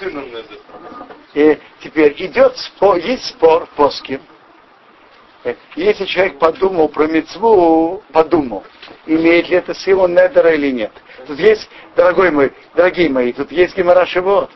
э, 1.34 1.58
теперь 1.80 2.14
идет 2.24 2.56
спор, 2.58 2.98
есть 2.98 3.26
спор 3.26 3.68
плоским. 3.76 4.22
Э, 4.22 4.35
Если 5.76 6.06
человек 6.06 6.40
подумал 6.40 6.90
про 6.90 7.08
мецву, 7.08 8.02
подумал, 8.12 8.64
имеет 9.06 9.48
ли 9.50 9.58
это 9.58 9.76
силу 9.76 10.08
недера 10.08 10.54
или 10.56 10.72
нет. 10.72 10.92
Тут 11.28 11.38
есть, 11.38 11.70
дорогой 11.96 12.32
мой, 12.32 12.52
дорогие 12.74 13.10
мои, 13.10 13.32
тут 13.32 13.52
есть 13.52 13.78
гемора 13.78 14.08
Шивот. 14.08 14.50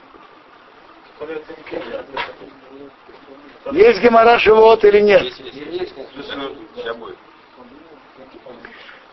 Есть 3.71 4.01
гемора 4.01 4.39
Шивот 4.39 4.83
или 4.83 5.01
нет? 5.01 5.33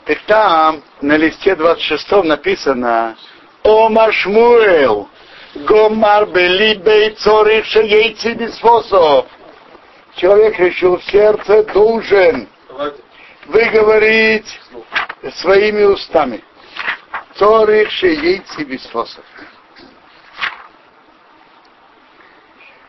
Так 0.06 0.18
там 0.26 0.82
на 1.02 1.16
листе 1.16 1.56
26 1.56 2.24
написано 2.24 3.16
Омар 3.64 4.12
Шмуэл 4.14 5.08
Гомар 5.56 6.26
Белибей 6.26 7.10
Цорих 7.16 7.64
Шейци 7.66 8.32
Бисфосов. 8.34 9.26
Человек 10.16 10.58
решил 10.58 10.96
в 10.96 11.04
сердце 11.04 11.62
должен 11.64 12.48
выговорить 13.46 14.60
своими 15.34 15.84
устами. 15.84 16.42
Цорих 17.34 17.90
Шейци 17.90 18.64
Бисфосов. 18.64 19.24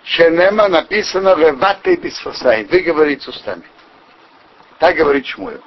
Шенема 0.05 0.69
написано 0.69 1.35
Реваты 1.35 1.97
Бисфосай. 1.97 2.63
Выговорить 2.63 3.27
устами. 3.27 3.63
Так 4.79 4.95
говорит 4.95 5.25
Шмуэл. 5.25 5.61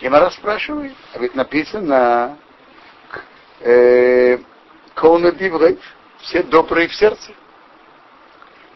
Гемара 0.00 0.30
спрашивает, 0.30 0.94
а 1.14 1.18
ведь 1.18 1.34
написано 1.34 2.38
э, 3.60 4.38
Коуна 4.94 5.32
Диврей, 5.32 5.78
все 6.18 6.44
добрые 6.44 6.86
в 6.86 6.94
сердце. 6.94 7.32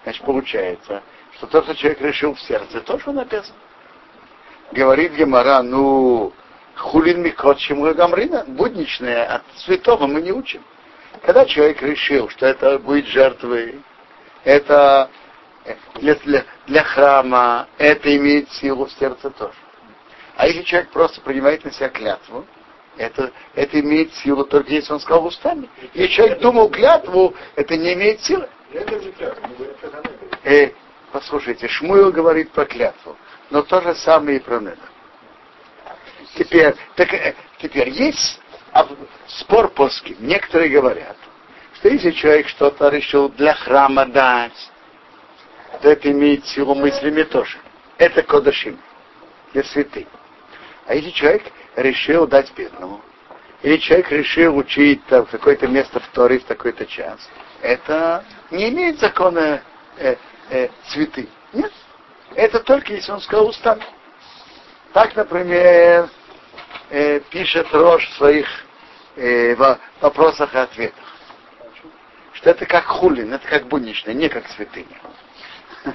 Значит, 0.03 0.25
получается, 0.25 1.03
что 1.35 1.47
то, 1.47 1.63
что 1.63 1.75
человек 1.75 2.01
решил 2.01 2.35
в 2.35 2.41
сердце, 2.41 2.81
то, 2.81 2.99
что 2.99 3.11
он 3.11 3.21
обязан. 3.21 3.55
Говорит 4.73 5.13
Гемара, 5.13 5.63
ну, 5.63 6.33
хулин 6.77 7.23
микот 7.23 7.59
чему 7.59 7.93
гамрина, 7.95 8.45
будничное, 8.47 9.37
от 9.37 9.43
святого 9.57 10.07
мы 10.07 10.23
не 10.23 10.33
учим. 10.33 10.63
Когда 11.23 11.45
человек 11.45 11.83
решил, 11.83 12.29
что 12.29 12.47
это 12.47 12.79
будет 12.79 13.07
жертвой, 13.07 13.81
это 14.45 15.11
для, 15.97 16.15
для, 16.17 16.45
для 16.67 16.83
храма, 16.85 17.69
это 17.79 18.17
имеет 18.17 18.51
силу 18.53 18.87
в 18.87 18.93
сердце 18.93 19.31
тоже. 19.31 19.55
А 20.37 20.47
если 20.47 20.63
человек 20.63 20.91
просто 20.91 21.21
принимает 21.21 21.65
на 21.65 21.73
себя 21.73 21.89
клятву, 21.91 22.47
это, 22.97 23.31
это 23.55 23.81
имеет 23.81 24.15
силу 24.15 24.45
только 24.45 24.71
если 24.73 24.93
он 24.93 25.01
сказал 25.01 25.27
устами. 25.27 25.69
Если 25.95 26.15
человек 26.15 26.41
думал 26.41 26.71
клятву, 26.71 27.35
это 27.57 27.77
не 27.77 27.95
имеет 27.95 28.21
силы. 28.23 28.49
Э, 30.45 30.71
послушайте, 31.13 31.69
Шмуил 31.69 32.13
говорит 32.13 32.51
про 32.53 32.65
клятву, 32.65 33.17
но 33.51 33.63
то 33.63 33.81
же 33.81 33.95
самое 33.95 34.39
и 34.39 34.41
про 34.41 34.61
Недер. 34.61 34.79
Теперь, 36.37 36.75
так, 36.95 37.13
э, 37.13 37.35
теперь 37.59 37.89
есть 37.91 38.41
спор 39.27 39.69
плоский. 39.69 40.17
Некоторые 40.21 40.71
говорят, 40.71 41.17
что 41.75 41.89
если 41.89 42.13
человек 42.13 42.49
что-то 42.49 42.89
решил 42.89 43.29
для 43.31 43.55
храма 43.55 44.07
дать, 44.07 44.71
то 45.83 45.89
это 45.89 46.11
имеет 46.11 46.47
силу 46.47 46.75
мыслями 46.75 47.23
тоже. 47.23 47.59
Это 47.99 48.23
кодашим, 48.23 48.79
для 49.53 49.65
святых. 49.65 50.07
А 50.87 50.95
если 50.95 51.11
человек 51.11 51.43
решил 51.77 52.27
дать 52.27 52.53
бедному, 52.55 53.01
или 53.63 53.77
человек 53.77 54.11
решил 54.11 54.57
учить 54.57 55.05
там, 55.07 55.27
какое-то 55.27 55.69
место 55.69 56.01
в 56.01 56.09
Торе 56.09 56.39
в 56.39 56.45
такой-то 56.45 56.87
час, 56.87 57.19
это 57.61 58.25
не 58.51 58.71
имеет 58.71 58.99
закона 58.99 59.63
э, 59.99 60.17
э, 60.51 60.69
цветы. 60.89 61.29
Нет. 61.53 61.73
Это 62.35 62.61
только 62.61 62.93
если 62.93 63.13
он 63.13 63.21
сказал 63.21 63.49
устами. 63.49 63.83
Так, 64.93 65.15
например, 65.17 66.11
э, 66.91 67.21
пишет 67.31 67.69
Рош 67.73 68.07
в 68.09 68.15
своих 68.15 68.47
э, 69.17 69.55
вопросах 70.01 70.55
и 70.55 70.59
ответах. 70.59 71.05
Что 72.33 72.51
это 72.51 72.67
как 72.67 72.85
хулин, 72.85 73.33
это 73.33 73.47
как 73.47 73.67
будничное, 73.67 74.15
не 74.15 74.29
как 74.29 74.49
святыня. 74.49 75.01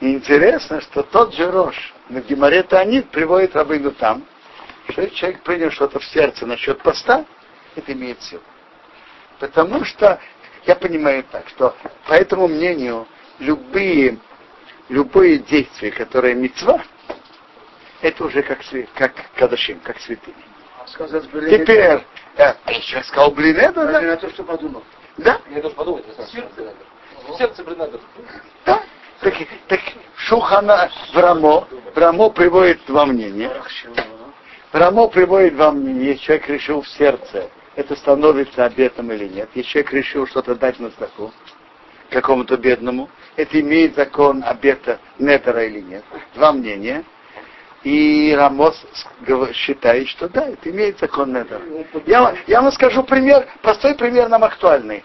Интересно, 0.00 0.80
что 0.80 1.02
тот 1.02 1.34
же 1.34 1.50
Рош 1.50 1.94
на 2.08 2.20
Гимаре 2.20 2.62
Таанит 2.62 3.10
приводит 3.10 3.56
Рабыну 3.56 3.92
там, 3.92 4.24
что 4.88 5.08
человек 5.10 5.42
принял 5.42 5.70
что-то 5.70 5.98
в 5.98 6.04
сердце 6.04 6.46
насчет 6.46 6.80
поста, 6.82 7.24
это 7.74 7.92
имеет 7.92 8.22
силу. 8.22 8.42
Потому 9.38 9.84
что 9.84 10.20
я 10.66 10.76
понимаю 10.76 11.24
так, 11.30 11.48
что 11.48 11.74
по 12.06 12.14
этому 12.14 12.48
мнению 12.48 13.06
любые, 13.38 14.18
любое 14.88 15.38
действие, 15.38 15.92
которое 15.92 16.34
мецва, 16.34 16.82
это 18.02 18.24
уже 18.24 18.42
как, 18.42 18.60
как 18.94 19.14
кадашим, 19.34 19.80
как 19.80 19.98
святыня. 20.00 20.36
Теперь, 20.86 22.00
э, 22.36 22.54
я 22.68 23.02
сказал, 23.02 23.32
блин, 23.32 23.56
это, 23.56 23.86
да? 23.86 24.00
на 24.00 24.16
то, 24.16 24.28
что 24.30 24.44
подумал. 24.44 24.84
Да? 25.16 25.40
Я 25.50 25.60
должен 25.60 25.76
подумать. 25.76 26.04
В 26.06 27.36
сердце, 27.36 27.64
блин, 27.64 27.78
надо. 27.78 28.00
Да. 28.64 28.82
Так, 29.20 29.34
так 29.66 29.80
Шухана 30.16 30.90
в 31.12 31.16
Рамо, 31.16 31.66
в 31.94 31.98
Рамо 31.98 32.30
приводит 32.30 32.80
два 32.86 33.06
мнения. 33.06 33.50
В 34.72 34.76
Рамо 34.76 35.08
приводит 35.08 35.56
два 35.56 35.72
мнения. 35.72 36.12
Если 36.12 36.22
человек 36.24 36.48
решил 36.48 36.82
в 36.82 36.88
сердце, 36.88 37.50
это 37.74 37.96
становится 37.96 38.64
обетом 38.64 39.10
или 39.10 39.26
нет. 39.26 39.48
Если 39.54 39.70
человек 39.70 39.92
решил 39.92 40.26
что-то 40.26 40.54
дать 40.54 40.78
на 40.78 40.90
стаку 40.90 41.32
какому-то 42.16 42.56
бедному, 42.56 43.10
это 43.36 43.60
имеет 43.60 43.94
закон 43.94 44.42
обета 44.42 44.98
нетера 45.18 45.64
или 45.66 45.80
нет. 45.80 46.02
Два 46.34 46.52
мнения. 46.52 47.04
И 47.82 48.34
Рамос 48.34 48.84
считает, 49.52 50.08
что 50.08 50.28
да, 50.30 50.48
это 50.48 50.70
имеет 50.70 50.98
закон 50.98 51.34
нетера. 51.34 51.60
Я, 52.06 52.34
я 52.46 52.62
вам 52.62 52.72
скажу 52.72 53.02
пример, 53.02 53.46
простой 53.60 53.94
пример 53.94 54.28
нам 54.30 54.44
актуальный. 54.44 55.04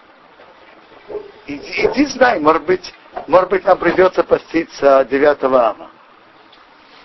Иди, 1.46 1.86
иди 1.86 2.06
знай, 2.06 2.40
может 2.40 2.64
быть, 2.64 2.94
может 3.26 3.50
быть, 3.50 3.64
нам 3.64 3.76
придется 3.76 4.24
поститься 4.24 5.06
9 5.10 5.44
ава. 5.44 5.90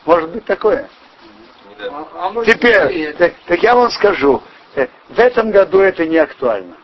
Может 0.06 0.30
быть 0.30 0.46
такое. 0.46 0.88
Теперь, 2.46 3.14
так, 3.16 3.34
так 3.46 3.62
я 3.62 3.76
вам 3.76 3.92
скажу, 3.92 4.42
э, 4.76 4.88
в 5.10 5.20
этом 5.20 5.52
году 5.52 5.82
это 5.82 6.06
не 6.06 6.18
актуально. 6.18 6.76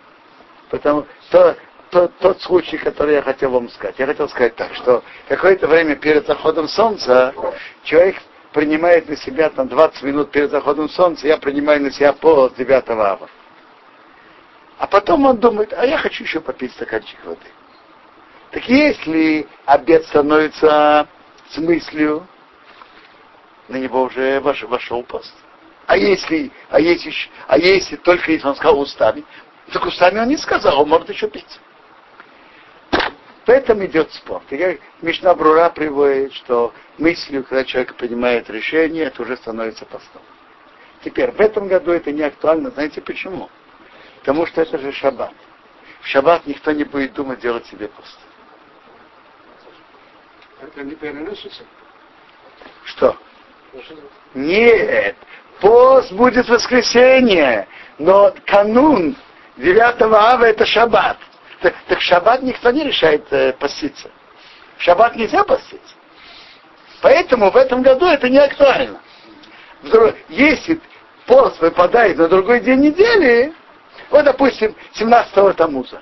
Потому 0.70 1.06
что 1.30 1.56
то, 1.94 2.08
тот 2.20 2.42
случай, 2.42 2.78
который 2.78 3.14
я 3.14 3.22
хотел 3.22 3.52
вам 3.52 3.70
сказать. 3.70 3.96
Я 4.00 4.08
хотел 4.08 4.28
сказать 4.28 4.56
так, 4.56 4.74
что 4.74 5.04
какое-то 5.28 5.68
время 5.68 5.96
перед 5.96 6.26
заходом 6.26 6.68
солнца 6.68 7.34
человек 7.84 8.16
принимает 8.52 9.08
на 9.08 9.16
себя 9.16 9.50
там 9.52 9.68
20 9.68 10.02
минут 10.04 10.32
перед 10.32 10.50
заходом 10.50 10.90
солнца, 10.90 11.28
я 11.28 11.38
принимаю 11.38 11.82
на 11.82 11.92
себя 11.92 12.14
пост 12.14 12.56
9 12.56 12.90
ава. 12.90 13.30
А 14.80 14.88
потом 14.88 15.26
он 15.26 15.38
думает, 15.38 15.72
а 15.74 15.86
я 15.86 15.98
хочу 16.00 16.24
еще 16.24 16.42
попить 16.42 16.72
стаканчик 16.74 17.24
воды. 17.26 17.46
Так 18.52 18.68
если 18.68 19.48
обед 19.66 20.06
становится 20.06 21.08
с 21.50 21.58
мыслью, 21.58 22.28
на 23.68 23.78
него 23.78 24.02
уже 24.04 24.40
вошел 24.40 25.04
пост. 25.04 25.34
А 25.86 25.96
если, 25.96 26.52
а 26.70 26.80
если, 26.80 27.14
а 27.48 27.58
если 27.58 27.98
только 27.98 28.32
если 28.32 28.48
он 28.48 28.56
сказал 28.56 28.80
устами, 28.80 29.24
так 29.72 29.86
устами 29.86 30.20
он 30.20 30.28
не 30.28 30.38
сказал, 30.38 30.82
он 30.82 30.90
может 30.90 31.10
еще 31.10 31.28
пить. 31.28 31.60
В 33.46 33.50
этом 33.50 33.86
идет 33.86 34.12
спор. 34.14 34.42
И 34.52 34.80
Мишна 35.02 35.36
Брура 35.36 35.70
приводит, 35.70 36.34
что 36.34 36.74
мыслью, 36.98 37.44
когда 37.44 37.66
человек 37.66 37.96
принимает 37.96 38.50
решение, 38.50 39.06
это 39.06 39.22
уже 39.22 39.36
становится 39.36 39.86
постом. 39.86 40.22
Теперь, 41.04 41.32
в 41.32 41.40
этом 41.42 41.68
году 41.68 41.92
это 41.92 42.12
не 42.12 42.22
актуально. 42.22 42.72
Знаете 42.72 43.02
почему? 43.02 43.50
Потому 44.20 44.46
что 44.46 44.62
это 44.62 44.78
же 44.78 44.94
шаббат. 44.94 45.34
В 46.02 46.08
шаббат 46.08 46.48
никто 46.48 46.72
не 46.72 46.86
будет 46.86 47.14
думать 47.14 47.42
делать 47.42 47.66
себе 47.68 47.90
пост. 47.90 48.18
Это 50.62 50.84
не 50.84 50.96
переносится? 50.96 51.64
Что? 52.86 53.18
Нет. 54.34 55.18
Пост 55.60 56.14
будет 56.14 56.46
в 56.46 56.50
воскресенье, 56.50 57.68
но 57.98 58.34
канун 58.46 59.18
9 59.58 60.02
ава 60.02 60.46
это 60.46 60.66
шаббат. 60.66 61.18
Так, 61.64 61.76
так 61.88 62.02
шаббат 62.02 62.44
никто 62.44 62.72
не 62.72 62.84
решает 62.84 63.26
э, 63.32 63.54
поститься. 63.54 64.12
В 64.78 64.84
шаббат 64.84 65.16
нельзя 65.16 65.46
поститься. 65.46 65.96
Поэтому 67.02 67.52
в 67.52 67.56
этом 67.56 67.82
году 67.82 68.06
это 68.06 68.28
не 68.28 68.38
актуально. 68.38 69.00
Если 70.28 70.82
пост 71.26 71.62
выпадает 71.62 72.18
на 72.18 72.28
другой 72.28 72.60
день 72.60 72.82
недели, 72.82 73.54
вот, 74.10 74.26
допустим, 74.26 74.76
17-го 74.94 75.54
Тамуза. 75.54 76.02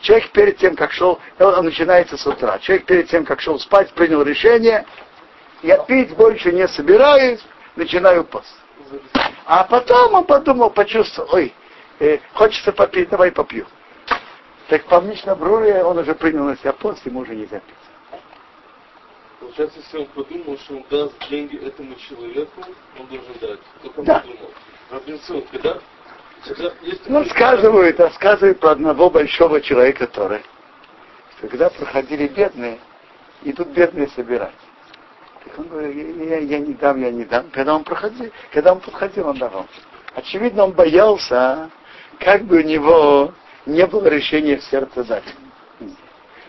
Человек 0.00 0.30
перед 0.30 0.56
тем, 0.56 0.74
как 0.74 0.90
шел, 0.90 1.20
он 1.38 1.64
начинается 1.64 2.16
с 2.16 2.26
утра. 2.26 2.58
Человек 2.58 2.86
перед 2.86 3.08
тем, 3.08 3.24
как 3.24 3.40
шел 3.40 3.56
спать, 3.60 3.92
принял 3.92 4.22
решение, 4.22 4.84
я 5.62 5.78
пить 5.78 6.16
больше 6.16 6.50
не 6.50 6.66
собираюсь, 6.66 7.40
начинаю 7.76 8.24
пост. 8.24 8.52
А 9.46 9.62
потом 9.62 10.14
он 10.14 10.24
подумал, 10.24 10.70
почувствовал, 10.70 11.28
ой, 11.34 11.54
э, 12.00 12.18
хочется 12.34 12.72
попить, 12.72 13.10
давай 13.10 13.30
попью. 13.30 13.66
Так 14.70 14.84
по 14.84 15.00
Бруре 15.34 15.82
он 15.82 15.98
уже 15.98 16.14
принял 16.14 16.44
на 16.44 16.56
себя 16.56 16.72
пост, 16.72 17.04
ему 17.04 17.20
уже 17.20 17.34
нельзя 17.34 17.58
пить. 17.58 18.20
Получается, 19.40 19.80
если 19.80 19.98
он 19.98 20.06
подумал, 20.06 20.56
что 20.58 20.76
он 20.76 20.84
даст 20.88 21.28
деньги 21.28 21.56
этому 21.56 21.96
человеку, 21.96 22.62
он 22.96 23.06
должен 23.06 23.32
дать. 23.40 23.58
Только 23.82 23.98
он 23.98 24.04
Да. 24.04 24.20
подумал. 24.20 24.50
Робинсон, 24.92 25.42
когда, 25.50 25.78
Ну, 27.08 27.18
рассказывают, 27.18 27.98
рассказывают 27.98 28.60
про 28.60 28.70
одного 28.70 29.10
большого 29.10 29.60
человека, 29.60 30.06
который, 30.06 30.40
что 31.36 31.48
когда 31.48 31.68
проходили 31.68 32.28
бедные, 32.28 32.78
идут 33.42 33.68
бедные 33.68 34.06
собирать. 34.08 34.54
Так 35.44 35.58
он 35.58 35.66
говорит, 35.66 36.16
я, 36.16 36.36
я- 36.36 36.38
я 36.38 36.58
не 36.60 36.74
дам, 36.74 37.00
я 37.00 37.10
не 37.10 37.24
дам. 37.24 37.50
Когда 37.50 37.74
он 37.74 37.82
проходил, 37.82 38.30
когда 38.52 38.72
он 38.72 38.80
подходил, 38.80 39.28
он 39.28 39.36
давал. 39.36 39.66
Очевидно, 40.14 40.64
он 40.64 40.72
боялся, 40.72 41.70
как 42.20 42.44
бы 42.44 42.58
у 42.58 42.62
него 42.62 43.34
не 43.66 43.86
было 43.86 44.06
решения 44.08 44.58
в 44.58 44.64
сердце 44.64 45.04
дать. 45.04 45.24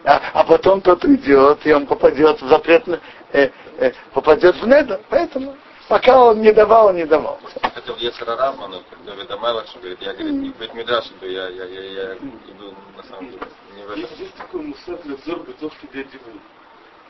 А, 0.03 0.21
а 0.33 0.43
потом 0.43 0.81
тот 0.81 1.03
уйдет, 1.05 1.59
и 1.65 1.71
он 1.73 1.85
попадет 1.85 2.41
в 2.41 2.47
запретно, 2.47 2.99
э, 3.33 3.49
э, 3.77 3.91
попадет 4.13 4.55
в 4.55 4.67
недо. 4.67 4.99
Поэтому 5.09 5.55
пока 5.87 6.19
он 6.19 6.41
не 6.41 6.51
давал, 6.51 6.87
он 6.87 6.95
не 6.95 7.05
давал. 7.05 7.39
Это 7.61 7.93
в 7.93 7.99
Ецарара, 7.99 8.53
но 8.53 8.81
Давид 9.05 9.29
Амелах, 9.29 9.67
что 9.67 9.79
говорит, 9.79 10.01
я, 10.01 10.13
говорит, 10.13 10.33
не 10.33 10.49
в 10.49 10.57
Бетмидраш 10.57 11.05
иду, 11.11 11.27
я, 11.27 11.49
я, 11.49 11.65
я, 11.65 11.81
я 11.81 12.15
иду, 12.15 12.73
на 12.97 13.03
самом 13.03 13.29
деле, 13.29 13.41
не 13.75 13.83
в 13.83 13.91
этом. 13.91 14.09
есть 14.17 14.35
такой 14.35 14.61
мусор 14.61 14.97
для 15.03 15.15
взор 15.15 15.39
бытовки 15.43 15.87
для 15.91 16.03
диву. 16.05 16.39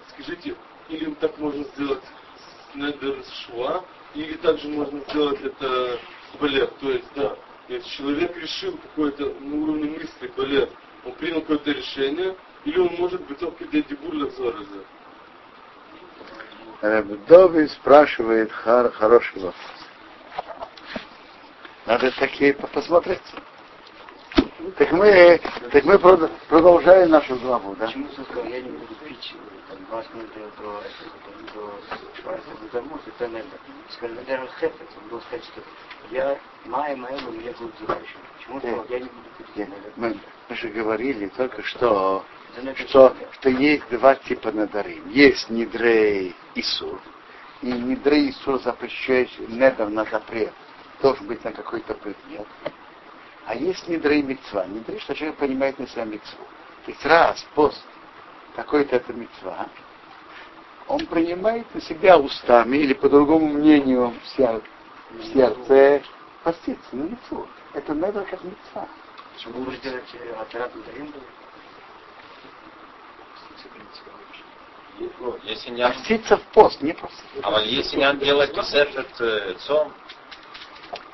Скажите, 0.10 0.56
или 0.90 1.06
им 1.06 1.16
так 1.16 1.38
можно 1.38 1.64
сделать 1.64 2.04
с 2.04 2.76
недер 2.76 3.24
шва, 3.46 3.86
или 4.16 4.34
также 4.34 4.68
можно 4.68 5.00
сделать 5.10 5.40
это 5.42 5.98
балет. 6.40 6.78
То 6.80 6.92
есть, 6.92 7.08
да, 7.16 7.38
если 7.68 7.90
человек 7.90 8.36
решил 8.38 8.78
какое-то 8.78 9.34
на 9.40 9.56
уровне 9.56 9.92
мысли 9.92 10.32
балет, 10.36 10.70
он 11.06 11.14
принял 11.14 11.42
какое-то 11.42 11.72
решение, 11.72 12.36
или 12.66 12.80
он 12.80 12.96
может 12.98 13.22
бытовки 13.22 13.64
для 13.66 13.82
диву 13.82 14.12
для 14.12 14.26
взора 14.26 14.58
сделать. 14.64 14.88
Дови 17.28 17.68
спрашивает 17.68 18.52
хар, 18.52 18.92
хороший 18.92 19.36
вопрос. 19.36 19.56
Надо 21.86 22.12
такие 22.12 22.54
по- 22.54 22.68
посмотреть. 22.68 23.22
Так 24.78 24.92
мы, 24.92 25.40
так 25.72 25.84
мы 25.84 25.96
прод- 25.96 26.32
продолжаем 26.48 27.10
нашу 27.10 27.36
главу, 27.38 27.76
да? 27.76 27.88
Почему 27.88 28.08
я 28.50 28.62
не 28.62 28.70
буду 28.72 28.96
пить 29.08 29.36
там, 29.72 29.86
20 29.90 30.14
минут 30.14 30.30
до, 30.34 30.84
до, 31.54 31.72
до 32.24 32.42
Будамут, 32.62 33.02
это 33.08 33.28
надо. 33.28 33.46
Сказал, 33.90 34.16
наверное, 34.16 34.50
Хефец, 34.60 34.88
он 35.02 35.10
был 35.10 35.22
сказать, 35.22 35.46
что 35.46 35.62
я 36.12 36.38
но 36.66 36.78
меня 37.32 37.54
будут 37.54 37.78
дурачить. 37.80 38.18
Почему 38.38 38.60
сказал, 38.60 38.86
я 38.90 39.00
не 39.00 39.10
буду 39.10 39.72
Мы, 39.96 40.20
мы 40.50 40.56
же 40.56 40.70
говорили 40.70 41.28
только 41.30 41.64
что, 41.64 42.24
что, 42.76 43.16
что 43.32 43.50
есть 43.50 43.88
два 43.90 44.16
типа 44.16 44.52
надарим. 44.52 45.10
Есть 45.10 45.50
Нидрей 45.50 46.36
и 46.56 46.62
Сур. 46.62 47.00
И 47.62 47.72
Нидрей 47.72 48.30
и 48.30 48.32
Сур 48.32 48.60
запрещающий 48.62 49.48
недав 49.48 49.90
на 49.90 50.06
запрет. 50.06 50.54
Должен 51.02 51.28
быть 51.28 51.44
на 51.44 51.52
какой-то 51.52 51.94
предмет. 51.96 52.48
А 53.46 53.56
есть 53.56 53.88
Нидрей 53.88 54.22
Мецва. 54.22 54.66
Нидрей, 54.66 55.00
что 55.00 55.16
человек 55.16 55.38
понимает 55.38 55.80
на 55.80 55.88
себя 55.88 56.06
Мецву. 56.06 56.46
То 56.86 56.92
есть 56.92 57.06
раз, 57.06 57.46
пост, 57.56 57.84
какой-то 58.56 58.96
это 58.96 59.14
Мецва, 59.14 59.70
он 60.88 61.06
принимает 61.08 61.74
на 61.74 61.82
себя 61.82 62.18
устами, 62.18 62.78
или 62.78 62.94
по 62.94 63.10
другому 63.10 63.48
мнению 63.48 64.14
в 64.22 64.28
сер- 64.38 64.64
в 65.10 65.24
сердце, 65.34 66.04
поститься 66.44 66.96
на 66.96 67.04
Мецву. 67.04 67.48
Это 67.74 67.94
недав 67.94 68.30
как 68.30 68.44
Мецва. 68.44 68.90
Почему 69.34 69.64
будешь 69.64 69.80
делать 69.80 70.14
э, 70.14 70.34
оператор? 70.34 70.82
Ну, 75.20 75.38
Если 75.44 75.72
не 75.72 75.88
Поститься 75.88 76.38
в 76.38 76.42
пост, 76.54 76.82
не 76.82 76.94
просто. 76.94 77.22
а 77.42 77.52
вот 77.52 77.64
если 77.64 77.98
не 77.98 78.14
делать 78.18 78.54
тосефет 78.54 79.10
э, 79.20 79.56
цом, 79.60 79.94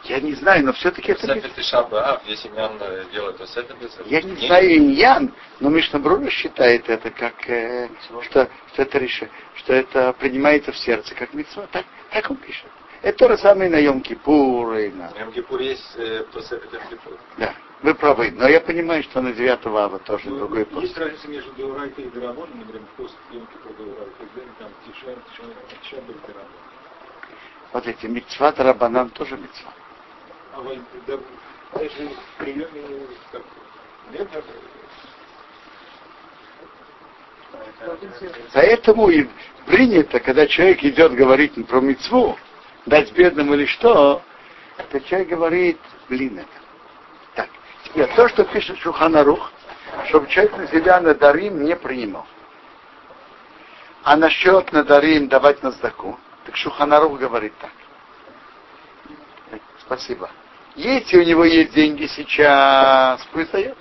Я 0.08 0.22
не 0.22 0.34
знаю, 0.34 0.66
но 0.66 0.74
все-таки 0.74 1.12
это... 1.12 1.28
тосефет 1.28 1.58
и 1.58 1.62
шабаав, 1.62 2.22
если 2.26 2.48
не 2.50 2.60
он 2.60 2.78
э, 2.80 3.06
делает 3.12 3.38
тосефет, 3.38 3.76
Я 4.06 4.22
не 4.22 4.48
знаю 4.48 4.78
иньян, 4.78 5.34
но 5.60 5.70
Мишна 5.70 6.00
Брура 6.00 6.30
считает 6.30 6.88
это 6.90 7.12
как, 7.12 7.50
э, 7.50 7.90
что, 8.24 8.50
что, 8.74 8.82
это 8.82 8.98
реши- 9.00 9.30
что 9.56 9.74
это 9.74 10.14
принимается 10.14 10.72
в 10.72 10.78
сердце, 10.78 11.14
как 11.14 11.34
митцва. 11.34 11.68
Так, 11.72 11.86
так 12.12 12.30
он 12.32 12.38
пишет. 12.38 12.68
Это 13.02 13.18
то 13.18 13.30
же 13.30 13.38
самое 13.38 13.70
на 13.70 13.78
Йом 13.78 14.02
Кипур 14.02 14.74
и 14.76 14.90
на... 14.90 15.10
В 15.10 15.16
Йом-Кипур 15.18 15.62
есть 15.62 15.96
э, 15.98 16.24
и 16.24 16.90
Кипур. 16.90 17.18
Да, 17.38 17.54
вы 17.84 17.94
правы. 17.94 18.32
Но 18.32 18.48
я 18.48 18.60
понимаю, 18.60 19.04
что 19.04 19.22
на 19.22 19.34
9 19.34 19.66
ава 19.66 20.00
тоже 20.00 20.30
Ну, 20.30 20.38
другой 20.38 20.66
пост. 20.66 20.84
Есть 20.84 20.98
разница 20.98 21.28
между 21.28 21.52
Деурайтой 21.54 22.06
и 22.06 22.10
Дарамон, 22.10 22.50
мы 22.54 22.64
говорим, 22.64 22.86
пост 22.96 23.16
Йомки 23.32 23.54
по 23.64 23.70
Деурайтой, 23.74 24.28
там 24.58 24.70
Тишем, 24.86 25.16
Тишем, 25.32 25.54
Тишем, 25.84 26.06
Дарамон. 26.26 26.48
Вот 27.74 27.88
эти 27.88 28.06
митцва 28.08 28.54
Рабанан 28.58 29.10
тоже 29.10 29.38
митцва. 29.38 29.72
А 29.72 29.87
даже 31.08 32.10
в 32.10 32.38
приеме 32.38 33.08
да, 34.12 34.42
Поэтому 38.54 39.10
и 39.10 39.28
принято, 39.66 40.20
когда 40.20 40.48
человек 40.48 40.84
идет 40.84 41.14
говорить 41.14 41.54
про 41.68 41.82
мецву, 41.82 42.38
дать 42.86 43.12
бедным 43.14 43.54
или 43.54 43.66
что, 43.66 44.22
то 44.90 45.00
человек 45.02 45.30
говорит, 45.30 45.80
блин, 46.10 46.40
это. 46.40 46.50
Так, 47.36 47.50
теперь 47.84 48.08
то, 48.16 48.30
что 48.30 48.46
пишет 48.46 48.78
Шуханарух, 48.80 49.52
чтобы 50.08 50.28
человек 50.28 50.58
на 50.58 50.68
себя 50.68 51.02
надарим 51.02 51.64
не 51.64 51.76
принимал. 51.76 52.26
А 54.04 54.16
насчет 54.16 54.72
надарим 54.72 55.28
давать 55.28 55.62
на 55.64 55.72
сдаку, 55.72 56.18
так 56.46 56.56
Шуханарух 56.56 57.20
говорит 57.20 57.54
так. 57.60 57.72
Спасибо. 59.82 60.30
Если 60.78 61.18
у 61.18 61.24
него 61.24 61.44
есть 61.44 61.74
деньги 61.74 62.06
сейчас, 62.06 63.20
пусть 63.34 63.52
дает. 63.52 63.76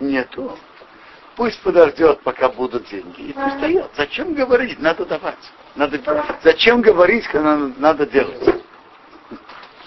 Нету. 0.00 0.58
Пусть 1.36 1.62
подождет, 1.62 2.20
пока 2.22 2.48
будут 2.48 2.88
деньги. 2.90 3.28
И 3.28 3.32
пусть 3.32 3.60
дает. 3.60 3.90
Зачем 3.96 4.34
говорить? 4.34 4.80
Надо 4.80 5.06
давать. 5.06 5.38
Надо, 5.76 6.00
зачем 6.42 6.82
говорить, 6.82 7.26
когда 7.28 7.56
надо, 7.56 8.06
делать? 8.06 8.60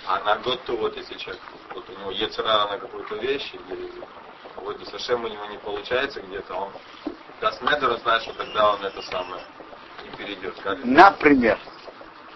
А 0.07 0.19
на 0.23 0.37
год 0.37 0.63
то 0.65 0.77
вот 0.77 0.95
если 0.95 1.15
человек, 1.17 1.41
вот 1.73 1.83
у 1.89 1.99
него 1.99 2.11
ецера 2.11 2.67
на 2.69 2.77
какую-то 2.77 3.15
вещь, 3.15 3.51
или 3.53 3.91
вот 4.55 4.77
совсем 4.87 5.25
у 5.25 5.27
него 5.27 5.45
не 5.47 5.57
получается 5.57 6.21
где-то, 6.21 6.53
он 6.53 6.71
даст 7.41 7.61
недер, 7.61 7.99
знает, 7.99 8.21
что 8.23 8.33
тогда 8.33 8.73
он 8.73 8.81
это 8.83 9.01
самое 9.01 9.43
не 10.03 10.15
перейдет. 10.15 10.55
Как? 10.63 10.83
Например, 10.85 11.59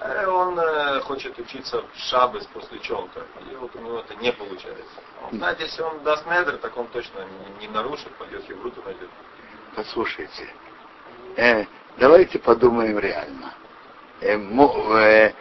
Он 0.01 0.57
э, 0.57 1.01
хочет 1.01 1.37
учиться 1.37 1.81
в 1.81 1.95
шабас 1.95 2.45
после 2.47 2.79
чем-то, 2.79 3.21
и 3.51 3.55
вот 3.55 3.75
у 3.75 3.79
него 3.79 3.99
это 3.99 4.15
не 4.15 4.31
получается. 4.31 5.01
Он 5.21 5.37
знает, 5.37 5.59
если 5.59 5.81
он 5.81 6.01
даст 6.03 6.25
недр, 6.25 6.57
так 6.57 6.77
он 6.77 6.87
точно 6.87 7.19
не, 7.59 7.67
не 7.67 7.73
нарушит, 7.73 8.09
пойдет 8.15 8.47
евруту 8.47 8.81
найдет. 8.83 9.09
Послушайте, 9.75 10.47
э, 11.35 11.65
давайте 11.97 12.39
подумаем 12.39 12.97
реально. 12.97 13.53
Э, 14.21 14.37
мо- 14.37 14.97
э, 14.99 15.33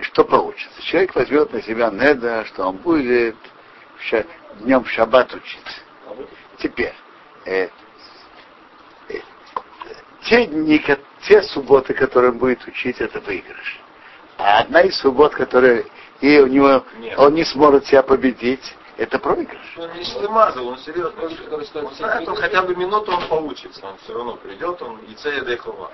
что 0.00 0.24
получится? 0.24 0.82
Человек 0.82 1.14
возьмет 1.14 1.52
на 1.52 1.62
себя 1.62 1.90
неда, 1.90 2.44
что 2.44 2.66
он 2.68 2.76
будет 2.76 3.36
в 3.96 4.02
ша- 4.02 4.26
днем 4.60 4.84
в 4.84 4.90
шаббат 4.90 5.32
учиться. 5.32 5.80
Теперь, 6.58 6.94
э, 7.46 7.68
э, 9.08 9.20
те 10.24 10.46
дни, 10.46 10.78
ко- 10.78 10.98
те 11.26 11.42
субботы, 11.42 11.94
которые 11.94 12.32
он 12.32 12.38
будет 12.38 12.66
учить, 12.66 13.00
это 13.00 13.20
выигрыш. 13.20 13.80
А 14.38 14.60
одна 14.60 14.80
из 14.82 14.96
суббот, 14.96 15.34
которая 15.34 15.84
и 16.20 16.38
у 16.38 16.46
него 16.46 16.84
Нет. 16.98 17.18
он 17.18 17.34
не 17.34 17.44
сможет 17.44 17.86
себя 17.86 18.02
победить, 18.02 18.76
это 18.96 19.18
проигрыш. 19.18 19.78
Он 19.78 19.92
не 19.94 20.04
шлемазал, 20.04 20.68
он 20.68 20.78
серьезно. 20.78 21.22
Он 21.22 21.94
знает, 21.94 22.28
он 22.28 22.36
хотя 22.36 22.62
бы 22.62 22.76
минуту 22.76 23.12
он 23.12 23.26
поучится, 23.28 23.86
он 23.86 23.96
все 23.98 24.12
равно 24.12 24.36
придет, 24.36 24.80
он 24.82 24.98
и 25.08 25.14
цея 25.14 25.40
дехова. 25.40 25.90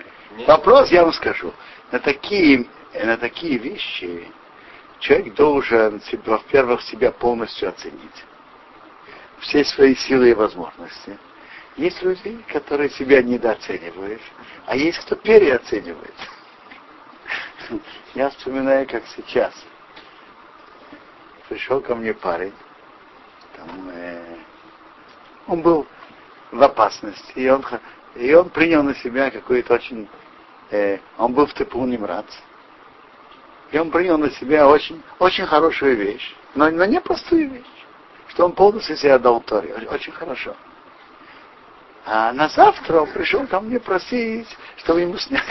Вопрос 0.47 0.91
я 0.91 1.05
вам 1.05 1.13
скажу. 1.13 1.53
На 1.93 2.01
такие, 2.01 2.67
на 2.95 3.17
такие 3.17 3.59
вещи 3.59 4.29
человек 4.99 5.35
должен, 5.35 6.03
во-первых, 6.25 6.83
себя 6.83 7.13
полностью 7.13 7.69
оценить. 7.69 8.25
Все 9.39 9.65
свои 9.65 9.95
силы 9.95 10.31
и 10.31 10.35
возможности. 10.35 11.17
Есть 11.77 12.03
люди, 12.03 12.43
которые 12.49 12.89
себя 12.91 13.23
недооценивают, 13.23 14.23
а 14.65 14.77
есть 14.77 14.99
кто 15.01 15.15
переоценивает. 15.15 16.15
Я 18.15 18.31
вспоминаю, 18.31 18.87
как 18.89 19.03
сейчас. 19.15 19.53
Пришел 21.49 21.81
ко 21.81 21.95
мне 21.95 22.15
парень, 22.15 22.55
там, 23.57 23.91
э, 23.91 24.37
он 25.47 25.63
был 25.63 25.87
в 26.51 26.63
опасности, 26.63 27.33
и 27.35 27.49
он, 27.49 27.65
и 28.15 28.35
он 28.35 28.49
принял 28.49 28.83
на 28.83 28.95
себя 28.97 29.31
какой-то 29.31 29.75
очень 29.75 30.09
э, 30.71 30.99
он 31.19 31.35
был 31.35 31.47
в 31.47 31.55
ТПУ 31.55 31.85
Немрац. 31.85 32.27
И 33.71 33.79
он 33.79 33.91
принял 33.91 34.17
на 34.17 34.31
себя 34.31 34.69
очень, 34.69 35.03
очень 35.19 35.45
хорошую 35.45 35.97
вещь, 35.97 36.35
но, 36.55 36.71
но 36.71 36.85
не 36.85 37.01
простую 37.01 37.51
вещь, 37.51 37.85
что 38.29 38.47
он 38.47 38.53
полностью 38.53 38.97
себя 38.97 39.17
отдал 39.17 39.41
Торе. 39.41 39.75
Очень 39.91 40.13
хорошо. 40.13 40.57
А 42.07 42.33
на 42.33 42.49
завтра 42.49 43.01
он 43.01 43.11
пришел 43.11 43.47
ко 43.47 43.61
мне 43.61 43.81
просить, 43.81 44.49
чтобы 44.77 45.01
ему 45.01 45.19
снять. 45.19 45.43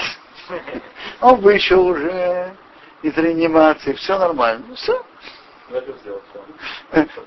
Он 1.21 1.41
вышел 1.41 1.85
уже 1.85 2.55
из 3.01 3.15
реанимации, 3.17 3.93
все 3.93 4.17
нормально. 4.17 4.75
Все. 4.75 5.05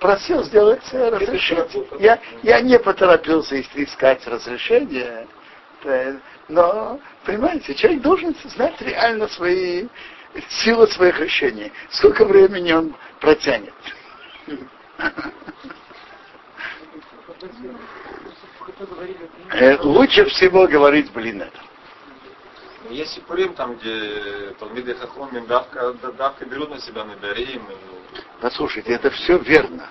Просил 0.01 0.43
сделать 0.45 0.83
разрешение. 0.93 1.67
Я, 1.99 2.19
я 2.43 2.61
не 2.61 2.79
поторопился 2.79 3.57
ис- 3.59 3.69
искать 3.75 4.27
разрешение. 4.27 5.27
Э, 5.85 6.17
Но, 6.49 6.99
понимаете, 7.25 7.75
человек 7.75 8.01
должен 8.03 8.35
знать 8.45 8.81
реально 8.81 9.29
свои 9.29 9.89
силы 10.49 10.87
своих 10.89 11.21
решений. 11.21 11.71
Сколько 11.91 12.25
времени 12.25 12.73
он 12.73 12.95
протянет. 13.21 13.75
Э, 19.53 19.77
Лучше 19.83 20.25
всего 20.27 20.67
говорить, 20.67 21.13
блин, 21.13 21.43
это. 21.43 21.59
Есть 22.91 23.19
и 23.19 23.21
Пурим, 23.21 23.55
там, 23.55 23.77
где 23.77 24.55
Талмиды 24.59 24.95
Хахомим 24.95 25.47
давка, 25.47 25.93
давка 26.17 26.45
берут 26.47 26.71
на 26.71 26.81
себя 26.81 27.05
Надарим. 27.05 27.63
И... 27.63 28.21
Послушайте, 28.41 28.93
это 28.93 29.11
все 29.11 29.39
верно. 29.39 29.89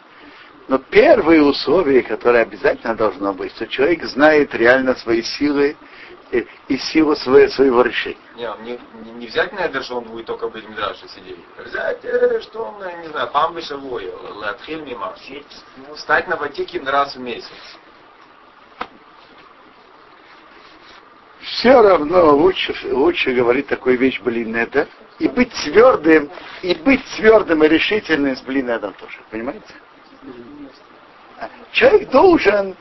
Но 0.67 0.79
первое 0.79 1.41
условие, 1.41 2.01
которое 2.03 2.43
обязательно 2.43 2.95
должно 2.95 3.33
быть, 3.33 3.53
что 3.53 3.67
человек 3.67 4.03
знает 4.03 4.53
реально 4.53 4.95
свои 4.95 5.21
силы 5.21 5.77
и, 6.31 6.77
силу 6.77 7.15
своего, 7.15 7.49
своего 7.49 7.81
решения. 7.81 8.17
Не, 8.35 8.49
не, 8.63 8.79
не- 9.03 9.11
не 9.11 9.27
взять 9.27 9.53
Недер, 9.53 9.83
что 9.83 9.97
он 9.97 10.05
будет 10.05 10.25
только 10.25 10.47
в 10.49 10.53
Бедмидраше 10.53 11.07
сидеть. 11.07 11.39
Взять, 11.57 12.03
э, 12.03 12.41
что 12.41 12.63
он, 12.63 13.01
не 13.01 13.07
знаю, 13.07 13.29
памбы 13.31 13.61
шавой, 13.61 14.11
латхиль 14.35 14.81
мимо. 14.81 15.15
Встать 15.95 16.27
на 16.27 16.35
ватикин 16.35 16.87
раз 16.87 17.15
в 17.15 17.19
месяц. 17.19 17.49
Все 21.39 21.81
равно 21.81 22.35
лучше, 22.35 22.75
лучше 22.91 23.31
говорить 23.31 23.67
такую 23.67 23.97
вещь, 23.97 24.19
блин, 24.19 24.55
это, 24.55 24.87
и 25.17 25.27
быть 25.29 25.51
твердым, 25.63 26.29
и 26.61 26.75
быть 26.75 27.03
твердым 27.15 27.63
и 27.63 27.67
решительным 27.67 28.35
с 28.35 28.41
блин, 28.41 28.69
это 28.69 28.91
тоже, 28.91 29.17
понимаете? 29.31 29.73
Человек 31.71 32.09
должен 32.09 32.75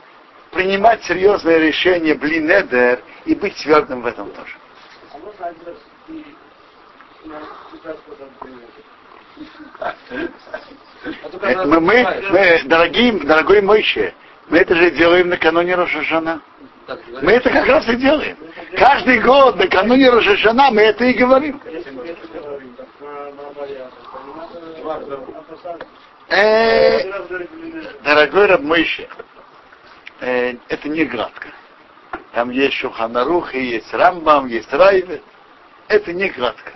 принимать 0.51 1.03
серьезное 1.03 1.59
решение, 1.59 2.15
блин, 2.15 2.49
эдер, 2.49 3.01
и 3.27 3.35
быть 3.35 3.55
твердым 3.57 4.01
в 4.01 4.05
этом 4.05 4.31
тоже. 4.31 4.55
Мы, 11.65 11.79
мы, 11.79 12.21
мы, 12.31 12.61
дорогие, 12.65 13.13
дорогой 13.19 13.61
Мойше, 13.61 14.13
мы 14.49 14.59
это 14.59 14.75
же 14.75 14.91
делаем 14.91 15.29
накануне 15.29 15.75
Рошашана. 15.75 16.41
Мы 17.21 17.33
это 17.33 17.49
как 17.49 17.67
раз 17.67 17.87
и 17.89 17.95
делаем. 17.97 18.37
Каждый 18.77 19.19
год 19.19 19.57
накануне 19.57 20.09
Рошашана 20.09 20.71
мы 20.71 20.81
это 20.81 21.03
и 21.05 21.13
говорим. 21.13 21.61
Э, 26.29 27.03
дорогой 28.03 28.45
Рабмойше, 28.47 29.07
э, 30.21 30.55
это 30.69 30.89
не 30.89 31.05
гладко. 31.05 31.49
Там 32.37 32.51
есть 32.51 32.75
Шуханарух, 32.75 33.55
и 33.55 33.63
есть 33.63 33.91
Рамбам, 33.91 34.45
есть 34.45 34.71
Райве. 34.71 35.23
Это 35.87 36.13
не 36.13 36.29
гладко. 36.29 36.71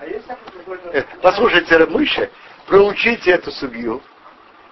Э, 0.91 1.03
Послушайте, 1.21 1.77
Рабмойше, 1.77 2.31
проучите 2.65 3.29
эту 3.29 3.51
судью. 3.51 4.01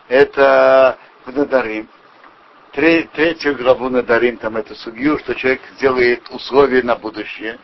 Это 0.08 0.98
в 1.28 1.38
Надарим. 1.38 1.88
Тре- 2.72 3.08
Третью 3.14 3.56
главу 3.56 3.90
Надарим, 3.90 4.38
там 4.38 4.58
эту 4.58 4.74
судью, 4.74 5.20
что 5.20 5.36
человек 5.36 5.62
сделает 5.76 6.28
условия 6.32 6.82
на 6.82 6.96
будущее. 6.96 7.60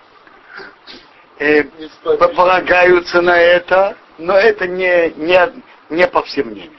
Э, 1.39 1.63
по- 2.03 2.27
полагаются 2.27 3.23
на 3.23 3.39
это, 3.39 3.97
но 4.19 4.37
это 4.37 4.67
не, 4.67 5.09
не, 5.15 5.63
не 5.89 6.07
по 6.07 6.21
всем 6.21 6.49
мнениям. 6.49 6.75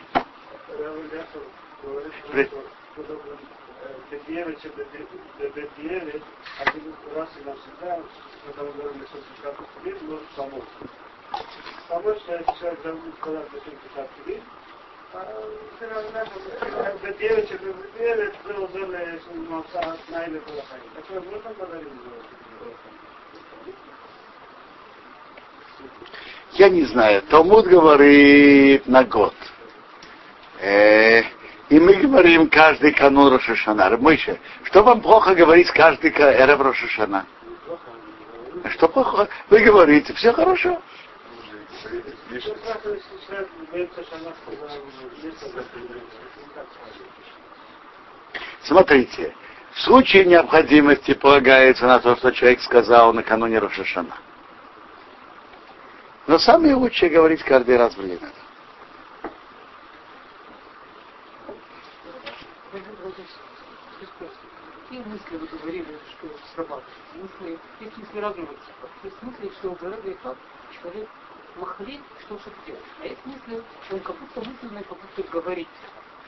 При- 2.30 2.48
Помочь 11.88 12.18
человек 12.58 12.82
должен 12.82 13.12
сказать, 13.20 13.46
зачем 13.52 13.74
писать 13.78 14.10
тебе. 14.24 14.40
девочек, 17.18 17.60
это 17.62 18.54
было 18.54 18.68
зоны, 18.68 19.20
что 19.20 19.34
найдет 20.10 20.42
Такое 20.94 21.20
можно 21.20 21.50
подарить? 21.50 21.88
Я 26.52 26.70
не 26.70 26.84
знаю, 26.84 27.22
Талмуд 27.22 27.66
говорит 27.66 28.86
на 28.86 29.04
год. 29.04 29.34
Э, 30.60 31.22
и 31.68 31.78
мы 31.78 31.94
говорим 31.94 32.48
каждый 32.48 32.92
канун 32.92 33.32
Рошашана. 33.32 33.90
Рабмойше, 33.90 34.38
что 34.66 34.82
вам 34.82 35.00
плохо 35.00 35.34
говорить 35.34 35.70
каждый 35.70 36.10
ка- 36.10 36.32
Эрев 36.44 36.60
Рошашана? 36.60 37.26
Что 38.70 38.88
плохо? 38.88 39.28
Вы 39.48 39.60
говорите, 39.60 40.12
все 40.14 40.32
хорошо. 40.32 40.82
Смотрите, 48.62 49.34
в 49.72 49.80
случае 49.82 50.24
необходимости 50.24 51.14
полагается 51.14 51.86
на 51.86 52.00
то, 52.00 52.16
что 52.16 52.32
человек 52.32 52.60
сказал 52.60 53.12
накануне 53.12 53.60
Рошашана. 53.60 54.16
Но 56.26 56.38
самое 56.38 56.74
лучшее 56.74 57.10
говорить 57.10 57.44
каждый 57.44 57.76
раз 57.76 57.96
в 57.96 58.00
Линах. 58.00 58.32
Мысли 65.16 65.36
вы 65.38 65.58
говорили, 65.58 65.86
что 66.10 66.28
срабатывают? 66.54 66.84
Мысли, 67.14 67.58
есть 67.80 67.96
мысли 67.96 68.18
разного 68.18 68.48
типа. 68.48 68.88
Есть 69.02 69.22
мысли, 69.22 69.50
что 69.58 69.70
гораздо 69.70 70.12
как 70.22 70.36
человек 70.78 71.08
махлит, 71.56 72.00
что 72.20 72.38
что 72.38 72.50
делать. 72.66 72.82
А 73.00 73.06
есть 73.06 73.24
мысли, 73.24 73.62
он 73.92 74.00
как 74.00 74.16
будто 74.18 74.40
мысленно, 74.40 74.82
как 74.82 74.98
будто 74.98 75.32
говорит. 75.32 75.68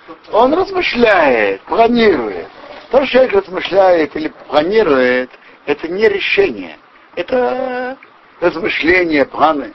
что-то. 0.05 0.37
Он 0.39 0.55
размышляет, 0.55 1.61
планирует. 1.63 2.49
То, 2.91 3.05
что 3.05 3.13
человек 3.13 3.33
размышляет 3.35 4.17
или 4.17 4.29
планирует, 4.29 5.31
это 5.67 5.87
не 5.89 6.09
решение. 6.09 6.79
Это 7.15 7.99
размышления, 8.41 9.27
планы. 9.27 9.75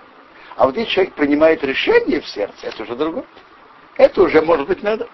А 0.55 0.65
вот 0.65 0.75
если 0.75 0.91
человек 0.91 1.13
принимает 1.13 1.63
решение 1.63 2.19
в 2.19 2.27
сердце, 2.27 2.65
это 2.65 2.81
уже 2.81 2.95
другое. 2.95 3.25
Это 3.97 4.23
уже 4.23 4.41
может 4.41 4.67
быть 4.67 4.81
надо. 4.81 5.07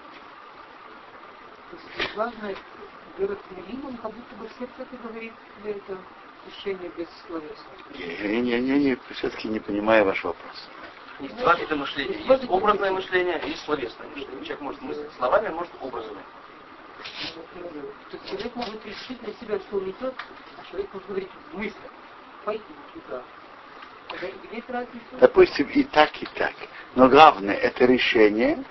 Главное, 2.14 2.56
Берет 3.20 3.38
Милим, 3.50 3.86
он 3.86 3.96
как 3.98 4.12
будто 4.14 4.34
бы 4.36 4.48
в 4.48 4.52
сердце 4.58 4.72
это 4.78 4.96
говорит, 5.06 5.34
или 5.62 5.72
это 5.74 5.98
решение 6.46 6.90
без 6.96 7.06
словесности. 7.26 8.40
Не-не-не, 8.40 8.96
все-таки 9.10 9.46
не 9.48 9.60
понимаю 9.60 10.06
ваш 10.06 10.24
вопрос. 10.24 10.68
Есть 11.18 11.36
два 11.36 11.54
вида 11.56 11.76
мышления. 11.76 12.16
Есть 12.16 12.48
образное 12.48 12.90
мышление, 12.92 13.38
есть 13.44 13.62
словесное 13.66 14.08
мышление. 14.08 14.42
Человек 14.42 14.60
может 14.62 14.80
мыслить 14.80 15.12
словами, 15.18 15.48
а 15.48 15.52
может 15.52 15.72
образами. 15.82 16.22
То 18.10 18.16
есть 18.16 18.26
человек 18.30 18.56
может 18.56 18.86
решить 18.86 19.20
для 19.20 19.34
себя, 19.34 19.58
что 19.58 19.76
он 19.76 19.90
идет, 19.90 20.14
а 20.56 20.70
человек 20.70 20.88
может 20.94 21.08
говорить 21.08 21.28
в 21.52 21.58
мыслях. 21.58 21.92
Пойду 22.46 22.64
туда. 22.94 23.22
Есть? 24.50 24.64
Допустим, 25.20 25.68
и 25.68 25.84
так, 25.84 26.10
и 26.22 26.26
так. 26.34 26.54
Но 26.94 27.08
главное, 27.10 27.54
это 27.54 27.84
решение 27.84 28.64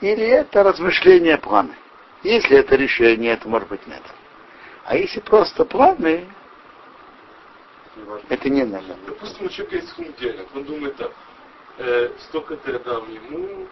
или 0.00 0.24
это 0.24 0.62
размышление 0.62 1.36
планы. 1.36 1.74
Если 2.26 2.56
это 2.58 2.74
решение, 2.74 3.34
это 3.34 3.48
может 3.48 3.68
быть 3.68 3.86
нет. 3.86 4.02
А 4.84 4.96
если 4.96 5.20
просто 5.20 5.64
планы, 5.64 6.26
это 8.28 8.50
не 8.50 8.64
надо. 8.64 8.96
Допустим, 9.06 9.46
у 9.46 9.48
человека 9.48 9.76
есть 9.76 10.18
денег, 10.18 10.48
он 10.52 10.64
думает 10.64 10.96
так, 10.96 11.12
э, 11.78 12.10
столько-то 12.18 12.72
я 12.72 12.80
дам 12.80 13.04
ему, 13.12 13.68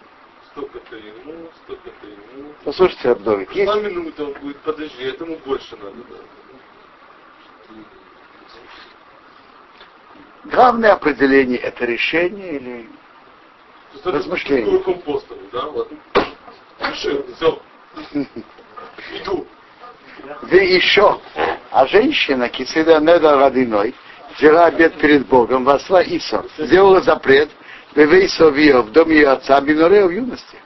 столько-то 0.52 0.94
ему, 0.94 1.50
столько-то 1.64 2.06
ему. 2.06 2.52
Послушайте, 2.64 3.10
Абдовик, 3.10 3.50
есть... 3.50 3.72
Два 3.72 3.80
минуты 3.80 4.22
он 4.22 4.32
будет, 4.34 4.58
подожди, 4.58 5.02
этому 5.02 5.36
больше 5.38 5.76
надо 5.76 5.96
дать. 5.96 6.20
Главное 10.44 10.92
определение 10.92 11.58
это 11.58 11.86
решение 11.86 12.54
или 12.54 12.88
То 14.04 14.12
Размышление. 14.12 14.78
компостом, 14.78 15.38
да, 15.50 15.66
вот. 15.70 15.90
Решил, 16.78 17.26
все. 17.34 17.60
Иду. 19.12 19.46
Да 20.42 20.56
еще, 20.56 21.20
а 21.70 21.86
женщина, 21.86 22.48
кисида 22.48 23.00
неда 23.00 23.36
родиной, 23.36 23.94
взяла 24.36 24.66
обед 24.66 24.94
перед 24.94 25.26
Богом, 25.26 25.64
восла 25.64 26.02
Исо, 26.02 26.44
сделала 26.58 27.00
запрет, 27.00 27.50
Вевейсо 27.94 28.48
Вио 28.48 28.82
в 28.82 28.90
доме 28.90 29.16
ее 29.16 29.28
отца, 29.28 29.60
Биноре 29.60 30.04
в 30.06 30.10
юности. 30.10 30.58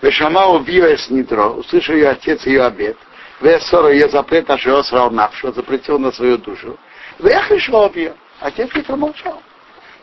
Вешама 0.00 0.46
убила 0.46 0.96
с 0.96 1.10
нитро, 1.10 1.54
услышал 1.54 1.94
ее 1.94 2.10
отец 2.10 2.44
ее 2.44 2.64
обед, 2.64 2.96
Весора 3.40 3.92
ее 3.92 4.08
запрет, 4.08 4.50
а 4.50 4.58
что 4.58 4.82
срал 4.82 5.10
навшо, 5.10 5.52
запретил 5.52 5.98
на 5.98 6.12
свою 6.12 6.38
душу. 6.38 6.78
Вехлишла 7.18 7.90
ее, 7.94 8.14
отец 8.40 8.72
не 8.74 8.82
промолчал. 8.82 9.42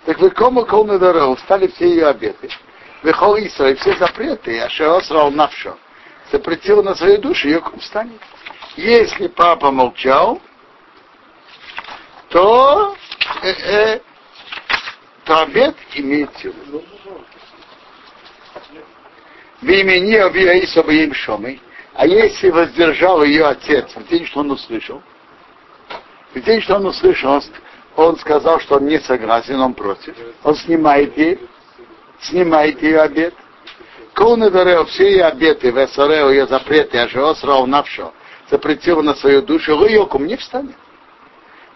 Так 0.06 0.20
вы 0.20 0.30
кому 0.30 0.66
кол 0.66 0.86
на 0.86 0.98
дорогу, 0.98 1.38
стали 1.38 1.68
все 1.68 1.90
ее 1.90 2.08
обеты. 2.08 2.50
Вехол 3.04 3.38
Исра, 3.38 3.72
и 3.72 3.76
все 3.76 3.96
запреты, 3.98 4.60
а 4.60 4.70
что 4.70 5.00
срал 5.02 5.32
навшо, 5.32 5.78
запретил 6.32 6.84
на 6.84 6.96
свою 6.96 7.20
душу, 7.20 7.48
ее 7.48 7.64
станет. 7.82 8.22
Если 8.76 9.28
папа 9.28 9.72
молчал, 9.72 10.42
то, 12.30 12.96
э, 13.42 13.50
э, 13.50 14.00
то 15.26 15.42
обед 15.42 15.76
имеет 15.96 16.36
силу. 16.38 16.84
В 19.62 19.68
имени 19.68 20.16
Абиаиса 20.16 20.82
им 20.82 21.14
Шомой, 21.14 21.62
а 21.94 22.08
если 22.08 22.50
воздержал 22.50 23.24
ее 23.24 23.46
отец 23.46 23.94
в 23.94 24.08
день, 24.08 24.26
что 24.26 24.40
он 24.40 24.52
услышал, 24.52 25.02
в 26.34 26.40
день, 26.40 26.62
что 26.62 26.76
он 26.76 26.86
услышал, 26.86 27.34
он, 27.34 27.42
он 27.96 28.18
сказал, 28.20 28.62
что 28.62 28.78
он 28.78 28.86
не 28.86 29.00
согласен, 29.00 29.60
он 29.60 29.74
против, 29.74 30.16
он 30.44 30.56
снимает 30.56 31.18
ей, 31.18 31.40
снимает 32.22 32.82
ее 32.82 33.02
обед. 33.02 33.34
Колны 34.20 34.50
дарео 34.50 34.84
все 34.84 35.12
ее 35.12 35.24
обеты, 35.24 35.72
весорео 35.72 36.30
ее 36.30 36.46
запреты, 36.46 36.98
а 36.98 37.08
же 37.08 37.26
осрал 37.26 37.66
навшо, 37.66 38.14
запретил 38.50 39.02
на 39.02 39.16
свою 39.16 39.42
душу, 39.42 39.78
лойокум 39.78 40.28
не 40.28 40.36
встанет. 40.36 40.76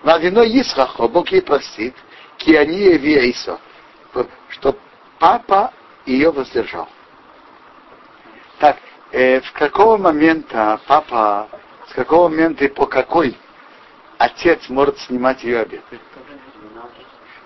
Вадино 0.02 0.42
Исхахо, 0.42 1.08
Бог 1.08 1.30
ей 1.32 1.42
простит, 1.42 1.96
киания 2.36 2.98
виэйсо, 2.98 3.62
что 4.50 4.76
папа 5.20 5.72
ее 6.06 6.32
воздержал. 6.32 6.90
Так, 8.60 8.78
э, 9.14 9.40
в 9.40 9.54
какого 9.54 9.96
момента 9.96 10.82
папа, 10.86 11.48
с 11.88 11.94
какого 11.94 12.28
момента 12.28 12.66
и 12.66 12.68
по 12.68 12.88
какой 12.88 13.38
отец 14.18 14.68
может 14.68 15.00
снимать 15.00 15.46
ее 15.46 15.62
обед? 15.62 15.84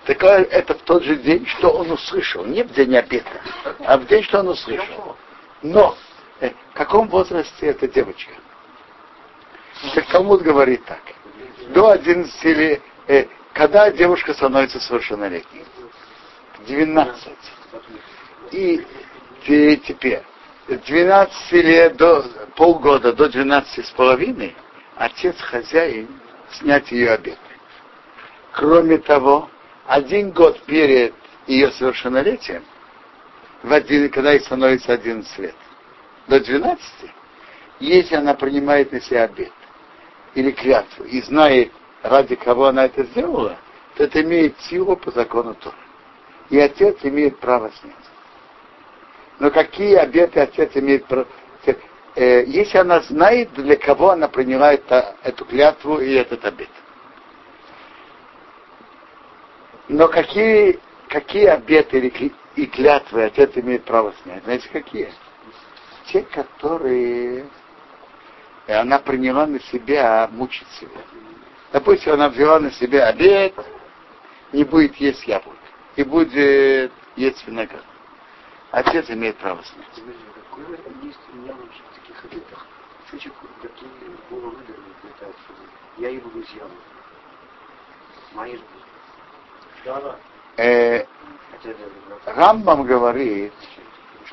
Так 0.08 0.22
это 0.22 0.72
в 0.72 0.80
тот 0.84 1.02
же 1.04 1.16
день, 1.16 1.46
что 1.46 1.68
он 1.68 1.90
услышал, 1.90 2.42
не 2.42 2.62
в 2.62 2.72
день 2.72 2.96
обеда, 2.96 3.28
а 3.80 3.98
в 3.98 4.06
день, 4.06 4.22
что 4.22 4.40
он 4.40 4.48
услышал. 4.48 5.18
Но 5.60 5.98
э, 6.40 6.48
в 6.70 6.72
каком 6.72 7.08
возрасте 7.08 7.66
эта 7.66 7.86
девочка? 7.86 8.32
Так 9.94 10.06
Талмуд 10.06 10.40
говорит 10.40 10.82
так. 10.86 11.02
До 11.74 11.90
11 11.90 12.42
лет, 12.44 12.80
э, 13.06 13.26
когда 13.52 13.90
девушка 13.90 14.32
становится 14.32 14.80
совершеннолетней? 14.80 15.66
12. 16.66 17.28
И 18.52 18.86
те- 19.44 19.76
теперь, 19.76 20.22
12 20.68 21.52
лет 21.52 21.98
до 21.98 22.24
полгода 22.56 23.12
до 23.12 23.28
12 23.28 23.84
с 23.84 23.90
половиной 23.90 24.56
отец 24.96 25.38
хозяин 25.38 26.08
снять 26.52 26.90
ее 26.92 27.10
обед. 27.10 27.38
Кроме 28.52 28.96
того, 28.96 29.50
один 29.88 30.32
год 30.32 30.60
перед 30.64 31.14
ее 31.46 31.70
совершеннолетием, 31.72 32.62
в 33.62 33.72
один, 33.72 34.10
когда 34.10 34.32
ей 34.32 34.40
становится 34.40 34.92
11 34.92 35.38
лет, 35.38 35.54
до 36.28 36.40
12, 36.40 36.80
если 37.80 38.14
она 38.14 38.34
принимает 38.34 38.92
на 38.92 39.00
себя 39.00 39.24
обед 39.24 39.50
или 40.34 40.50
клятву 40.50 41.04
и 41.04 41.22
знает, 41.22 41.72
ради 42.02 42.36
кого 42.36 42.66
она 42.66 42.84
это 42.84 43.02
сделала, 43.04 43.56
то 43.96 44.04
это 44.04 44.20
имеет 44.22 44.60
силу 44.60 44.94
по 44.94 45.10
закону 45.10 45.54
Тора. 45.54 45.74
И 46.50 46.58
отец 46.58 46.98
имеет 47.02 47.38
право 47.38 47.72
снять. 47.80 47.94
Но 49.38 49.50
какие 49.50 49.94
обеты 49.94 50.40
отец 50.40 50.70
имеет 50.74 51.06
право? 51.06 51.26
Э, 52.14 52.44
если 52.44 52.78
она 52.78 53.00
знает, 53.00 53.52
для 53.54 53.76
кого 53.76 54.10
она 54.10 54.28
приняла 54.28 54.74
это, 54.74 55.16
эту 55.22 55.46
клятву 55.46 55.98
и 55.98 56.12
этот 56.12 56.44
обет. 56.44 56.68
Но 59.88 60.08
какие, 60.08 60.78
какие 61.08 61.46
обеты 61.46 61.98
или 61.98 62.32
и 62.56 62.66
клятвы 62.66 63.24
отец 63.24 63.52
имеет 63.56 63.84
право 63.84 64.12
снять? 64.22 64.44
Знаете, 64.44 64.68
какие? 64.68 65.12
Те, 66.06 66.22
которые 66.22 67.46
и 68.68 68.72
она 68.72 68.98
приняла 68.98 69.46
на 69.46 69.58
себя 69.60 70.28
мучить 70.30 70.68
себя. 70.78 71.00
Допустим, 71.72 72.12
она 72.12 72.28
взяла 72.28 72.60
на 72.60 72.70
себя 72.70 73.06
обед, 73.06 73.54
не 74.52 74.62
будет 74.64 74.94
есть 74.96 75.26
яблок, 75.26 75.56
и 75.96 76.04
будет 76.04 76.92
есть 77.16 77.46
виноград. 77.46 77.84
Отец 78.70 79.08
имеет 79.08 79.38
право 79.38 79.62
снять. 79.64 80.04
Летают. 85.02 85.36
Я 85.96 86.10
и 86.10 86.18
буду 86.18 86.44
с 86.44 86.50
яблоком. 86.50 86.76
Э, 90.56 91.04
Рамбам 92.26 92.84
говорит, 92.84 93.52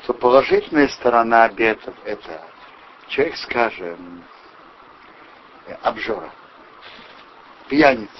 что 0.02 0.14
положительная 0.14 0.88
сторона 0.88 1.44
обетов 1.44 1.94
это 2.04 2.42
человек, 3.08 3.36
скажем, 3.36 4.24
обжора, 5.82 6.30
пьяница. 7.68 8.10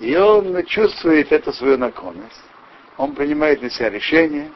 И 0.00 0.14
он 0.16 0.64
чувствует 0.66 1.32
эту 1.32 1.52
свою 1.52 1.78
наклонность. 1.78 2.42
Он 2.96 3.14
принимает 3.14 3.62
на 3.62 3.70
себя 3.70 3.90
решение. 3.90 4.50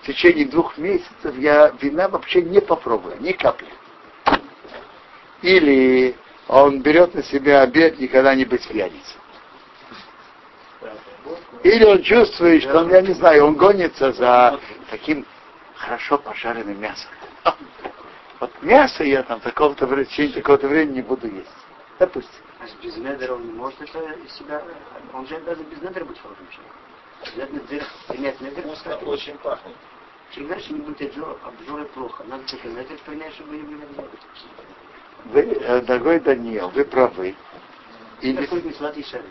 В 0.00 0.06
течение 0.06 0.46
двух 0.46 0.78
месяцев 0.78 1.36
я 1.38 1.68
вина 1.80 2.08
вообще 2.08 2.42
не 2.42 2.60
попробую, 2.60 3.20
ни 3.20 3.32
капли. 3.32 3.68
Или 5.42 6.16
он 6.48 6.80
берет 6.80 7.14
на 7.14 7.22
себя 7.22 7.62
обед 7.62 7.98
никогда 7.98 8.34
не 8.34 8.44
быть 8.44 8.66
пьяницей. 8.66 9.21
Или 11.62 11.84
он 11.84 12.02
чувствует, 12.02 12.62
что 12.62 12.80
он, 12.80 12.90
я 12.90 13.02
не 13.02 13.14
знаю, 13.14 13.46
он 13.46 13.54
гонится 13.54 14.12
за 14.12 14.58
таким 14.90 15.24
хорошо 15.76 16.18
пожаренным 16.18 16.80
мясом. 16.80 17.10
Вот 18.40 18.50
мясо 18.62 19.04
я 19.04 19.22
там 19.22 19.38
такого-то 19.40 19.86
времени, 19.86 20.06
в 20.06 20.10
течение 20.10 20.34
такого-то 20.34 20.66
времени 20.66 20.96
не 20.96 21.02
буду 21.02 21.28
есть. 21.28 21.48
Допустим. 22.00 22.30
А 22.58 22.66
с 22.66 22.72
без 22.82 22.96
недера 22.96 23.34
он 23.34 23.46
не 23.46 23.52
может 23.52 23.80
это 23.80 23.98
из 23.98 24.32
себя... 24.32 24.62
Он 25.12 25.26
же 25.26 25.38
даже 25.40 25.62
без 25.62 25.80
недера 25.80 26.04
быть 26.04 26.18
хорошим 26.18 26.48
человеком. 26.50 26.78
Обязательно 27.22 27.60
дыр, 27.68 27.84
принять 28.08 28.40
недер, 28.40 28.62
Вкусно 28.62 28.96
очень 28.96 29.38
пахнет. 29.38 29.76
Чем 30.32 30.48
дальше 30.48 30.72
не 30.72 30.80
будет 30.80 31.00
обжора, 31.02 31.36
обжора 31.44 31.84
плохо. 31.84 32.24
Надо 32.24 32.42
только 32.50 32.68
недер 32.68 32.98
принять, 33.06 33.34
чтобы 33.34 33.56
не 33.56 33.62
были 33.62 33.82
обжоры. 33.84 34.08
Вы, 35.26 35.40
э, 35.40 35.80
дорогой 35.82 36.18
Даниил, 36.18 36.68
вы 36.70 36.84
правы. 36.84 37.36
Или, 38.20 38.44
Такой 38.44 38.62
не 38.62 38.72
сладкий 38.72 39.04
шарик. 39.04 39.26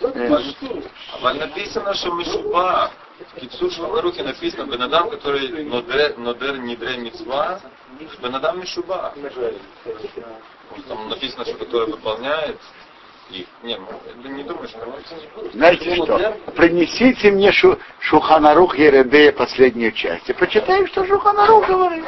А 0.00 1.34
написано, 1.34 1.94
что 1.94 2.12
Мишуба, 2.12 2.90
в 3.18 3.40
Кицур 3.40 3.72
Шварухе 3.72 4.22
написано, 4.22 4.70
Бенадам, 4.70 5.10
который 5.10 5.64
Нодер, 5.64 6.18
нодер 6.18 6.58
Нидре 6.58 6.98
Мицва, 6.98 7.60
Бенадам 8.22 8.60
Мишуба. 8.60 9.14
Там 10.88 11.08
написано, 11.08 11.44
что 11.44 11.54
который 11.54 11.90
выполняет 11.90 12.58
их. 13.30 13.46
Не, 13.62 13.76
ну, 13.76 14.28
не 14.28 14.42
думаю, 14.44 14.68
что... 14.68 14.86
Знаете 15.52 15.94
что? 15.96 16.36
Принесите 16.54 17.30
мне 17.30 17.50
шу, 17.52 17.78
Шуханарух 18.00 18.76
Ередея 18.78 19.32
последнюю 19.32 19.92
часть. 19.92 20.28
И 20.28 20.32
почитаем, 20.32 20.86
что 20.88 21.06
Шуханарух 21.06 21.66
говорит. 21.66 22.04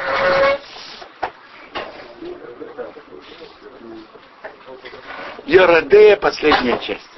Ередея 5.45 6.15
последняя 6.17 6.77
часть. 6.77 7.09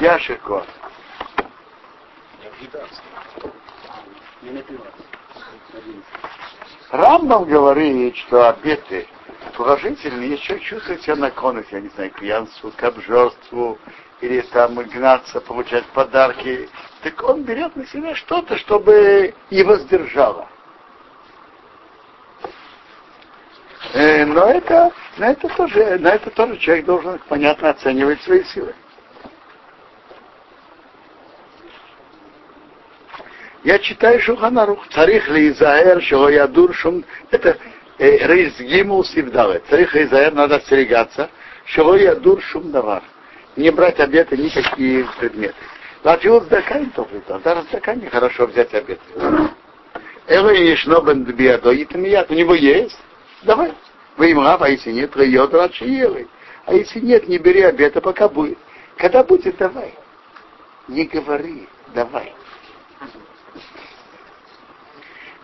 Я 0.00 0.18
Шико. 0.18 0.64
Рамбам 6.90 7.44
говорит, 7.44 8.16
что 8.16 8.48
обеты 8.48 9.08
положительные, 9.56 10.38
человек 10.38 10.64
чувствует 10.64 11.02
себя 11.02 11.16
наклонность, 11.16 11.72
я 11.72 11.80
не 11.80 11.88
знаю, 11.90 12.10
к 12.10 12.18
пьянству, 12.18 12.70
к 12.70 12.82
обжорству, 12.82 13.78
или 14.20 14.40
там 14.40 14.74
гнаться, 14.74 15.40
получать 15.40 15.84
подарки, 15.86 16.68
так 17.02 17.22
он 17.22 17.42
берет 17.42 17.74
на 17.76 17.86
себя 17.86 18.14
что-то, 18.14 18.56
чтобы 18.56 19.34
его 19.50 19.76
сдержало. 19.76 20.48
Э, 23.81 23.81
но 23.94 24.46
это, 24.46 24.90
на 25.18 25.32
это 25.32 25.48
тоже, 25.48 25.98
на 25.98 26.08
это 26.08 26.30
тоже 26.30 26.56
человек 26.58 26.86
должен 26.86 27.20
понятно 27.28 27.70
оценивать 27.70 28.22
свои 28.22 28.42
силы. 28.44 28.74
Я 33.64 33.78
читаю 33.78 34.20
Шуханарух. 34.20 34.88
Царих 34.88 35.28
ли 35.28 35.50
Изаэр, 35.50 36.02
шего 36.02 36.28
я 36.28 36.48
дуршум. 36.48 37.04
Это 37.30 37.56
э, 37.98 38.26
Рейс 38.26 38.58
Гимул 38.58 39.04
Сивдаве. 39.04 39.62
Царих 39.70 39.94
ли 39.94 40.04
Изаэр, 40.04 40.32
надо 40.32 40.56
остерегаться. 40.56 41.30
Шего 41.66 41.94
я 41.94 42.16
дуршум 42.16 42.72
давар. 42.72 43.02
Не 43.54 43.70
брать 43.70 44.00
обеты 44.00 44.36
никакие 44.36 45.06
предметы. 45.20 45.54
Латиус 46.02 46.46
дакань 46.46 46.90
тоже 46.90 47.20
то. 47.26 47.38
Даже 47.38 47.62
дакань 47.70 48.00
нехорошо 48.00 48.46
взять 48.46 48.74
обеты. 48.74 49.02
Эго 50.26 50.50
ешно 50.50 51.00
бен 51.00 51.22
биадо, 51.22 51.70
и 51.70 51.86
у 51.86 52.34
него 52.34 52.54
есть. 52.54 52.98
Давай. 53.42 53.74
Вы 54.16 54.30
им 54.30 54.40
а 54.40 54.68
если 54.68 54.92
нет, 54.92 55.16
райот 55.16 55.52
рачиелы. 55.54 56.28
А 56.66 56.74
если 56.74 57.00
нет, 57.00 57.28
не 57.28 57.38
бери 57.38 57.62
обета, 57.62 58.00
пока 58.00 58.28
будет. 58.28 58.58
Когда 58.96 59.24
будет, 59.24 59.56
давай. 59.56 59.94
Не 60.88 61.04
говори, 61.04 61.68
давай. 61.94 62.34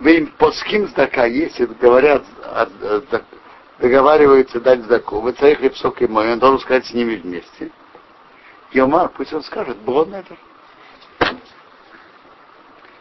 Вы 0.01 0.17
им 0.19 0.27
по 0.39 0.53
ским 0.53 0.87
сдака, 0.89 1.25
если 1.25 1.67
говорят, 1.67 2.25
договариваются 3.81 4.61
дать 4.61 4.81
сдаку, 4.85 5.21
вы 5.21 5.33
царь 5.33 5.57
хлебсок 5.57 6.01
и 6.03 6.07
мой, 6.07 6.33
он 6.33 6.39
должен 6.39 6.61
сказать 6.61 6.87
с 6.87 6.95
ними 6.95 7.17
вместе. 7.17 7.71
Йомар, 8.73 9.09
пусть 9.09 9.33
он 9.33 9.43
скажет, 9.43 9.77
блон 9.79 10.15
это. 10.15 10.37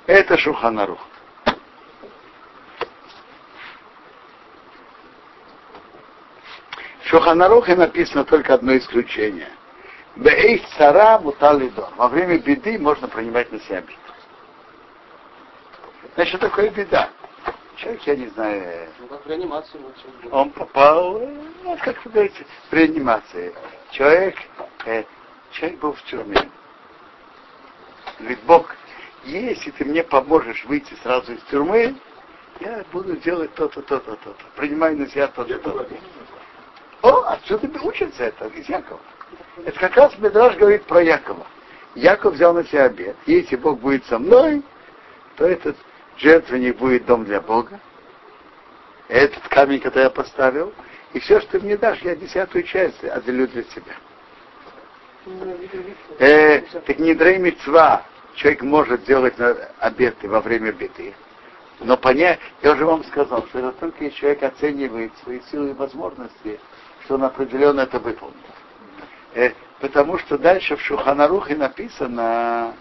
Это 0.08 0.38
Шуханарух. 0.38 1.00
В 7.08 7.10
Шуханарухе 7.10 7.78
написано 7.78 8.26
только 8.26 8.56
одно 8.56 8.76
исключение. 8.78 9.48
Бейх 10.18 10.62
цара 10.78 11.18
муталидо. 11.20 11.90
Во 11.96 12.10
время 12.10 12.38
беды 12.38 12.78
можно 12.78 13.08
принимать 13.08 13.50
на 13.50 13.62
себя 13.62 13.80
беду. 13.80 13.98
Значит, 16.16 16.36
что 16.36 16.50
такое 16.50 16.70
беда? 16.70 17.10
Человек, 17.78 18.02
я 18.02 18.16
не 18.18 18.28
знаю... 18.28 18.90
Ну, 19.00 19.08
как 19.08 19.26
в 19.26 19.30
реанимацию. 19.30 19.82
Он 20.32 20.50
попал, 20.50 21.22
ну, 21.64 21.78
как 21.82 22.04
вы 22.04 22.12
говорите, 22.12 22.46
в 22.70 22.74
реанимации. 22.74 23.54
Человек, 23.92 24.36
э, 24.86 25.06
человек 25.52 25.80
был 25.80 25.94
в 25.94 26.04
тюрьме. 26.04 26.50
Говорит, 28.20 28.40
Бог, 28.46 28.76
если 29.24 29.72
ты 29.72 29.86
мне 29.86 30.04
поможешь 30.04 30.66
выйти 30.66 30.94
сразу 31.04 31.32
из 31.32 31.42
тюрьмы, 31.44 31.96
я 32.60 32.84
буду 32.92 33.16
делать 33.16 33.54
то-то, 33.54 33.82
то-то, 33.82 34.18
то-то. 34.18 34.44
Принимай 34.58 34.94
на 34.94 35.08
себя 35.08 35.30
то-то, 35.30 35.58
то-то. 35.58 35.88
О, 37.02 37.24
отсюда 37.28 37.68
учится 37.82 38.26
это, 38.26 38.48
из 38.48 38.68
Якова. 38.68 39.00
Это 39.66 39.80
как 39.80 39.96
раз 39.96 40.18
Медраж 40.18 40.56
говорит 40.58 40.84
про 40.84 41.02
Якова. 41.02 41.46
Яков 41.96 42.36
взял 42.36 42.54
на 42.54 42.64
себя 42.64 42.86
обед. 42.86 43.16
Если 43.26 43.56
Бог 43.56 43.80
будет 43.80 44.06
со 44.06 44.20
мной, 44.20 44.64
то 45.36 45.46
этот 45.46 45.76
жертвенник 46.18 46.78
будет 46.78 47.06
дом 47.06 47.26
для 47.26 47.42
Бога. 47.42 47.80
Этот 49.08 49.48
камень, 49.48 49.80
который 49.80 50.04
я 50.04 50.10
поставил, 50.10 50.74
и 51.14 51.20
все, 51.20 51.40
что 51.40 51.52
ты 51.52 51.60
мне 51.62 51.78
дашь, 51.78 52.02
я 52.02 52.16
десятую 52.16 52.64
часть 52.64 53.04
отделю 53.04 53.48
для 53.48 53.64
себя. 53.64 53.94
Э, 56.20 56.62
так 56.62 57.00
не 57.00 57.14
дрей 57.14 57.38
мецва 57.38 58.04
человек 58.36 58.62
может 58.62 59.04
делать 59.06 59.38
на 59.38 59.56
обеты 59.80 60.28
во 60.28 60.42
время 60.42 60.72
беды. 60.72 61.14
Но 61.80 61.98
понять, 61.98 62.40
я 62.64 62.74
уже 62.74 62.86
вам 62.86 63.04
сказал, 63.04 63.46
что 63.48 63.60
это 63.60 63.72
только 63.74 64.06
если 64.06 64.18
человек 64.18 64.44
оценивает 64.44 65.12
свои 65.24 65.42
силы 65.52 65.72
и 65.72 65.74
возможности, 65.74 66.60
что 67.08 67.16
он 67.16 67.24
определенно 67.24 67.82
это 67.82 68.00
выполнит. 68.00 68.36
Э, 69.34 69.54
потому 69.80 70.18
что 70.20 70.38
дальше 70.38 70.76
в 70.76 70.82
Шуханарухе 70.82 71.56
написано, 71.56 72.76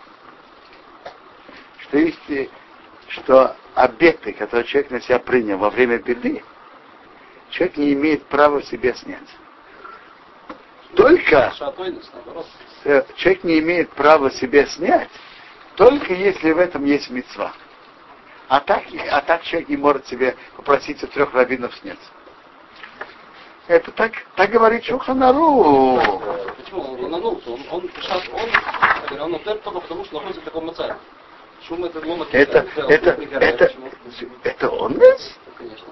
что 1.78 1.98
есть 1.98 2.50
что 3.08 3.54
обеты, 3.76 4.32
которые 4.32 4.66
человек 4.66 4.90
на 4.90 5.00
себя 5.00 5.20
принял 5.20 5.58
во 5.58 5.70
время 5.70 5.98
беды, 5.98 6.42
человек 7.50 7.76
не 7.76 7.92
имеет 7.92 8.24
права 8.24 8.60
себе 8.64 8.94
снять. 8.94 9.28
Только 10.96 11.52
э, 12.82 13.04
человек 13.14 13.44
не 13.44 13.60
имеет 13.60 13.90
права 13.90 14.32
себе 14.32 14.66
снять, 14.66 15.10
только 15.76 16.14
если 16.14 16.50
в 16.50 16.58
этом 16.58 16.84
есть 16.84 17.10
мецва. 17.10 17.52
А 18.48 18.58
так, 18.58 18.82
а 19.08 19.20
так 19.20 19.44
человек 19.44 19.68
не 19.68 19.76
может 19.76 20.08
себе 20.08 20.34
попросить 20.56 21.00
у 21.04 21.06
трех 21.06 21.32
раввинов 21.32 21.72
снять. 21.76 22.00
Это 23.68 23.90
так, 23.92 24.12
так 24.36 24.50
говорит 24.50 24.84
Шуханару. 24.84 26.00
Почему? 26.56 26.82
Он 26.82 27.10
нанулся. 27.10 27.50
Он, 27.50 27.60
он, 27.70 27.90
он, 29.12 29.20
он, 29.20 29.34
он, 29.34 29.40
только 29.40 29.80
потому, 29.80 30.04
что 30.04 30.14
находится 30.14 30.40
в 30.40 30.44
таком 30.44 30.66
мацаре. 30.66 30.96
Это, 32.32 32.66
это, 32.88 33.10
это, 33.10 33.72
это 34.44 34.70
он 34.70 34.92
нас? 34.98 35.36
Конечно. 35.58 35.88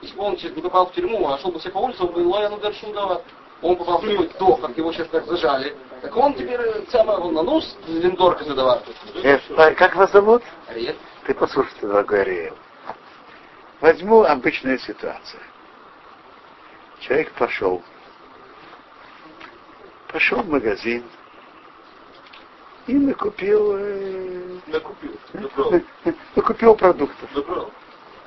Если 0.00 0.16
бы 0.16 0.22
он 0.22 0.34
не 0.34 0.62
попал 0.62 0.86
в 0.86 0.92
тюрьму, 0.92 1.28
а 1.28 1.38
шел 1.38 1.50
бы 1.50 1.58
себе 1.58 1.72
по 1.72 1.78
улице, 1.78 2.02
он 2.02 2.12
бы 2.12 2.20
Лояну 2.20 2.60
Дершундава. 2.60 3.22
Он 3.62 3.76
попал 3.76 3.98
в 3.98 4.08
такой 4.08 4.28
то, 4.28 4.56
как 4.56 4.76
его 4.76 4.92
сейчас 4.92 5.08
так 5.08 5.26
зажали. 5.26 5.74
Так 6.02 6.16
он 6.16 6.34
теперь 6.34 6.60
самое 6.90 7.18
он 7.18 7.34
на 7.34 7.42
нос 7.42 7.76
линдорка 7.88 8.44
задавал. 8.44 8.82
Как 9.76 9.96
вас 9.96 10.12
зовут? 10.12 10.42
Ариэль. 10.68 10.96
Ты 11.26 11.34
послушайте, 11.34 11.86
дорогой 11.86 12.22
Ариэль. 12.22 12.52
Возьму 13.80 14.22
обычную 14.22 14.78
ситуацию. 14.78 15.42
Человек 17.00 17.32
пошел. 17.32 17.82
Пошел 20.08 20.42
в 20.42 20.48
магазин, 20.48 21.04
и 22.86 22.94
накупил, 22.94 23.76
э, 23.76 24.58
накупил, 24.66 25.16
набрал. 25.32 25.74
накупил 26.34 26.74
продуктов. 26.74 27.34
Набрал. 27.36 27.70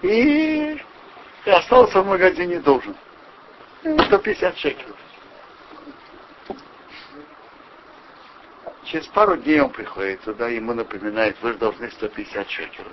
И 0.02 0.82
остался 1.46 2.02
в 2.02 2.08
магазине 2.08 2.60
должен. 2.60 2.96
150 3.82 4.58
шекелей. 4.58 4.96
Через 8.86 9.08
пару 9.08 9.36
дней 9.36 9.60
он 9.60 9.72
приходит 9.72 10.22
туда, 10.22 10.48
ему 10.48 10.74
напоминает, 10.74 11.36
вы 11.42 11.54
же 11.54 11.58
должны 11.58 11.90
150 11.92 12.50
шекелей. 12.50 12.88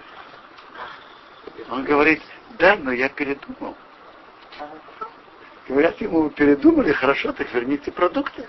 Он 1.68 1.84
говорит, 1.84 2.22
да, 2.58 2.76
но 2.76 2.90
я 2.90 3.08
передумал. 3.08 3.76
Говорят 5.70 6.00
ему, 6.00 6.22
вы 6.22 6.30
передумали, 6.30 6.90
хорошо, 6.90 7.30
так 7.30 7.46
верните 7.54 7.92
продукты. 7.92 8.44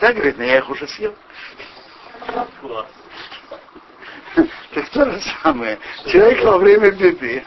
Да, 0.00 0.12
говорит, 0.12 0.38
но 0.38 0.44
я 0.44 0.58
их 0.58 0.70
уже 0.70 0.86
съел. 0.86 1.12
Так 4.72 4.88
то 4.92 5.04
же 5.10 5.20
самое. 5.42 5.80
Человек 6.06 6.44
во 6.44 6.58
время 6.58 6.92
беды 6.92 7.44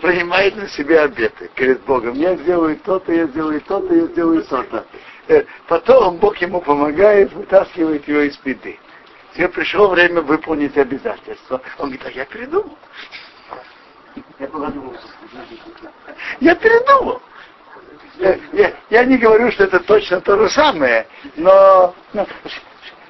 принимает 0.00 0.56
на 0.56 0.66
себя 0.66 1.04
обеты 1.04 1.48
перед 1.54 1.84
Богом. 1.84 2.14
Я 2.14 2.34
сделаю 2.34 2.76
то-то, 2.78 3.12
я 3.12 3.28
сделаю 3.28 3.60
то-то, 3.60 3.94
я 3.94 4.06
сделаю 4.06 4.42
то-то. 4.42 4.84
Э, 5.28 5.44
потом 5.68 6.16
Бог 6.16 6.36
ему 6.38 6.60
помогает, 6.60 7.32
вытаскивает 7.34 8.08
его 8.08 8.22
из 8.22 8.36
беды. 8.38 8.80
Тебе 9.34 9.48
пришло 9.48 9.90
время 9.90 10.22
выполнить 10.22 10.76
обязательства. 10.76 11.62
Он 11.78 11.90
говорит, 11.90 12.04
а 12.04 12.10
я 12.10 12.24
передумал. 12.24 12.76
Я 16.40 16.56
передумал. 16.56 17.22
Я, 18.18 18.38
я, 18.52 18.74
я 18.90 19.04
не 19.04 19.16
говорю, 19.18 19.50
что 19.50 19.64
это 19.64 19.80
точно 19.80 20.20
то 20.20 20.38
же 20.38 20.48
самое, 20.50 21.06
но 21.36 21.94
ну, 22.12 22.26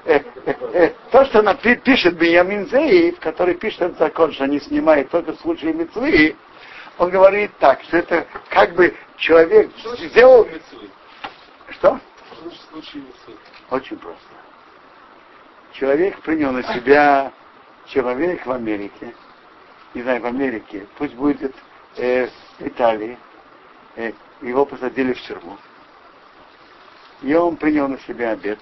э, 0.06 0.20
э, 0.46 0.54
э, 0.72 0.92
то, 1.10 1.24
что 1.26 1.40
напи- 1.40 1.76
пишет 1.76 2.16
Беньямин 2.16 2.66
Зеев, 2.68 3.20
который 3.20 3.54
пишет 3.54 3.82
этот 3.82 3.98
закон, 3.98 4.32
что 4.32 4.44
они 4.44 4.60
снимают 4.60 5.10
только 5.10 5.32
в 5.32 5.40
случае 5.40 5.74
мецвы, 5.74 6.36
он 6.96 7.10
говорит 7.10 7.50
так, 7.58 7.82
что 7.82 7.98
это 7.98 8.26
как 8.48 8.74
бы 8.74 8.94
человек 9.16 9.70
сделал... 9.98 10.48
Что? 11.70 12.00
Очень 13.70 13.98
просто. 13.98 14.22
Человек 15.72 16.20
принял 16.20 16.52
на 16.52 16.62
себя 16.62 17.32
человек 17.86 18.46
в 18.46 18.52
Америке, 18.52 19.14
не 19.92 20.02
знаю, 20.02 20.22
в 20.22 20.26
Америке, 20.26 20.86
пусть 20.96 21.14
будет 21.14 21.54
э, 21.96 22.28
в 22.58 22.66
Италии, 22.66 23.18
э, 23.96 24.12
его 24.40 24.64
посадили 24.66 25.12
в 25.12 25.20
тюрьму. 25.22 25.58
И 27.22 27.34
он 27.34 27.56
принял 27.56 27.88
на 27.88 27.98
себя 28.00 28.30
обед, 28.30 28.58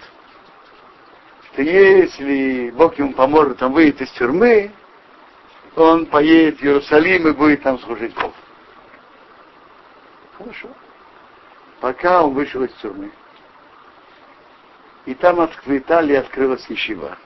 что 1.52 1.62
если 1.62 2.70
Бог 2.70 2.98
ему 2.98 3.12
поможет, 3.12 3.62
он 3.62 3.72
выйдет 3.72 4.00
из 4.00 4.10
тюрьмы, 4.12 4.70
он 5.74 6.06
поедет 6.06 6.60
в 6.60 6.64
Иерусалим 6.64 7.28
и 7.28 7.32
будет 7.32 7.62
там 7.62 7.78
служить 7.80 8.14
Богу. 8.14 8.34
Хорошо. 10.38 10.68
Пока 11.80 12.22
он 12.22 12.34
вышел 12.34 12.62
из 12.62 12.72
тюрьмы. 12.74 13.10
И 15.06 15.14
там 15.14 15.40
от- 15.40 15.66
в 15.66 15.76
Италии 15.76 16.14
открылась 16.14 16.64
ешива. 16.70 17.18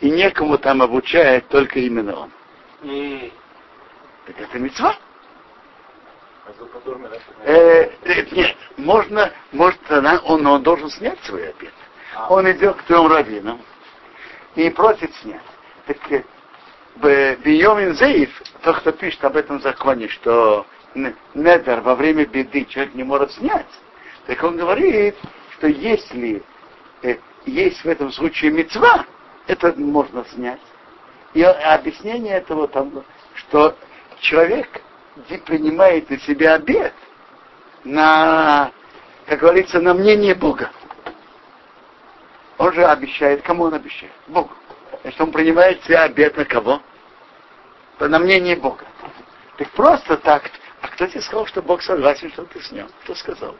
И 0.00 0.10
некому 0.10 0.56
там 0.58 0.80
обучает, 0.82 1.48
только 1.48 1.78
именно 1.80 2.16
он. 2.16 2.30
Так 4.26 4.40
это 4.40 4.58
мецва. 4.58 4.96
А? 6.46 6.50
Э, 7.44 7.90
э, 8.04 8.26
нет, 8.32 8.56
можно, 8.76 9.32
может, 9.52 9.80
она, 9.90 10.20
он, 10.24 10.46
он 10.46 10.62
должен 10.62 10.90
снять 10.90 11.18
свой 11.24 11.48
обед. 11.48 11.72
Он 12.28 12.50
идет 12.50 12.76
к 12.76 12.82
трем 12.84 13.06
раввинам 13.06 13.60
и 14.54 14.68
просит 14.70 15.14
снять. 15.16 15.42
Так 15.86 15.96
э, 16.12 16.24
Б- 16.96 17.36
Бийомин 17.36 17.94
Зеев, 17.94 18.30
тот, 18.62 18.78
кто 18.78 18.92
пишет 18.92 19.24
об 19.24 19.36
этом 19.36 19.60
законе, 19.60 20.08
что 20.08 20.66
недер 20.94 21.80
во 21.80 21.94
время 21.94 22.26
беды 22.26 22.64
человек 22.66 22.94
не 22.94 23.02
может 23.02 23.32
снять, 23.32 23.66
так 24.26 24.42
он 24.42 24.56
говорит, 24.56 25.16
что 25.52 25.66
если 25.66 26.42
э, 27.02 27.16
есть 27.46 27.84
в 27.84 27.88
этом 27.88 28.12
случае 28.12 28.52
мецва, 28.52 29.06
это 29.46 29.72
можно 29.76 30.24
снять. 30.32 30.60
И 31.34 31.42
объяснение 31.42 32.36
этого 32.36 32.68
там, 32.68 33.04
что 33.34 33.76
человек 34.20 34.82
принимает 35.46 36.10
на 36.10 36.18
себя 36.20 36.54
обед 36.54 36.92
на, 37.84 38.72
как 39.26 39.40
говорится, 39.40 39.80
на 39.80 39.94
мнение 39.94 40.34
Бога. 40.34 40.70
Он 42.58 42.72
же 42.72 42.84
обещает, 42.84 43.42
кому 43.42 43.64
он 43.64 43.74
обещает? 43.74 44.12
Богу. 44.26 44.50
Значит, 45.02 45.20
он 45.20 45.32
принимает 45.32 45.82
себя 45.84 46.04
обед 46.04 46.36
на 46.36 46.44
кого? 46.44 46.80
На 48.00 48.18
мнение 48.18 48.56
Бога. 48.56 48.84
Так 49.58 49.70
просто 49.70 50.16
так. 50.16 50.50
А 50.80 50.88
кто 50.88 51.06
тебе 51.06 51.20
сказал, 51.20 51.46
что 51.46 51.62
Бог 51.62 51.82
согласен, 51.82 52.30
что 52.30 52.44
ты 52.44 52.60
снял? 52.62 52.88
Кто 53.02 53.14
сказал? 53.14 53.56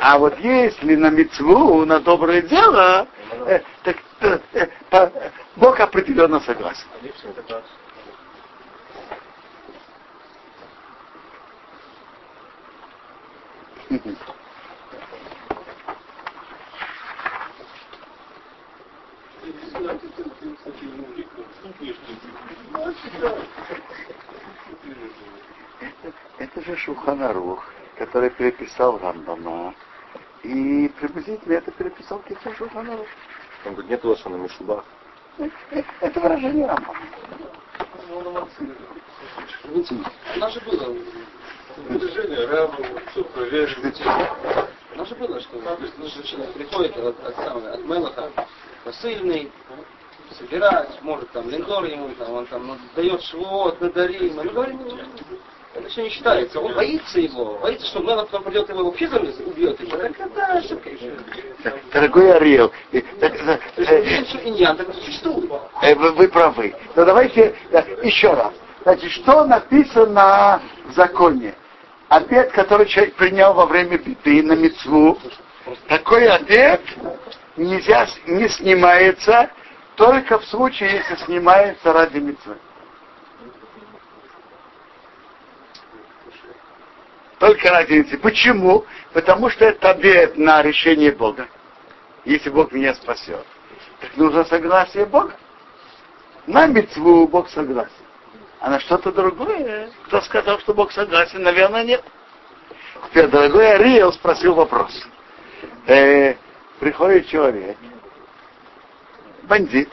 А 0.00 0.18
вот 0.18 0.38
если 0.40 0.94
на 0.96 1.10
мецву, 1.10 1.84
на 1.84 2.00
доброе 2.00 2.42
дело, 2.42 3.06
э, 3.46 3.60
так 3.82 3.96
э, 4.20 4.38
э, 4.90 5.30
Бог 5.56 5.78
определенно 5.80 6.40
согласен. 6.40 6.86
Это. 13.94 14.16
Это 26.38 26.60
же 26.62 26.76
Шуханарух, 26.76 27.64
который 27.98 28.30
переписал 28.30 28.98
Рамбама. 28.98 29.74
И 30.42 30.88
приблизительно 31.00 31.54
это 31.54 31.70
переписал 31.72 32.20
Китер 32.28 32.54
Шуханарух. 32.56 33.06
Он 33.64 33.72
говорит, 33.72 33.90
нет 33.90 34.04
лошана 34.04 34.36
мишуба. 34.36 34.84
Это 36.00 36.20
выражение 36.20 36.66
Рамбама. 36.66 36.98
У 40.36 40.38
нас 40.38 40.52
же 40.52 40.60
было 40.60 40.94
движение 41.76 42.46
Рама, 42.46 42.76
все 43.10 43.24
проверено. 43.24 43.92
У 44.94 44.98
нас 44.98 45.08
же 45.08 45.14
было, 45.16 45.40
что 45.40 45.58
женщина 46.08 46.44
приходит 46.54 46.96
от, 46.96 47.24
от, 47.24 47.36
самого- 47.36 47.72
от 47.72 47.84
Мелаха, 47.84 48.30
посыльный, 48.84 49.50
собирать, 50.38 51.00
может 51.02 51.30
там 51.32 51.48
лендор 51.50 51.84
ему, 51.84 52.08
там, 52.18 52.32
он 52.32 52.46
там 52.46 52.66
ну, 52.66 52.76
дает 52.94 53.22
швот, 53.22 53.80
надарим. 53.80 54.36
Мы 54.36 54.44
говорим, 54.44 54.80
ну, 54.84 54.98
это 55.74 55.88
все 55.88 56.02
не 56.04 56.10
считается. 56.10 56.60
Он 56.60 56.74
боится 56.74 57.20
его, 57.20 57.58
боится, 57.58 57.86
что 57.86 58.00
Мелах 58.00 58.28
потом 58.28 58.44
придет 58.44 58.68
его 58.68 58.84
вообще 58.84 59.08
убьет 59.44 59.80
его. 59.80 59.96
Так 59.96 60.20
это 60.20 60.44
ошибка 60.44 60.90
еще. 60.90 61.12
Дорогой 61.92 62.30
э, 62.92 63.02
так, 63.18 63.34
э, 63.34 63.58
э, 63.76 64.24
что 64.26 64.38
иньян 64.48 64.76
так 64.76 64.94
существует. 64.94 65.50
вы, 65.94 66.12
вы 66.12 66.28
правы. 66.28 66.74
Но 66.94 67.04
давайте 67.04 67.56
еще 68.02 68.32
раз. 68.32 68.52
Значит, 68.82 69.10
что 69.12 69.44
написано 69.44 70.62
в 70.84 70.92
законе? 70.92 71.54
Обед, 72.14 72.52
который 72.52 72.86
человек 72.86 73.16
принял 73.16 73.54
во 73.54 73.66
время 73.66 73.98
беды 73.98 74.40
на 74.40 74.52
мецву, 74.52 75.18
такой 75.88 76.28
обед 76.28 76.80
нельзя, 77.56 78.06
не 78.28 78.48
снимается 78.48 79.50
только 79.96 80.38
в 80.38 80.44
случае, 80.44 80.92
если 80.92 81.16
снимается 81.24 81.92
ради 81.92 82.18
мецвы. 82.18 82.56
Только 87.40 87.70
ради 87.70 87.94
мецвы. 87.94 88.18
Почему? 88.18 88.84
Потому 89.12 89.50
что 89.50 89.64
это 89.64 89.90
обед 89.90 90.38
на 90.38 90.62
решение 90.62 91.10
Бога. 91.10 91.48
Если 92.24 92.48
Бог 92.48 92.70
меня 92.70 92.94
спасет. 92.94 93.44
Так 93.98 94.16
нужно 94.16 94.44
согласие 94.44 95.04
Бога. 95.04 95.34
На 96.46 96.68
мецву 96.68 97.26
Бог 97.26 97.50
согласен. 97.50 98.03
А 98.64 98.70
на 98.70 98.80
что-то 98.80 99.12
другое, 99.12 99.90
кто 100.06 100.22
сказал, 100.22 100.58
что 100.60 100.72
Бог 100.72 100.90
согласен, 100.90 101.42
наверное, 101.42 101.84
нет. 101.84 102.02
Теперь, 103.10 103.26
дорогой 103.26 103.74
Ариэл 103.74 104.10
спросил 104.14 104.54
вопрос. 104.54 104.90
Э, 105.86 106.34
приходит 106.80 107.28
человек, 107.28 107.76
бандит, 109.42 109.90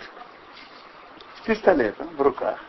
с 1.35 1.45
пистолетом 1.45 2.15
в 2.15 2.21
руках, 2.21 2.59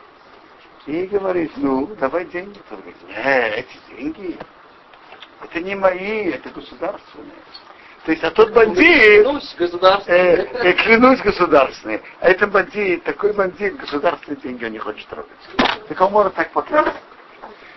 и 0.86 1.07
говорит, 1.07 1.53
ну, 1.55 1.86
давай 1.94 2.24
деньги. 2.24 2.59
Тот 2.68 2.80
говорит, 2.80 2.96
э, 3.14 3.61
эти 3.61 3.78
деньги, 3.94 4.36
это 5.40 5.61
не 5.61 5.76
мои, 5.76 6.32
это 6.32 6.50
государственные. 6.50 7.30
То 8.05 8.11
есть, 8.11 8.24
а 8.24 8.32
тот 8.32 8.53
бандит, 8.53 9.22
Клянусь, 9.22 9.55
государство. 9.57 10.11
э, 10.11 10.46
э, 10.55 10.72
клянусь 10.72 11.20
государственные. 11.20 12.03
А 12.20 12.28
это 12.28 12.48
бандит, 12.48 13.05
такой 13.05 13.32
бандит, 13.32 13.76
государственные 13.76 14.40
деньги 14.40 14.64
он 14.64 14.72
не 14.72 14.78
хочет 14.78 15.07
трогать. 15.07 15.30
Так 15.88 16.00
он 16.00 16.11
может 16.11 16.34
так 16.34 16.50
поклясться. 16.50 17.00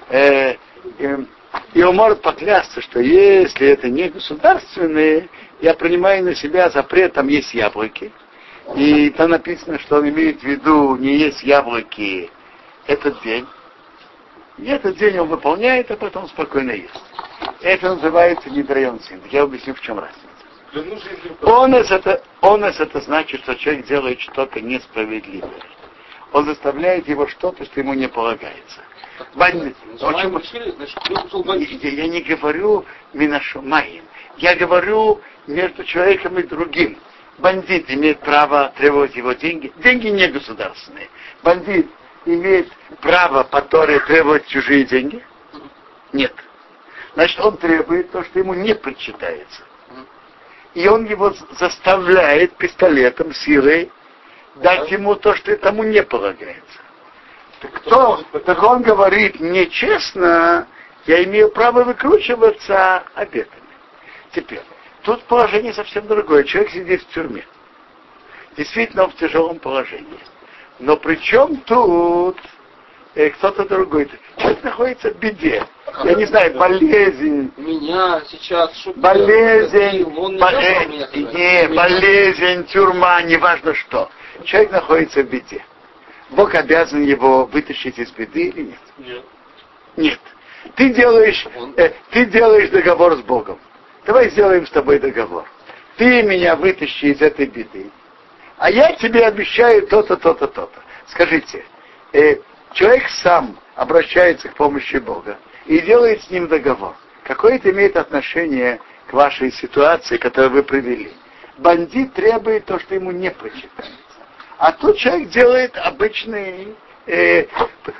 Э, 0.09 0.55
эм, 0.97 1.27
и 1.73 1.83
он 1.83 1.95
может 1.95 2.21
поклясться, 2.21 2.81
что 2.81 2.99
если 2.99 3.67
это 3.67 3.87
не 3.87 4.09
государственные, 4.09 5.29
я 5.61 5.75
принимаю 5.75 6.23
на 6.23 6.33
себя 6.33 6.69
запрет, 6.71 7.13
там 7.13 7.27
есть 7.27 7.53
яблоки. 7.53 8.11
И 8.75 9.11
там 9.11 9.29
написано, 9.29 9.77
что 9.77 9.97
он 9.97 10.09
имеет 10.09 10.41
в 10.41 10.43
виду 10.43 10.95
не 10.95 11.17
есть 11.17 11.43
яблоки 11.43 12.31
этот 12.87 13.21
день. 13.21 13.45
И 14.57 14.67
этот 14.67 14.97
день 14.97 15.17
он 15.19 15.27
выполняет, 15.27 15.91
а 15.91 15.97
потом 15.97 16.27
спокойно 16.29 16.71
ест. 16.71 17.01
Это 17.61 17.95
называется 17.95 18.49
недраен 18.49 18.99
син. 19.01 19.21
Я 19.29 19.43
объясню, 19.43 19.73
в 19.73 19.81
чем 19.81 19.99
разница. 19.99 20.21
Онес 21.41 21.91
это, 21.91 22.21
онес 22.41 22.79
это 22.79 23.01
значит, 23.01 23.41
что 23.41 23.55
человек 23.55 23.85
делает 23.85 24.19
что-то 24.21 24.61
несправедливое. 24.61 25.51
Он 26.31 26.45
заставляет 26.45 27.07
его 27.07 27.27
что-то, 27.27 27.65
что 27.65 27.79
ему 27.79 27.93
не 27.93 28.07
полагается. 28.07 28.81
Бандит. 29.35 29.75
Я, 31.83 31.89
я 31.89 32.07
не 32.07 32.21
говорю 32.21 32.85
Минашумаем. 33.13 34.03
Я 34.37 34.55
говорю 34.55 35.21
между 35.47 35.83
человеком 35.85 36.37
и 36.37 36.43
другим. 36.43 36.97
Бандит 37.37 37.89
имеет 37.89 38.19
право 38.19 38.73
требовать 38.77 39.15
его 39.15 39.33
деньги. 39.33 39.71
Деньги 39.77 40.07
не 40.07 40.27
государственные. 40.27 41.09
Бандит 41.43 41.87
имеет 42.25 42.71
право, 43.01 43.43
которое 43.43 43.99
требовать 43.99 44.47
чужие 44.47 44.83
деньги? 44.85 45.23
Нет. 46.13 46.33
Значит, 47.13 47.39
он 47.39 47.57
требует 47.57 48.11
то, 48.11 48.23
что 48.23 48.39
ему 48.39 48.53
не 48.53 48.75
причитается. 48.75 49.63
И 50.73 50.87
он 50.87 51.05
его 51.05 51.33
заставляет 51.51 52.57
пистолетом, 52.57 53.33
силой 53.33 53.91
дать 54.55 54.91
ему 54.91 55.15
то, 55.15 55.33
что 55.35 55.55
тому 55.57 55.83
не 55.83 56.03
полагается. 56.03 56.79
Кто, 57.73 58.23
так 58.45 58.61
он 58.61 58.81
говорит, 58.81 59.39
нечестно, 59.39 60.67
я 61.05 61.23
имею 61.23 61.49
право 61.49 61.83
выкручиваться 61.83 63.03
обетами. 63.15 63.63
Теперь, 64.33 64.61
тут 65.03 65.23
положение 65.23 65.73
совсем 65.73 66.05
другое. 66.07 66.43
Человек 66.43 66.71
сидит 66.71 67.01
в 67.03 67.07
тюрьме. 67.07 67.45
Действительно, 68.57 69.05
он 69.05 69.11
в 69.11 69.15
тяжелом 69.15 69.59
положении. 69.59 70.19
Но 70.79 70.97
при 70.97 71.15
чем 71.15 71.57
тут 71.61 72.37
э, 73.15 73.29
кто-то 73.31 73.65
другой? 73.65 74.09
Человек 74.37 74.63
находится 74.63 75.11
в 75.11 75.17
беде. 75.17 75.63
Я 76.03 76.13
не 76.15 76.25
знаю, 76.25 76.53
болезнь. 76.57 77.51
Меня 77.57 78.21
сейчас 78.27 78.75
шутки. 78.77 78.99
Болезнь, 78.99 80.03
Он 80.17 80.33
не 80.33 80.39
бо- 80.39 80.51
э, 80.51 80.85
не, 80.85 81.67
Меня. 81.67 81.69
болезнь, 81.75 82.65
тюрьма, 82.67 83.21
неважно 83.21 83.73
что. 83.73 84.09
Человек 84.43 84.71
находится 84.71 85.23
в 85.23 85.29
беде. 85.29 85.63
Бог 86.31 86.53
обязан 86.55 87.03
его 87.03 87.45
вытащить 87.45 87.97
из 87.97 88.11
беды 88.11 88.47
или 88.49 88.61
нет? 88.63 88.79
Нет. 88.97 89.23
Нет. 89.95 90.19
Ты 90.75 90.89
делаешь, 90.89 91.45
э, 91.77 91.91
ты 92.11 92.25
делаешь 92.25 92.69
договор 92.69 93.15
с 93.15 93.21
Богом. 93.21 93.59
Давай 94.05 94.29
сделаем 94.31 94.65
с 94.67 94.71
тобой 94.71 94.99
договор. 94.99 95.45
Ты 95.97 96.23
меня 96.23 96.55
вытащи 96.55 97.05
из 97.05 97.21
этой 97.21 97.45
беды, 97.45 97.89
а 98.57 98.69
я 98.69 98.93
тебе 98.93 99.25
обещаю 99.25 99.87
то-то, 99.87 100.17
то-то, 100.17 100.47
то-то. 100.47 100.79
Скажите, 101.07 101.65
э, 102.13 102.37
человек 102.73 103.07
сам 103.09 103.57
обращается 103.75 104.49
к 104.49 104.55
помощи 104.55 104.97
Бога 104.97 105.37
и 105.65 105.79
делает 105.79 106.23
с 106.23 106.29
ним 106.29 106.47
договор. 106.47 106.95
Какое 107.23 107.55
это 107.55 107.71
имеет 107.71 107.97
отношение 107.97 108.79
к 109.07 109.13
вашей 109.13 109.51
ситуации, 109.51 110.17
которую 110.17 110.51
вы 110.51 110.63
привели? 110.63 111.11
Бандит 111.57 112.13
требует 112.13 112.65
то, 112.65 112.79
что 112.79 112.95
ему 112.95 113.11
не 113.11 113.31
прочитается. 113.31 113.93
А 114.57 114.71
тот 114.71 114.97
человек 114.97 115.29
делает 115.29 115.77
обычный, 115.77 116.75
э, 117.07 117.47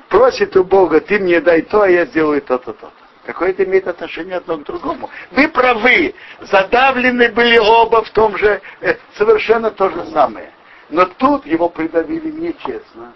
просит 0.10 0.56
у 0.56 0.64
Бога, 0.64 1.02
ты 1.02 1.20
мне 1.20 1.42
дай 1.42 1.62
то, 1.62 1.82
а 1.82 1.90
я 1.90 2.06
сделаю 2.06 2.42
то-то, 2.42 2.74
то-то. 2.74 3.05
Какое 3.26 3.50
это 3.50 3.64
имеет 3.64 3.88
отношение 3.88 4.38
одно 4.38 4.58
к 4.58 4.64
другому? 4.64 5.10
Вы 5.32 5.48
правы, 5.48 6.14
задавлены 6.42 7.30
были 7.30 7.58
оба 7.58 8.04
в 8.04 8.10
том 8.12 8.38
же, 8.38 8.62
э, 8.82 8.96
совершенно 9.18 9.72
то 9.72 9.90
же 9.90 10.06
самое. 10.12 10.52
Но 10.90 11.06
тут 11.06 11.46
его 11.46 11.70
придавили 11.70 12.30
нечестно. 12.30 13.14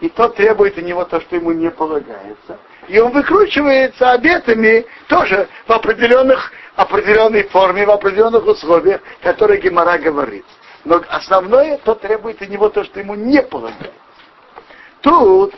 И 0.00 0.08
тот 0.08 0.36
требует 0.36 0.78
у 0.78 0.80
него 0.80 1.04
то, 1.04 1.20
что 1.20 1.36
ему 1.36 1.52
не 1.52 1.70
полагается. 1.70 2.58
И 2.86 2.98
он 3.00 3.12
выкручивается 3.12 4.12
обетами 4.12 4.86
тоже 5.08 5.48
в 5.66 5.72
определенных, 5.72 6.50
определенной 6.76 7.42
форме, 7.48 7.84
в 7.84 7.90
определенных 7.90 8.46
условиях, 8.46 9.02
которые 9.22 9.60
Гемора 9.60 9.98
говорит. 9.98 10.46
Но 10.84 11.02
основное, 11.08 11.76
то 11.78 11.94
требует 11.94 12.40
у 12.40 12.46
него 12.46 12.70
то, 12.70 12.84
что 12.84 13.00
ему 13.00 13.14
не 13.14 13.42
полагается. 13.42 13.92
Тут 15.02 15.54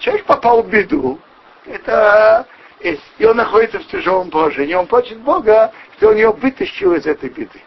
человек 0.00 0.26
попал 0.26 0.62
в 0.62 0.68
беду. 0.68 1.18
Это, 1.64 2.46
и 2.80 3.24
он 3.24 3.36
находится 3.36 3.78
в 3.78 3.86
тяжелом 3.88 4.30
положении. 4.30 4.74
Он 4.74 4.86
просит 4.86 5.18
Бога, 5.20 5.72
что 5.96 6.08
он 6.08 6.16
его 6.16 6.32
вытащил 6.32 6.94
из 6.94 7.06
этой 7.06 7.28
беды. 7.28 7.62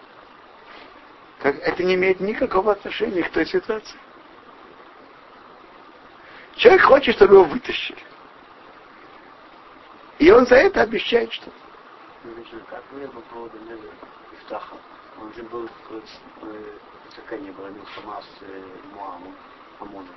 Как, 1.39 1.59
это 1.59 1.83
не 1.83 1.95
имеет 1.95 2.19
никакого 2.19 2.71
отношения 2.71 3.21
к 3.23 3.29
той 3.31 3.45
ситуации. 3.45 3.97
Человек 6.55 6.83
хочет, 6.83 7.15
чтобы 7.15 7.35
его 7.35 7.43
вытащили. 7.43 7.99
И 10.19 10.31
он 10.31 10.45
за 10.47 10.55
это 10.55 10.81
обещает 10.81 11.31
что-то. 11.33 11.51
Как 12.69 12.83
вы 12.91 13.07
по 13.07 13.19
поводу 13.21 13.57
Невера 13.59 13.93
Ифтаха? 14.33 14.77
Он 15.19 15.33
же 15.33 15.43
был 15.43 15.69
в 15.91 17.15
Цакане, 17.15 17.51
был 17.51 17.67
Милхама 17.67 18.21
с 18.21 18.43
э, 18.43 18.63
Муамом, 18.95 19.35
Амоном. 19.79 20.15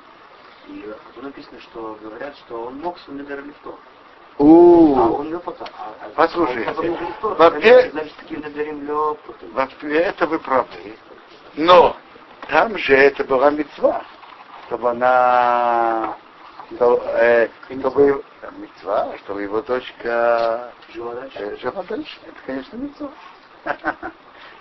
И 0.68 0.84
э, 0.86 0.94
тут 1.14 1.24
написано, 1.24 1.60
что 1.60 1.98
говорят, 2.00 2.36
что 2.38 2.66
он 2.66 2.78
мог 2.78 2.98
с 2.98 3.08
Недер 3.08 3.44
Лифтор. 3.44 3.78
А. 4.38 4.44
А, 4.44 5.94
а- 6.00 6.10
Послушайте. 6.14 6.72
Вообще, 9.52 9.96
это 9.96 10.26
вы 10.26 10.38
правы. 10.38 10.68
Но 11.54 11.96
там 12.48 12.76
же 12.78 12.94
это 12.94 13.24
была 13.24 13.50
мецва, 13.50 14.04
чтобы 14.66 14.90
она 14.90 16.16
что, 16.74 17.02
э, 17.14 17.48
чтобы 17.80 18.24
мецва, 18.58 19.16
чтобы 19.18 19.42
его 19.42 19.62
дочка 19.62 20.72
Жила 20.92 21.14
дальше. 21.14 21.38
э, 21.38 21.56
жила 21.56 21.82
дальше. 21.84 22.18
Это, 22.26 22.36
конечно, 22.44 22.76
мецва. 22.76 23.10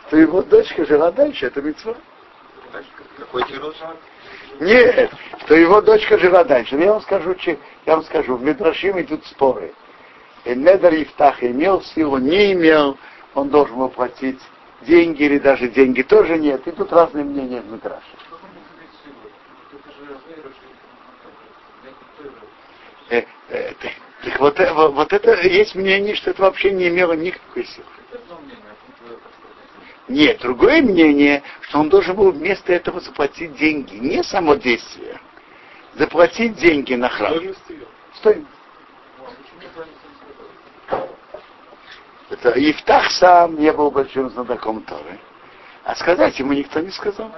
Что 0.07 0.17
его 0.17 0.43
дочка 0.43 0.85
жила 0.85 1.11
дальше, 1.11 1.47
это 1.47 1.61
мецва. 1.61 1.95
Какой 3.17 3.43
тирус? 3.45 3.75
Нет, 4.59 5.11
что 5.45 5.55
его 5.55 5.81
дочка 5.81 6.17
жила 6.17 6.43
дальше. 6.43 6.75
Но 6.75 6.83
Я 6.83 6.93
вам 6.93 7.01
скажу, 7.01 7.35
че- 7.35 7.59
я 7.85 7.95
вам 7.95 8.05
скажу, 8.05 8.35
в 8.35 8.43
Медрашим 8.43 8.99
идут 9.01 9.25
споры. 9.25 9.73
И 10.45 10.55
Недер 10.55 10.93
Ифтах 10.93 11.43
имел 11.43 11.81
силу, 11.81 12.17
не 12.17 12.53
имел, 12.53 12.97
он 13.33 13.49
должен 13.49 13.77
был 13.77 13.89
платить 13.89 14.39
деньги 14.81 15.23
или 15.23 15.39
даже 15.39 15.67
деньги 15.69 16.03
тоже 16.03 16.37
нет. 16.37 16.67
И 16.67 16.71
тут 16.71 16.91
разные 16.93 17.25
мнения 17.25 17.61
в 17.61 17.71
Медраше. 17.71 18.03
Э, 23.09 23.23
э, 23.49 23.73
так, 23.81 23.91
так 24.23 24.39
вот, 24.39 24.59
э, 24.59 24.73
вот, 24.73 24.93
вот 24.93 25.13
это 25.13 25.41
есть 25.41 25.75
мнение, 25.75 26.15
что 26.15 26.31
это 26.31 26.41
вообще 26.41 26.71
не 26.71 26.87
имело 26.87 27.13
никакой 27.13 27.65
силы. 27.65 27.85
Нет, 30.07 30.39
другое 30.39 30.81
мнение, 30.81 31.41
что 31.61 31.79
он 31.79 31.89
должен 31.89 32.15
был 32.15 32.31
вместо 32.31 32.73
этого 32.73 32.99
заплатить 32.99 33.55
деньги, 33.57 33.95
не 33.95 34.23
само 34.23 34.55
действие, 34.55 35.19
заплатить 35.95 36.55
деньги 36.55 36.93
на 36.93 37.09
храм. 37.09 37.33
Стоимость 37.33 37.69
ее. 37.69 37.87
Стоимость. 38.15 38.49
Это 42.29 42.49
Ифтах 42.51 43.11
сам 43.11 43.55
не 43.59 43.71
был 43.71 43.91
большим 43.91 44.29
знатоком 44.29 44.81
Торы. 44.83 45.19
А 45.83 45.95
сказать 45.95 46.37
ему 46.39 46.53
никто 46.53 46.79
не 46.79 46.91
сказал. 46.91 47.31